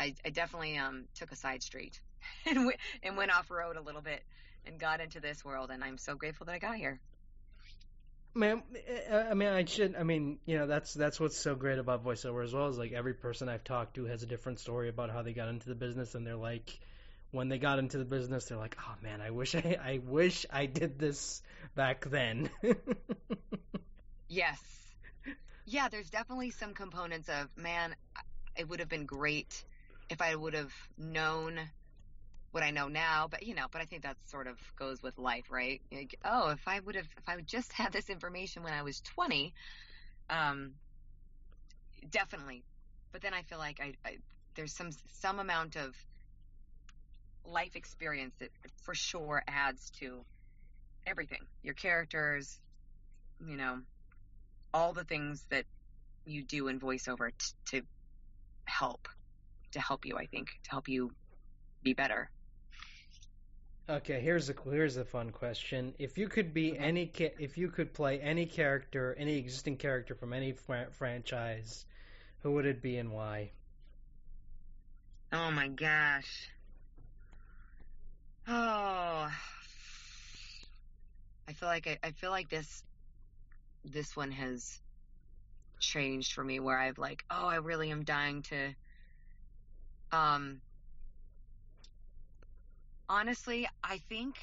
I, 0.00 0.14
I 0.24 0.30
definitely 0.30 0.78
um, 0.78 1.04
took 1.14 1.30
a 1.30 1.36
side 1.36 1.62
street 1.62 2.00
and, 2.46 2.56
w- 2.56 2.76
and 3.02 3.16
went 3.16 3.36
off 3.36 3.50
road 3.50 3.76
a 3.76 3.82
little 3.82 4.00
bit 4.00 4.22
and 4.66 4.78
got 4.78 5.00
into 5.00 5.20
this 5.20 5.44
world. 5.44 5.70
And 5.70 5.84
I'm 5.84 5.98
so 5.98 6.14
grateful 6.14 6.46
that 6.46 6.52
I 6.52 6.58
got 6.58 6.76
here. 6.76 6.98
Man, 8.32 8.62
I 9.12 9.34
mean, 9.34 9.48
I 9.48 9.64
should. 9.64 9.96
I 9.96 10.04
mean, 10.04 10.38
you 10.46 10.56
know, 10.56 10.68
that's 10.68 10.94
that's 10.94 11.18
what's 11.18 11.36
so 11.36 11.56
great 11.56 11.80
about 11.80 12.04
voiceover 12.04 12.44
as 12.44 12.54
well. 12.54 12.68
Is 12.68 12.78
like 12.78 12.92
every 12.92 13.12
person 13.12 13.48
I've 13.48 13.64
talked 13.64 13.94
to 13.94 14.04
has 14.04 14.22
a 14.22 14.26
different 14.26 14.60
story 14.60 14.88
about 14.88 15.10
how 15.10 15.22
they 15.22 15.32
got 15.32 15.48
into 15.48 15.68
the 15.68 15.74
business, 15.74 16.14
and 16.14 16.24
they're 16.24 16.36
like, 16.36 16.78
when 17.32 17.48
they 17.48 17.58
got 17.58 17.80
into 17.80 17.98
the 17.98 18.04
business, 18.04 18.44
they're 18.44 18.56
like, 18.56 18.76
oh 18.78 18.94
man, 19.02 19.20
I 19.20 19.30
wish 19.30 19.56
I, 19.56 19.76
I 19.82 20.00
wish 20.04 20.46
I 20.48 20.66
did 20.66 20.96
this 20.96 21.42
back 21.74 22.08
then. 22.08 22.50
yes, 24.28 24.60
yeah. 25.66 25.88
There's 25.88 26.10
definitely 26.10 26.50
some 26.50 26.72
components 26.72 27.28
of 27.28 27.48
man. 27.56 27.96
It 28.56 28.68
would 28.68 28.78
have 28.78 28.88
been 28.88 29.06
great 29.06 29.64
if 30.10 30.20
I 30.20 30.34
would 30.34 30.54
have 30.54 30.72
known 30.98 31.60
what 32.50 32.64
I 32.64 32.72
know 32.72 32.88
now, 32.88 33.28
but 33.30 33.44
you 33.44 33.54
know, 33.54 33.66
but 33.70 33.80
I 33.80 33.84
think 33.84 34.02
that 34.02 34.16
sort 34.26 34.48
of 34.48 34.56
goes 34.76 35.02
with 35.02 35.16
life, 35.18 35.44
right? 35.50 35.80
Like, 35.92 36.18
oh, 36.24 36.50
if 36.50 36.66
I 36.66 36.80
would 36.80 36.96
have, 36.96 37.06
if 37.16 37.28
I 37.28 37.36
would 37.36 37.46
just 37.46 37.72
had 37.80 37.92
this 37.92 38.10
information 38.10 38.62
when 38.62 38.72
I 38.72 38.82
was 38.82 39.00
20, 39.00 39.54
um, 40.28 40.72
definitely. 42.10 42.64
But 43.12 43.22
then 43.22 43.34
I 43.34 43.42
feel 43.42 43.58
like 43.58 43.80
I, 43.80 43.94
I 44.04 44.16
there's 44.56 44.74
some 44.74 44.90
some 45.20 45.38
amount 45.38 45.76
of 45.76 45.94
life 47.44 47.76
experience 47.76 48.34
that 48.40 48.50
for 48.82 48.94
sure 48.94 49.42
adds 49.46 49.90
to 50.00 50.24
everything. 51.06 51.40
Your 51.62 51.74
characters, 51.74 52.60
you 53.44 53.56
know, 53.56 53.80
all 54.74 54.92
the 54.92 55.04
things 55.04 55.46
that 55.50 55.64
you 56.26 56.42
do 56.42 56.68
in 56.68 56.78
voiceover 56.78 57.30
t- 57.30 57.78
to 57.78 57.86
help 58.64 59.08
to 59.72 59.80
help 59.80 60.04
you. 60.04 60.16
I 60.16 60.26
think 60.26 60.48
to 60.64 60.70
help 60.70 60.88
you 60.88 61.12
be 61.82 61.92
better. 61.92 62.30
Okay, 63.88 64.20
here's 64.20 64.48
a 64.48 64.54
here's 64.70 64.96
a 64.98 65.04
fun 65.04 65.30
question. 65.30 65.94
If 65.98 66.16
you 66.16 66.28
could 66.28 66.54
be 66.54 66.72
okay. 66.72 66.78
any 66.78 67.12
if 67.16 67.58
you 67.58 67.68
could 67.68 67.92
play 67.92 68.20
any 68.20 68.46
character, 68.46 69.16
any 69.18 69.36
existing 69.36 69.78
character 69.78 70.14
from 70.14 70.32
any 70.32 70.52
fr- 70.52 70.90
franchise, 70.92 71.86
who 72.42 72.52
would 72.52 72.66
it 72.66 72.82
be 72.82 72.98
and 72.98 73.10
why? 73.10 73.50
Oh 75.32 75.50
my 75.50 75.68
gosh. 75.68 76.50
Oh. 78.46 79.28
I 81.48 81.52
feel 81.52 81.68
like 81.68 81.88
I, 81.88 81.98
I 82.02 82.10
feel 82.12 82.30
like 82.30 82.48
this 82.48 82.84
this 83.84 84.16
one 84.16 84.30
has 84.30 84.80
changed 85.80 86.32
for 86.32 86.44
me 86.44 86.60
where 86.60 86.78
I've 86.78 86.98
like, 86.98 87.24
oh, 87.28 87.48
I 87.48 87.56
really 87.56 87.90
am 87.90 88.04
dying 88.04 88.42
to 88.42 88.72
um, 90.12 90.60
honestly, 93.08 93.68
I 93.82 93.98
think, 93.98 94.36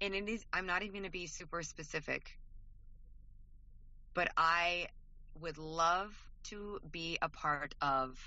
and 0.00 0.14
it 0.14 0.28
is, 0.28 0.44
I'm 0.52 0.66
not 0.66 0.82
even 0.82 0.92
going 0.94 1.04
to 1.04 1.10
be 1.10 1.26
super 1.26 1.62
specific, 1.62 2.38
but 4.14 4.28
I 4.36 4.88
would 5.40 5.58
love 5.58 6.14
to 6.44 6.80
be 6.90 7.18
a 7.22 7.28
part 7.28 7.74
of 7.80 8.18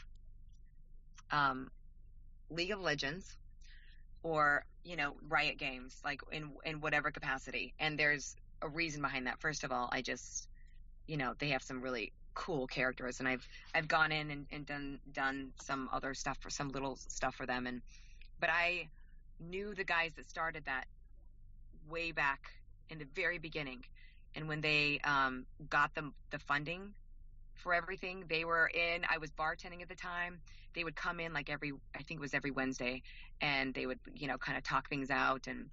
um, 1.32 1.70
League 2.50 2.72
of 2.72 2.80
Legends 2.82 3.38
or 4.24 4.66
you 4.84 4.96
know 4.96 5.16
Riot 5.28 5.58
Games, 5.58 6.02
like 6.04 6.22
in 6.32 6.52
in 6.66 6.82
whatever 6.82 7.12
capacity. 7.12 7.74
And 7.80 7.98
there's 7.98 8.36
a 8.62 8.68
reason 8.70 9.02
behind 9.02 9.28
that. 9.28 9.40
First 9.40 9.64
of 9.64 9.72
all, 9.72 9.90
I 9.92 10.02
just 10.02 10.48
you 11.08 11.18
know 11.18 11.34
they 11.38 11.50
have 11.50 11.64
some 11.64 11.82
really 11.82 12.12
cool 12.34 12.68
characters 12.68 13.20
and 13.20 13.28
I've 13.28 13.48
I've 13.74 13.88
gone 13.88 14.12
in 14.12 14.32
and, 14.32 14.46
and 14.52 14.66
done 14.66 15.00
done 15.14 15.52
some 15.62 15.90
other 15.92 16.14
stuff 16.14 16.38
for 16.40 16.50
some 16.50 16.70
little 16.70 16.96
stuff 16.96 17.36
for 17.36 17.46
them 17.46 17.68
and 17.68 17.82
but 18.40 18.50
I 18.50 18.88
knew 19.40 19.74
the 19.74 19.84
guys 19.84 20.12
that 20.16 20.30
started 20.30 20.66
that 20.66 20.86
way 21.90 22.12
back 22.12 22.40
in 22.90 23.00
the 23.00 23.06
very 23.16 23.38
beginning 23.38 23.84
and 24.36 24.48
when 24.48 24.62
they 24.62 25.00
um, 25.04 25.46
got 25.70 25.94
the 25.96 26.12
the 26.32 26.40
funding 26.40 26.94
for 27.56 27.74
everything 27.74 28.24
they 28.30 28.46
were 28.46 28.68
in 28.68 29.06
I 29.10 29.18
was 29.18 29.32
bartending 29.32 29.82
at 29.82 29.90
the 29.90 29.96
time 29.96 30.40
they 30.74 30.84
would 30.84 30.96
come 30.96 31.20
in 31.20 31.34
like 31.34 31.50
every 31.50 31.74
I 31.96 32.04
think 32.04 32.20
it 32.20 32.22
was 32.22 32.34
every 32.34 32.52
Wednesday 32.52 33.02
and 33.42 33.74
they 33.74 33.86
would 33.86 34.00
you 34.14 34.28
know 34.28 34.38
kind 34.38 34.58
of 34.58 34.64
talk 34.64 34.90
things 34.90 35.10
out 35.10 35.48
and 35.48 35.70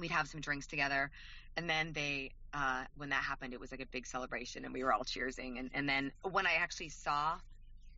we'd 0.00 0.10
have 0.10 0.28
some 0.28 0.40
drinks 0.40 0.66
together 0.66 1.10
and 1.56 1.68
then 1.68 1.92
they 1.92 2.32
uh, 2.54 2.84
when 2.96 3.10
that 3.10 3.22
happened, 3.22 3.54
it 3.54 3.60
was 3.60 3.70
like 3.70 3.80
a 3.80 3.86
big 3.86 4.06
celebration, 4.06 4.64
and 4.64 4.74
we 4.74 4.84
were 4.84 4.92
all 4.92 5.04
cheersing. 5.04 5.58
And, 5.58 5.70
and 5.72 5.88
then 5.88 6.12
when 6.22 6.46
I 6.46 6.54
actually 6.54 6.90
saw 6.90 7.36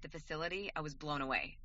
the 0.02 0.08
facility, 0.08 0.70
I 0.76 0.80
was 0.80 0.94
blown 0.94 1.22
away. 1.22 1.56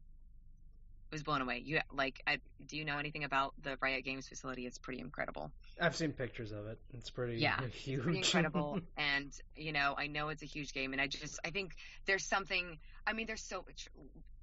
was 1.12 1.22
blown 1.22 1.42
away. 1.42 1.62
You 1.64 1.82
like, 1.92 2.22
I, 2.26 2.40
do 2.66 2.78
you 2.78 2.86
know 2.86 2.98
anything 2.98 3.24
about 3.26 3.54
the 3.62 3.78
Riot 3.80 4.06
Games 4.06 4.28
facility? 4.28 4.66
It's 4.66 4.80
pretty 4.80 5.02
incredible. 5.02 5.52
I've 5.80 5.96
seen 5.96 6.14
pictures 6.14 6.52
of 6.52 6.66
it. 6.66 6.80
It's 6.96 7.12
pretty 7.12 7.38
Yeah, 7.38 7.60
huge. 7.72 8.04
Pretty 8.04 8.18
incredible. 8.20 8.80
and 8.98 9.32
you 9.56 9.72
know, 9.72 9.94
I 9.96 10.08
know 10.08 10.30
it's 10.30 10.42
a 10.42 10.48
huge 10.48 10.74
game, 10.74 10.94
and 10.94 11.02
I 11.02 11.06
just, 11.08 11.40
I 11.46 11.52
think 11.52 11.76
there's 12.08 12.26
something. 12.26 12.80
I 13.06 13.14
mean, 13.14 13.28
there's 13.28 13.44
so 13.44 13.64
much. 13.68 13.88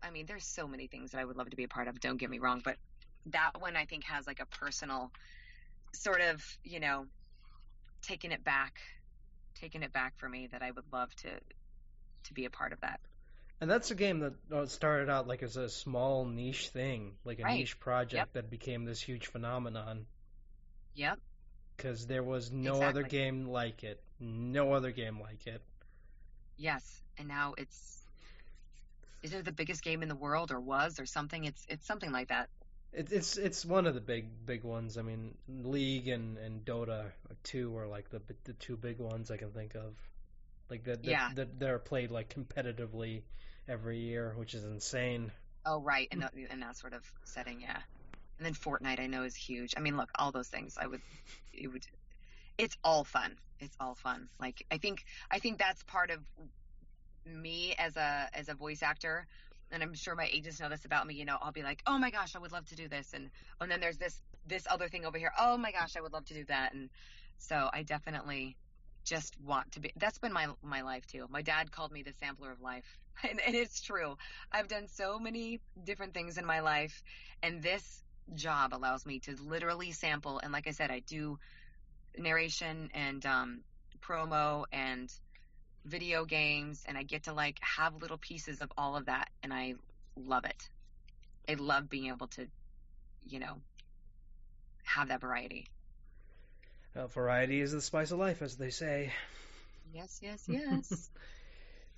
I 0.03 0.11
mean, 0.11 0.27
there's 0.27 0.47
so 0.47 0.69
many 0.69 0.87
things 0.87 1.11
that 1.13 1.21
I 1.21 1.25
would 1.25 1.37
love 1.37 1.51
to 1.51 1.57
be 1.57 1.65
a 1.65 1.69
part 1.69 1.89
of. 1.89 1.99
Don't 1.99 2.17
get 2.17 2.31
me 2.31 2.39
wrong, 2.39 2.63
but 2.65 2.77
that 3.27 3.61
one 3.61 3.75
I 3.75 3.87
think 3.87 4.05
has 4.05 4.25
like 4.27 4.39
a 4.39 4.47
personal 4.47 5.11
sort 5.95 6.21
of, 6.21 6.43
you 6.65 6.81
know, 6.81 7.07
taking 8.03 8.33
it 8.33 8.45
back, 8.45 8.81
taking 9.55 9.83
it 9.83 9.93
back 9.93 10.15
for 10.19 10.29
me 10.29 10.49
that 10.53 10.63
I 10.63 10.71
would 10.71 10.85
love 10.93 11.15
to 11.17 11.31
to 12.25 12.35
be 12.35 12.45
a 12.45 12.51
part 12.51 12.73
of 12.73 12.81
that. 12.81 13.01
And 13.61 13.71
that's 13.71 13.91
a 13.91 13.95
game 13.95 14.19
that 14.21 14.35
uh, 14.53 14.67
started 14.67 15.09
out 15.09 15.27
like 15.27 15.43
as 15.43 15.57
a 15.57 15.69
small 15.69 16.27
niche 16.27 16.69
thing, 16.69 17.13
like 17.25 17.39
a 17.39 17.45
Right. 17.45 17.59
niche 17.59 17.79
project 17.81 18.15
Yep. 18.15 18.33
that 18.35 18.51
became 18.51 18.85
this 18.85 19.01
huge 19.01 19.29
phenomenon. 19.29 20.07
Yep. 20.95 21.19
Because 21.77 22.07
there 22.07 22.23
was 22.23 22.51
no 22.51 22.83
other 22.83 23.03
game 23.03 23.47
like 23.47 23.85
it. 23.85 24.03
No 24.19 24.73
other 24.73 24.93
game 24.93 25.21
like 25.21 25.47
it. 25.47 25.63
Yes. 26.57 27.03
And 27.19 27.29
now 27.29 27.55
it's 27.57 28.03
is 29.23 29.33
it 29.33 29.45
the 29.45 29.53
biggest 29.53 29.83
game 29.83 30.03
in 30.03 30.09
the 30.09 30.15
world 30.17 30.53
or 30.53 30.61
was 30.61 31.01
or 31.01 31.07
something? 31.07 31.45
It's 31.45 31.65
it's 31.69 31.87
something 31.87 32.13
like 32.13 32.29
that. 32.29 32.49
It, 32.97 33.13
it's 33.13 33.37
it's 33.37 33.65
one 33.65 33.87
of 33.87 33.95
the 33.95 34.01
big 34.01 34.47
big 34.47 34.65
ones. 34.65 34.97
I 34.97 35.03
mean, 35.03 35.37
League 35.49 36.09
and, 36.09 36.39
and 36.39 36.65
Dota 36.65 37.05
two 37.45 37.77
are 37.77 37.87
like 37.87 38.11
the 38.11 38.21
the 38.45 38.55
two 38.55 38.77
big 38.77 38.99
ones 38.99 39.31
I 39.31 39.37
can 39.37 39.53
think 39.53 39.75
of. 39.75 39.95
Like 40.71 40.85
that 40.85 41.03
that, 41.03 41.11
Yeah. 41.11 41.31
that 41.35 41.61
they're 41.61 41.79
played 41.79 42.11
like 42.11 42.35
competitively 42.35 43.23
every 43.69 43.99
year, 43.99 44.35
which 44.37 44.55
is 44.55 44.65
insane. 44.65 45.31
Oh, 45.65 45.81
right, 45.81 46.09
in, 46.13 46.21
the, 46.21 46.31
in 46.53 46.61
that 46.61 46.77
sort 46.77 46.93
of 46.93 47.03
setting, 47.25 47.61
yeah. 47.61 47.81
And 48.39 48.47
then 48.47 48.55
Fortnite, 48.55 49.01
I 49.01 49.09
know, 49.09 49.25
is 49.25 49.35
huge. 49.35 49.75
I 49.77 49.81
mean, 49.81 49.97
look, 49.97 50.11
all 50.15 50.31
those 50.31 50.47
things, 50.47 50.79
I 50.81 50.87
would, 50.87 51.01
it 51.53 51.67
would, 51.67 51.85
it's 52.57 52.77
all 52.85 53.03
fun. 53.03 53.37
It's 53.59 53.77
all 53.81 53.97
fun. 53.97 54.29
Like, 54.39 54.65
I 54.71 54.79
think, 54.79 55.05
I 55.29 55.41
think 55.41 55.59
that's 55.59 55.83
part 55.83 56.11
of 56.11 56.21
me 57.27 57.75
as 57.79 57.97
a 57.97 58.29
as 58.33 58.49
a 58.49 58.55
voice 58.55 58.83
actor, 58.83 59.27
and 59.71 59.83
I'm 59.83 59.95
sure 59.95 60.15
my 60.15 60.29
agents 60.33 60.61
know 60.61 60.69
this 60.69 60.85
about 60.85 61.07
me. 61.07 61.15
You 61.15 61.25
know, 61.25 61.37
I'll 61.41 61.53
be 61.53 61.63
like, 61.63 61.83
oh 61.87 61.99
my 61.99 62.11
gosh, 62.11 62.37
I 62.37 62.39
would 62.39 62.53
love 62.53 62.67
to 62.67 62.77
do 62.77 62.89
this, 62.89 63.13
and 63.13 63.31
and 63.61 63.71
then 63.71 63.81
there's 63.81 63.99
this 63.99 64.21
this 64.47 64.67
other 64.71 64.89
thing 64.89 65.05
over 65.05 65.19
here. 65.19 65.33
Oh 65.39 65.57
my 65.57 65.73
gosh, 65.73 65.97
I 65.97 66.01
would 66.01 66.13
love 66.13 66.25
to 66.27 66.35
do 66.35 66.45
that, 66.47 66.75
and 66.75 66.91
so 67.39 67.69
I 67.73 67.83
definitely 67.83 68.57
just 69.05 69.37
want 69.41 69.73
to 69.73 69.81
be. 69.81 69.93
That's 69.97 70.19
been 70.19 70.33
my 70.33 70.49
my 70.63 70.83
life 70.83 71.07
too. 71.07 71.27
My 71.31 71.43
dad 71.43 71.71
called 71.73 71.93
me 71.93 72.03
the 72.03 72.13
sampler 72.21 72.51
of 72.51 72.61
life, 72.61 72.99
and, 73.29 73.41
and 73.41 73.55
it's 73.55 73.81
true. 73.81 74.17
I've 74.53 74.69
done 74.69 74.89
so 74.89 75.19
many 75.19 75.61
different 75.85 76.15
things 76.15 76.39
in 76.39 76.47
my 76.47 76.61
life, 76.61 77.03
and 77.43 77.63
this 77.63 78.03
job 78.35 78.75
allows 78.75 79.07
me 79.07 79.21
to 79.21 79.37
literally 79.43 79.93
sample. 79.93 80.41
And 80.43 80.53
like 80.53 80.67
I 80.67 80.73
said, 80.73 80.91
I 80.91 81.01
do 81.01 81.39
narration 82.19 82.91
and 82.95 83.25
um, 83.27 83.61
promo 84.01 84.65
and 84.73 85.13
video 85.87 86.25
games, 86.25 86.85
and 86.87 86.99
I 86.99 87.05
get 87.05 87.25
to 87.25 87.33
like 87.33 87.59
have 87.63 87.97
little 88.03 88.19
pieces 88.19 88.61
of 88.61 88.71
all 88.77 88.97
of 88.97 89.07
that, 89.07 89.31
and 89.43 89.53
I 89.55 89.75
love 90.17 90.45
it. 90.45 90.69
I 91.49 91.55
love 91.55 91.89
being 91.89 92.09
able 92.09 92.29
to, 92.29 92.47
you 93.27 93.41
know, 93.41 93.57
have 94.85 95.09
that 95.09 95.21
variety. 95.21 95.67
Uh, 96.97 97.07
variety 97.09 97.61
is 97.61 97.73
the 97.73 97.83
spice 97.83 98.11
of 98.13 98.19
life, 98.19 98.43
as 98.43 98.57
they 98.57 98.71
say. 98.71 99.13
Yes, 99.93 100.21
yes, 100.23 100.45
yes. 100.49 101.11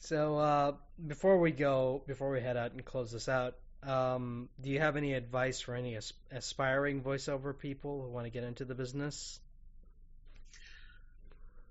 So 0.00 0.38
uh, 0.38 0.72
before 1.06 1.38
we 1.38 1.52
go, 1.52 2.02
before 2.06 2.30
we 2.30 2.40
head 2.40 2.56
out 2.56 2.72
and 2.72 2.84
close 2.84 3.12
this 3.12 3.28
out, 3.28 3.56
um, 3.82 4.48
do 4.60 4.70
you 4.70 4.80
have 4.80 4.96
any 4.96 5.14
advice 5.14 5.60
for 5.60 5.74
any 5.74 5.96
as- 5.96 6.12
aspiring 6.30 7.02
voiceover 7.02 7.56
people 7.56 8.02
who 8.02 8.08
want 8.08 8.26
to 8.26 8.30
get 8.30 8.44
into 8.44 8.64
the 8.64 8.74
business? 8.74 9.40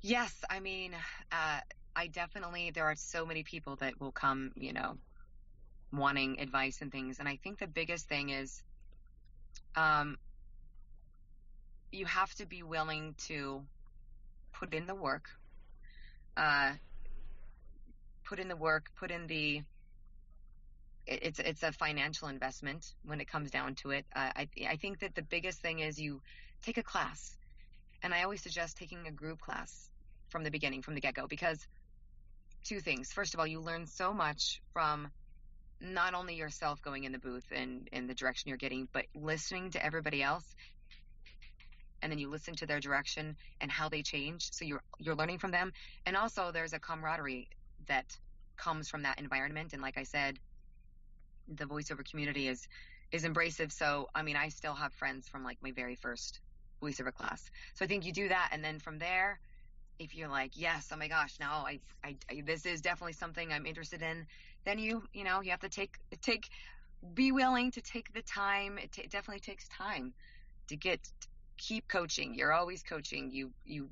Yes, 0.01 0.43
I 0.49 0.59
mean, 0.59 0.93
uh, 1.31 1.59
I 1.97 2.05
definitely, 2.05 2.69
there 2.69 2.85
are 2.85 2.95
so 2.95 3.25
many 3.25 3.41
people 3.41 3.77
that 3.77 3.99
will 3.99 4.11
come, 4.11 4.51
you 4.55 4.71
know, 4.71 4.97
wanting 5.91 6.39
advice 6.39 6.81
and 6.81 6.91
things. 6.91 7.17
And 7.17 7.27
I 7.27 7.37
think 7.43 7.57
the 7.57 7.65
biggest 7.65 8.07
thing 8.07 8.29
is 8.29 8.61
um, 9.75 10.19
you 11.91 12.05
have 12.05 12.31
to 12.35 12.45
be 12.45 12.61
willing 12.61 13.15
to 13.29 13.63
put 14.53 14.75
in 14.75 14.85
the 14.85 14.93
work, 14.93 15.27
uh, 16.37 16.73
put 18.25 18.37
in 18.39 18.47
the 18.47 18.55
work, 18.55 18.91
put 18.99 19.09
in 19.09 19.25
the, 19.25 19.63
it's 21.07 21.39
it's 21.39 21.63
a 21.63 21.71
financial 21.71 22.27
investment 22.27 22.93
when 23.05 23.21
it 23.21 23.27
comes 23.27 23.49
down 23.49 23.73
to 23.75 23.91
it. 23.91 24.05
Uh, 24.15 24.29
I 24.35 24.47
I 24.69 24.75
think 24.75 24.99
that 24.99 25.15
the 25.15 25.23
biggest 25.23 25.61
thing 25.61 25.79
is 25.79 25.97
you 25.97 26.21
take 26.61 26.77
a 26.77 26.83
class, 26.83 27.35
and 28.03 28.13
I 28.13 28.23
always 28.23 28.43
suggest 28.43 28.77
taking 28.77 29.07
a 29.07 29.11
group 29.11 29.39
class 29.39 29.89
from 30.29 30.43
the 30.43 30.51
beginning, 30.51 30.83
from 30.83 30.95
the 30.95 31.01
get 31.01 31.15
go, 31.15 31.25
because 31.25 31.65
two 32.67 32.79
things. 32.79 33.11
First 33.11 33.33
of 33.33 33.39
all, 33.39 33.47
you 33.47 33.59
learn 33.59 33.85
so 33.85 34.13
much 34.13 34.61
from 34.73 35.07
not 35.79 36.13
only 36.13 36.35
yourself 36.35 36.81
going 36.81 37.03
in 37.03 37.11
the 37.11 37.19
booth 37.19 37.45
and 37.51 37.87
in 37.91 38.07
the 38.07 38.13
direction 38.13 38.49
you're 38.49 38.57
getting, 38.57 38.87
but 38.91 39.05
listening 39.15 39.71
to 39.71 39.83
everybody 39.83 40.21
else. 40.21 40.55
And 42.01 42.11
then 42.11 42.19
you 42.19 42.29
listen 42.29 42.55
to 42.55 42.65
their 42.65 42.79
direction 42.79 43.35
and 43.61 43.71
how 43.71 43.89
they 43.89 44.01
change. 44.01 44.51
So 44.51 44.65
you're 44.65 44.83
you're 44.99 45.15
learning 45.15 45.39
from 45.39 45.51
them. 45.51 45.71
And 46.05 46.15
also 46.15 46.51
there's 46.51 46.73
a 46.73 46.79
camaraderie 46.79 47.47
that 47.87 48.05
comes 48.55 48.89
from 48.89 49.03
that 49.03 49.19
environment. 49.19 49.73
And 49.73 49.81
like 49.81 49.97
I 49.97 50.03
said, 50.03 50.37
the 51.47 51.65
voiceover 51.65 52.07
community 52.07 52.47
is 52.47 52.67
is 53.11 53.23
embracive. 53.23 53.71
So 53.71 54.09
I 54.13 54.21
mean 54.21 54.35
I 54.35 54.49
still 54.49 54.73
have 54.73 54.93
friends 54.93 55.27
from 55.27 55.43
like 55.43 55.57
my 55.63 55.71
very 55.71 55.95
first 55.95 56.39
voiceover 56.81 57.13
class. 57.13 57.49
So 57.73 57.85
I 57.85 57.87
think 57.87 58.05
you 58.05 58.11
do 58.11 58.29
that 58.29 58.49
and 58.51 58.63
then 58.63 58.79
from 58.79 58.99
there 58.99 59.39
if 59.99 60.15
you're 60.15 60.29
like, 60.29 60.51
yes, 60.55 60.89
oh 60.93 60.97
my 60.97 61.07
gosh, 61.07 61.35
now 61.39 61.65
I, 61.67 61.79
I, 62.03 62.15
I 62.29 62.41
this 62.45 62.65
is 62.65 62.81
definitely 62.81 63.13
something 63.13 63.51
I'm 63.51 63.65
interested 63.65 64.01
in, 64.01 64.27
then 64.65 64.79
you, 64.79 65.03
you 65.13 65.23
know, 65.23 65.41
you 65.41 65.51
have 65.51 65.61
to 65.61 65.69
take, 65.69 65.97
take, 66.21 66.49
be 67.13 67.31
willing 67.31 67.71
to 67.71 67.81
take 67.81 68.13
the 68.13 68.21
time. 68.21 68.77
It, 68.77 68.97
it 68.97 69.11
definitely 69.11 69.39
takes 69.39 69.67
time 69.69 70.13
to 70.67 70.75
get, 70.75 70.99
keep 71.57 71.87
coaching. 71.87 72.33
You're 72.35 72.53
always 72.53 72.83
coaching. 72.83 73.31
You, 73.31 73.51
you 73.65 73.89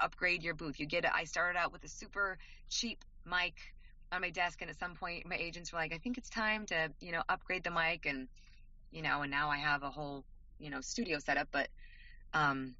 upgrade 0.00 0.42
your 0.42 0.54
booth. 0.54 0.78
You 0.78 0.86
get, 0.86 1.04
I 1.12 1.24
started 1.24 1.58
out 1.58 1.72
with 1.72 1.82
a 1.84 1.88
super 1.88 2.38
cheap 2.68 3.04
mic 3.24 3.54
on 4.12 4.20
my 4.20 4.30
desk. 4.30 4.60
And 4.60 4.70
at 4.70 4.78
some 4.78 4.94
point 4.94 5.26
my 5.26 5.36
agents 5.36 5.72
were 5.72 5.78
like, 5.78 5.94
I 5.94 5.98
think 5.98 6.18
it's 6.18 6.30
time 6.30 6.66
to, 6.66 6.90
you 7.00 7.12
know, 7.12 7.22
upgrade 7.28 7.64
the 7.64 7.70
mic 7.70 8.06
and, 8.06 8.28
you 8.90 9.02
know, 9.02 9.22
and 9.22 9.30
now 9.30 9.50
I 9.50 9.58
have 9.58 9.82
a 9.82 9.90
whole, 9.90 10.24
you 10.58 10.70
know, 10.70 10.80
studio 10.80 11.18
setup, 11.18 11.48
but, 11.52 11.68
um, 12.34 12.74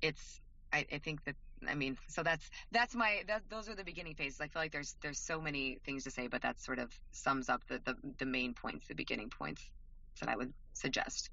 it's, 0.00 0.40
I, 0.72 0.86
I 0.92 0.98
think 0.98 1.24
that 1.24 1.34
I 1.68 1.74
mean, 1.74 1.98
so 2.08 2.22
that's 2.22 2.48
that's 2.72 2.94
my 2.94 3.22
that 3.28 3.42
those 3.50 3.68
are 3.68 3.74
the 3.74 3.84
beginning 3.84 4.14
phases. 4.14 4.40
I 4.40 4.48
feel 4.48 4.62
like 4.62 4.72
there's 4.72 4.96
there's 5.02 5.20
so 5.20 5.40
many 5.40 5.78
things 5.84 6.04
to 6.04 6.10
say, 6.10 6.28
but 6.28 6.42
that 6.42 6.60
sort 6.60 6.78
of 6.78 6.92
sums 7.12 7.48
up 7.48 7.62
the 7.68 7.80
the, 7.84 7.96
the 8.18 8.26
main 8.26 8.54
points, 8.54 8.86
the 8.88 8.94
beginning 8.94 9.30
points 9.30 9.70
that 10.20 10.28
I 10.28 10.36
would 10.36 10.52
suggest. 10.74 11.30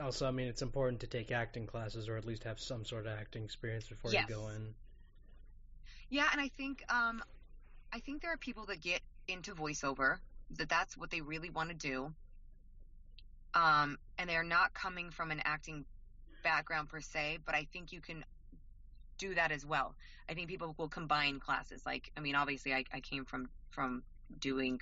Also, 0.00 0.26
I 0.26 0.30
mean, 0.30 0.48
it's 0.48 0.62
important 0.62 1.00
to 1.00 1.06
take 1.06 1.30
acting 1.30 1.66
classes 1.66 2.08
or 2.08 2.16
at 2.16 2.24
least 2.24 2.44
have 2.44 2.60
some 2.60 2.84
sort 2.84 3.06
of 3.06 3.12
acting 3.18 3.44
experience 3.44 3.88
before 3.88 4.10
Yes. 4.12 4.28
you 4.28 4.34
go 4.34 4.48
in. 4.48 4.74
Yeah, 6.10 6.28
and 6.32 6.40
I 6.40 6.48
think 6.48 6.82
um 6.92 7.22
I 7.92 8.00
think 8.00 8.22
there 8.22 8.32
are 8.32 8.38
people 8.38 8.66
that 8.66 8.80
get 8.80 9.02
into 9.28 9.54
voiceover 9.54 10.18
that 10.50 10.68
that's 10.68 10.96
what 10.96 11.10
they 11.10 11.20
really 11.20 11.50
want 11.50 11.70
to 11.70 11.74
do. 11.76 12.14
Um 13.54 13.98
and 14.18 14.28
they're 14.28 14.44
not 14.44 14.74
coming 14.74 15.10
from 15.10 15.30
an 15.30 15.40
acting 15.44 15.84
background 16.42 16.88
per 16.88 17.00
se, 17.00 17.38
but 17.44 17.54
I 17.54 17.64
think 17.72 17.92
you 17.92 18.00
can 18.00 18.24
do 19.18 19.34
that 19.34 19.52
as 19.52 19.64
well. 19.64 19.94
I 20.28 20.34
think 20.34 20.48
people 20.48 20.74
will 20.78 20.88
combine 20.88 21.40
classes. 21.40 21.84
Like, 21.84 22.10
I 22.16 22.20
mean, 22.20 22.34
obviously, 22.34 22.74
I, 22.74 22.84
I 22.92 23.00
came 23.00 23.24
from 23.24 23.48
from 23.70 24.02
doing 24.38 24.80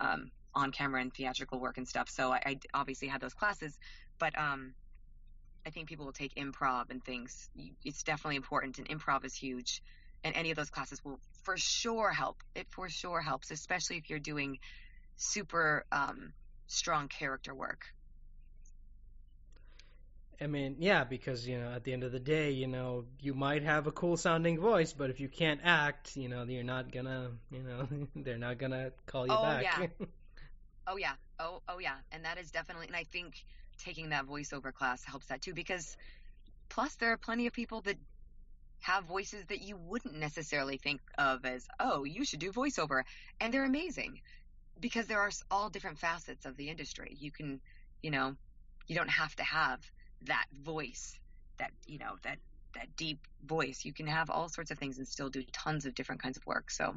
um, 0.00 0.30
on 0.54 0.72
camera 0.72 1.00
and 1.00 1.12
theatrical 1.12 1.60
work 1.60 1.78
and 1.78 1.88
stuff, 1.88 2.08
so 2.08 2.32
I, 2.32 2.42
I 2.44 2.58
obviously 2.74 3.08
had 3.08 3.20
those 3.20 3.34
classes. 3.34 3.78
But 4.18 4.38
um, 4.38 4.74
I 5.66 5.70
think 5.70 5.88
people 5.88 6.06
will 6.06 6.12
take 6.12 6.34
improv 6.34 6.90
and 6.90 7.04
things. 7.04 7.50
It's 7.84 8.02
definitely 8.02 8.36
important, 8.36 8.78
and 8.78 8.88
improv 8.88 9.24
is 9.24 9.34
huge. 9.34 9.82
And 10.24 10.34
any 10.34 10.50
of 10.50 10.56
those 10.56 10.70
classes 10.70 11.04
will 11.04 11.20
for 11.44 11.56
sure 11.56 12.10
help. 12.10 12.42
It 12.54 12.66
for 12.70 12.88
sure 12.88 13.20
helps, 13.20 13.50
especially 13.50 13.98
if 13.98 14.10
you're 14.10 14.18
doing 14.18 14.58
super 15.16 15.84
um, 15.92 16.32
strong 16.66 17.08
character 17.08 17.54
work. 17.54 17.84
I 20.40 20.46
mean, 20.46 20.76
yeah, 20.78 21.04
because 21.04 21.46
you 21.48 21.58
know, 21.58 21.70
at 21.72 21.84
the 21.84 21.92
end 21.92 22.04
of 22.04 22.12
the 22.12 22.20
day, 22.20 22.50
you 22.52 22.66
know, 22.68 23.04
you 23.20 23.34
might 23.34 23.62
have 23.64 23.86
a 23.86 23.92
cool 23.92 24.16
sounding 24.16 24.60
voice, 24.60 24.92
but 24.92 25.10
if 25.10 25.20
you 25.20 25.28
can't 25.28 25.60
act, 25.64 26.16
you 26.16 26.28
know, 26.28 26.44
you're 26.44 26.62
not 26.64 26.92
gonna, 26.92 27.32
you 27.50 27.62
know, 27.62 27.88
they're 28.16 28.38
not 28.38 28.58
gonna 28.58 28.92
call 29.06 29.26
you 29.26 29.38
Oh, 29.38 29.38
back. 29.38 29.72
yeah. 29.72 29.82
Oh 30.86 30.96
yeah. 30.96 31.14
Oh 31.38 31.62
oh 31.68 31.78
yeah. 31.78 31.96
And 32.12 32.24
that 32.24 32.38
is 32.38 32.50
definitely 32.50 32.86
and 32.88 32.96
I 32.96 33.04
think 33.04 33.34
taking 33.78 34.10
that 34.10 34.26
voiceover 34.26 34.72
class 34.72 35.04
helps 35.04 35.26
that 35.26 35.42
too 35.42 35.54
because 35.54 35.96
plus 36.68 36.94
there 36.96 37.12
are 37.12 37.18
plenty 37.18 37.46
of 37.46 37.52
people 37.52 37.82
that 37.82 37.96
have 38.82 39.04
voices 39.04 39.44
that 39.46 39.60
you 39.62 39.76
wouldn't 39.76 40.14
necessarily 40.16 40.78
think 40.78 41.00
of 41.18 41.44
as, 41.44 41.66
"Oh, 41.80 42.04
you 42.04 42.24
should 42.24 42.40
do 42.40 42.52
voiceover." 42.52 43.04
And 43.40 43.52
they're 43.52 43.64
amazing. 43.64 44.20
because 44.80 45.06
there 45.06 45.20
are 45.20 45.30
all 45.50 45.70
different 45.70 45.98
facets 45.98 46.46
of 46.46 46.56
the 46.56 46.68
industry. 46.70 47.16
You 47.18 47.30
can, 47.32 47.60
you 48.02 48.10
know, 48.10 48.36
you 48.88 48.94
don't 48.96 49.10
have 49.10 49.34
to 49.36 49.44
have 49.44 49.80
that 50.26 50.46
voice, 50.62 51.18
that 51.58 51.70
you 51.86 51.98
know, 51.98 52.16
that 52.22 52.38
that 52.74 52.96
deep 52.96 53.26
voice. 53.44 53.84
You 53.84 53.92
can 53.92 54.06
have 54.06 54.30
all 54.30 54.48
sorts 54.48 54.70
of 54.70 54.78
things 54.78 54.98
and 54.98 55.06
still 55.06 55.30
do 55.30 55.42
tons 55.52 55.86
of 55.86 55.94
different 55.94 56.22
kinds 56.22 56.36
of 56.36 56.46
work. 56.46 56.70
So, 56.70 56.94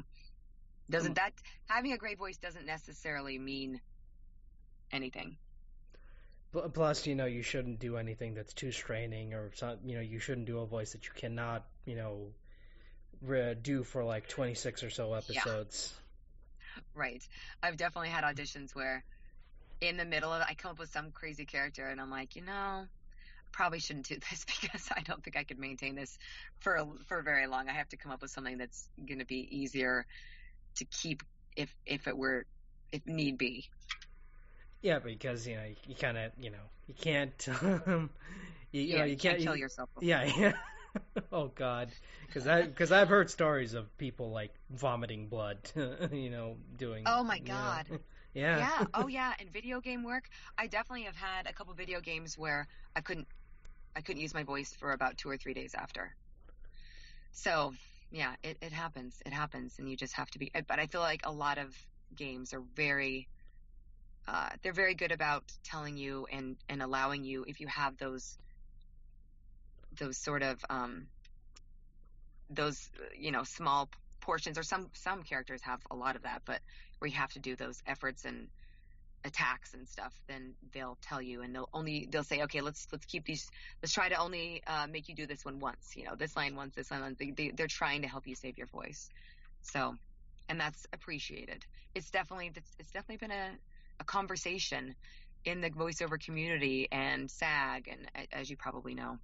doesn't 0.90 1.12
mm. 1.12 1.16
that 1.16 1.32
having 1.66 1.92
a 1.92 1.98
great 1.98 2.18
voice 2.18 2.36
doesn't 2.36 2.66
necessarily 2.66 3.38
mean 3.38 3.80
anything. 4.90 5.36
Plus, 6.74 7.06
you 7.06 7.14
know, 7.14 7.24
you 7.24 7.42
shouldn't 7.42 7.78
do 7.78 7.96
anything 7.96 8.34
that's 8.34 8.52
too 8.52 8.72
straining, 8.72 9.32
or 9.32 9.50
some, 9.54 9.78
you 9.86 9.94
know, 9.94 10.02
you 10.02 10.18
shouldn't 10.18 10.46
do 10.46 10.58
a 10.58 10.66
voice 10.66 10.92
that 10.92 11.06
you 11.06 11.12
cannot, 11.14 11.64
you 11.86 11.96
know, 11.96 12.26
re- 13.22 13.54
do 13.54 13.82
for 13.84 14.04
like 14.04 14.28
26 14.28 14.82
or 14.82 14.90
so 14.90 15.14
episodes. 15.14 15.94
Right. 16.94 17.26
I've 17.62 17.78
definitely 17.78 18.10
had 18.10 18.24
auditions 18.24 18.74
where 18.74 19.02
in 19.80 19.96
the 19.96 20.04
middle 20.04 20.32
of 20.32 20.42
it, 20.42 20.46
I 20.48 20.54
come 20.54 20.72
up 20.72 20.78
with 20.78 20.90
some 20.90 21.10
crazy 21.10 21.44
character 21.44 21.86
and 21.86 22.00
I'm 22.00 22.10
like, 22.10 22.36
you 22.36 22.42
know, 22.42 22.84
probably 23.52 23.78
shouldn't 23.78 24.08
do 24.08 24.16
this 24.30 24.44
because 24.60 24.88
I 24.94 25.02
don't 25.02 25.22
think 25.22 25.36
I 25.36 25.44
could 25.44 25.58
maintain 25.58 25.94
this 25.94 26.18
for 26.60 26.86
for 27.06 27.22
very 27.22 27.46
long. 27.46 27.68
I 27.68 27.72
have 27.72 27.88
to 27.90 27.96
come 27.96 28.12
up 28.12 28.22
with 28.22 28.30
something 28.30 28.58
that's 28.58 28.88
going 29.06 29.20
to 29.20 29.26
be 29.26 29.46
easier 29.50 30.06
to 30.76 30.84
keep 30.84 31.22
if 31.56 31.74
if 31.86 32.08
it 32.08 32.16
were 32.16 32.46
if 32.92 33.06
need 33.06 33.38
be. 33.38 33.68
Yeah, 34.82 34.98
because 34.98 35.46
you 35.46 35.56
know, 35.56 35.64
you, 35.64 35.76
you 35.86 35.94
kind 35.94 36.18
of, 36.18 36.32
you 36.38 36.50
know, 36.50 36.56
you 36.88 36.94
can't, 36.94 37.48
um, 37.62 38.10
you, 38.72 38.82
you 38.82 38.98
know, 38.98 39.04
you, 39.04 39.16
can't, 39.16 39.38
kill 39.38 39.54
you- 39.54 39.62
yourself. 39.62 39.88
Yeah, 40.00 40.24
yeah. 40.36 40.52
oh 41.32 41.46
God, 41.54 41.88
because 42.26 42.46
I 42.46 42.62
because 42.62 42.92
I've 42.92 43.08
heard 43.08 43.30
stories 43.30 43.74
of 43.74 43.96
people 43.96 44.30
like 44.30 44.52
vomiting 44.70 45.28
blood, 45.28 45.58
you 46.12 46.30
know, 46.30 46.56
doing. 46.76 47.04
Oh 47.06 47.22
my 47.22 47.38
know. 47.38 47.44
God. 47.44 47.86
Yeah. 48.34 48.58
yeah. 48.58 48.86
Oh 48.94 49.06
yeah. 49.06 49.32
In 49.38 49.48
video 49.50 49.80
game 49.80 50.02
work, 50.02 50.28
I 50.58 50.66
definitely 50.66 51.04
have 51.04 51.16
had 51.16 51.46
a 51.46 51.52
couple 51.52 51.74
video 51.74 52.00
games 52.00 52.36
where 52.36 52.66
I 52.96 53.00
couldn't 53.00 53.28
I 53.94 54.00
couldn't 54.00 54.22
use 54.22 54.34
my 54.34 54.42
voice 54.42 54.74
for 54.78 54.92
about 54.92 55.18
two 55.18 55.28
or 55.28 55.36
three 55.36 55.54
days 55.54 55.74
after. 55.74 56.14
So 57.32 57.74
yeah, 58.10 58.34
it, 58.42 58.58
it 58.60 58.72
happens. 58.72 59.16
It 59.24 59.32
happens, 59.32 59.78
and 59.78 59.88
you 59.88 59.96
just 59.96 60.14
have 60.14 60.30
to 60.32 60.38
be. 60.38 60.50
But 60.66 60.78
I 60.78 60.86
feel 60.86 61.00
like 61.00 61.22
a 61.24 61.32
lot 61.32 61.58
of 61.58 61.74
games 62.14 62.52
are 62.52 62.62
very 62.76 63.28
uh, 64.28 64.50
they're 64.62 64.72
very 64.72 64.94
good 64.94 65.12
about 65.12 65.44
telling 65.64 65.96
you 65.96 66.26
and 66.30 66.56
and 66.68 66.82
allowing 66.82 67.24
you 67.24 67.44
if 67.48 67.60
you 67.60 67.66
have 67.66 67.96
those 67.98 68.38
those 69.98 70.16
sort 70.16 70.42
of 70.42 70.64
um 70.70 71.06
those 72.50 72.90
you 73.18 73.32
know 73.32 73.42
small 73.42 73.88
portions 74.20 74.58
or 74.58 74.62
some 74.62 74.88
some 74.94 75.22
characters 75.22 75.60
have 75.62 75.80
a 75.90 75.96
lot 75.96 76.14
of 76.14 76.22
that 76.22 76.42
but 76.44 76.60
where 76.98 77.08
you 77.08 77.16
have 77.16 77.32
to 77.32 77.40
do 77.40 77.56
those 77.56 77.82
efforts 77.86 78.24
and 78.24 78.48
attacks 79.24 79.74
and 79.74 79.88
stuff 79.88 80.14
then 80.28 80.54
they'll 80.72 80.98
tell 81.02 81.20
you 81.22 81.42
and 81.42 81.54
they'll 81.54 81.68
only 81.72 82.08
they'll 82.10 82.24
say 82.24 82.42
okay 82.42 82.60
let's 82.60 82.86
let's 82.92 83.06
keep 83.06 83.24
these 83.24 83.48
let's 83.82 83.92
try 83.92 84.08
to 84.08 84.16
only 84.16 84.62
uh, 84.66 84.86
make 84.86 85.08
you 85.08 85.14
do 85.14 85.26
this 85.26 85.44
one 85.44 85.58
once 85.60 85.92
you 85.96 86.04
know 86.04 86.14
this 86.16 86.36
line 86.36 86.56
once 86.56 86.74
this 86.74 86.90
line 86.90 87.00
once. 87.00 87.18
They, 87.18 87.30
they, 87.30 87.52
they're 87.56 87.66
trying 87.68 88.02
to 88.02 88.08
help 88.08 88.26
you 88.26 88.34
save 88.34 88.58
your 88.58 88.66
voice 88.68 89.08
so 89.62 89.94
and 90.48 90.60
that's 90.60 90.86
appreciated 90.92 91.64
it's 91.94 92.10
definitely 92.10 92.50
it's 92.78 92.90
definitely 92.92 93.18
been 93.18 93.30
a, 93.36 93.50
a 94.00 94.04
conversation 94.04 94.94
in 95.44 95.60
the 95.60 95.70
voiceover 95.70 96.20
community 96.22 96.88
and 96.90 97.30
SAG 97.30 97.88
and 97.88 98.28
as 98.32 98.50
you 98.50 98.56
probably 98.56 98.94
know 98.94 99.18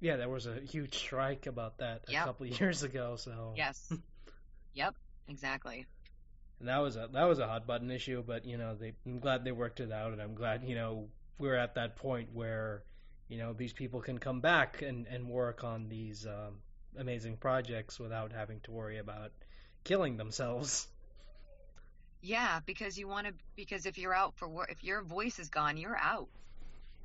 Yeah, 0.00 0.16
there 0.16 0.28
was 0.28 0.46
a 0.46 0.60
huge 0.60 0.96
strike 0.96 1.46
about 1.46 1.78
that 1.78 2.04
a 2.08 2.12
Yep. 2.12 2.24
couple 2.24 2.46
of 2.46 2.60
years 2.60 2.82
ago. 2.82 3.16
So 3.16 3.54
yes 3.56 3.92
yep 4.74 4.94
exactly 5.28 5.86
and 6.60 6.68
that 6.68 6.78
was 6.78 6.96
a 6.96 7.08
that 7.12 7.24
was 7.24 7.38
a 7.38 7.46
hot 7.46 7.66
button 7.66 7.90
issue. 7.90 8.22
But 8.26 8.44
you 8.44 8.58
know, 8.58 8.74
they 8.74 8.92
I'm 9.06 9.20
glad 9.20 9.44
they 9.44 9.52
worked 9.52 9.80
it 9.80 9.92
out, 9.92 10.12
and 10.12 10.20
I'm 10.20 10.34
glad 10.34 10.64
you 10.64 10.74
know 10.74 11.08
we're 11.38 11.56
at 11.56 11.74
that 11.76 11.96
point 11.96 12.30
where 12.32 12.82
you 13.28 13.38
know 13.38 13.52
these 13.52 13.72
people 13.72 14.00
can 14.00 14.18
come 14.18 14.40
back 14.40 14.82
and 14.82 15.06
and 15.06 15.28
work 15.28 15.64
on 15.64 15.88
these 15.88 16.26
um, 16.26 16.56
amazing 16.98 17.36
projects 17.36 17.98
without 17.98 18.32
having 18.32 18.60
to 18.60 18.72
worry 18.72 18.98
about 18.98 19.32
killing 19.84 20.16
themselves. 20.16 20.88
Yeah, 22.20 22.60
because 22.66 22.98
you 22.98 23.06
want 23.06 23.28
to. 23.28 23.32
Because 23.54 23.86
if 23.86 23.96
you're 23.98 24.14
out 24.14 24.34
for 24.36 24.48
work, 24.48 24.70
if 24.70 24.82
your 24.82 25.02
voice 25.02 25.38
is 25.38 25.48
gone, 25.48 25.76
you're 25.76 25.96
out 25.96 26.28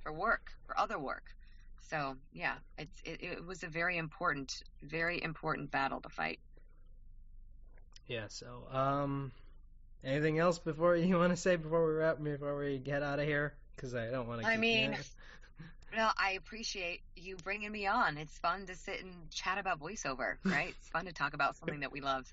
for 0.02 0.12
work, 0.12 0.52
for 0.66 0.78
other 0.80 0.98
work. 0.98 1.24
So 1.90 2.16
yeah, 2.32 2.56
it's 2.78 3.02
it, 3.06 3.22
it 3.22 3.46
was 3.46 3.64
a 3.64 3.68
very 3.68 3.98
important, 3.98 4.64
very 4.82 5.22
important 5.22 5.70
battle 5.70 6.02
to 6.02 6.10
fight. 6.10 6.40
Yeah. 8.08 8.26
So, 8.28 8.68
um, 8.72 9.32
anything 10.04 10.40
else 10.40 10.60
before 10.60 10.96
you 10.96 11.18
want 11.20 11.32
to 11.32 11.38
say 11.38 11.56
before 11.56 11.86
we 11.86 11.94
wrap 11.94 12.22
before 12.22 12.58
we 12.58 12.78
get 12.78 13.04
out 13.04 13.20
of 13.20 13.26
here? 13.26 13.54
Because 13.76 13.96
I 13.96 14.10
don't 14.10 14.28
want 14.28 14.42
to. 14.42 14.48
I 14.48 14.58
mean, 14.58 14.96
Well, 15.96 16.12
I 16.18 16.32
appreciate 16.32 17.02
you 17.16 17.36
bringing 17.44 17.72
me 17.72 17.86
on. 17.86 18.18
It's 18.18 18.38
fun 18.40 18.66
to 18.66 18.76
sit 18.76 19.02
and 19.04 19.30
chat 19.30 19.60
about 19.60 19.80
voiceover, 19.80 20.38
right? 20.44 20.70
it's 20.70 20.90
fun 20.90 21.06
to 21.06 21.14
talk 21.14 21.34
about 21.36 21.56
something 21.56 21.82
that 21.82 21.92
we 21.92 22.02
love. 22.02 22.32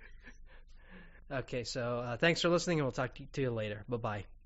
okay. 1.32 1.64
So, 1.64 1.98
uh, 1.98 2.16
thanks 2.16 2.40
for 2.40 2.48
listening, 2.48 2.78
and 2.78 2.86
we'll 2.86 2.92
talk 2.92 3.14
to 3.32 3.40
you 3.40 3.50
later. 3.50 3.84
Bye 3.88 3.96
bye. 3.98 4.39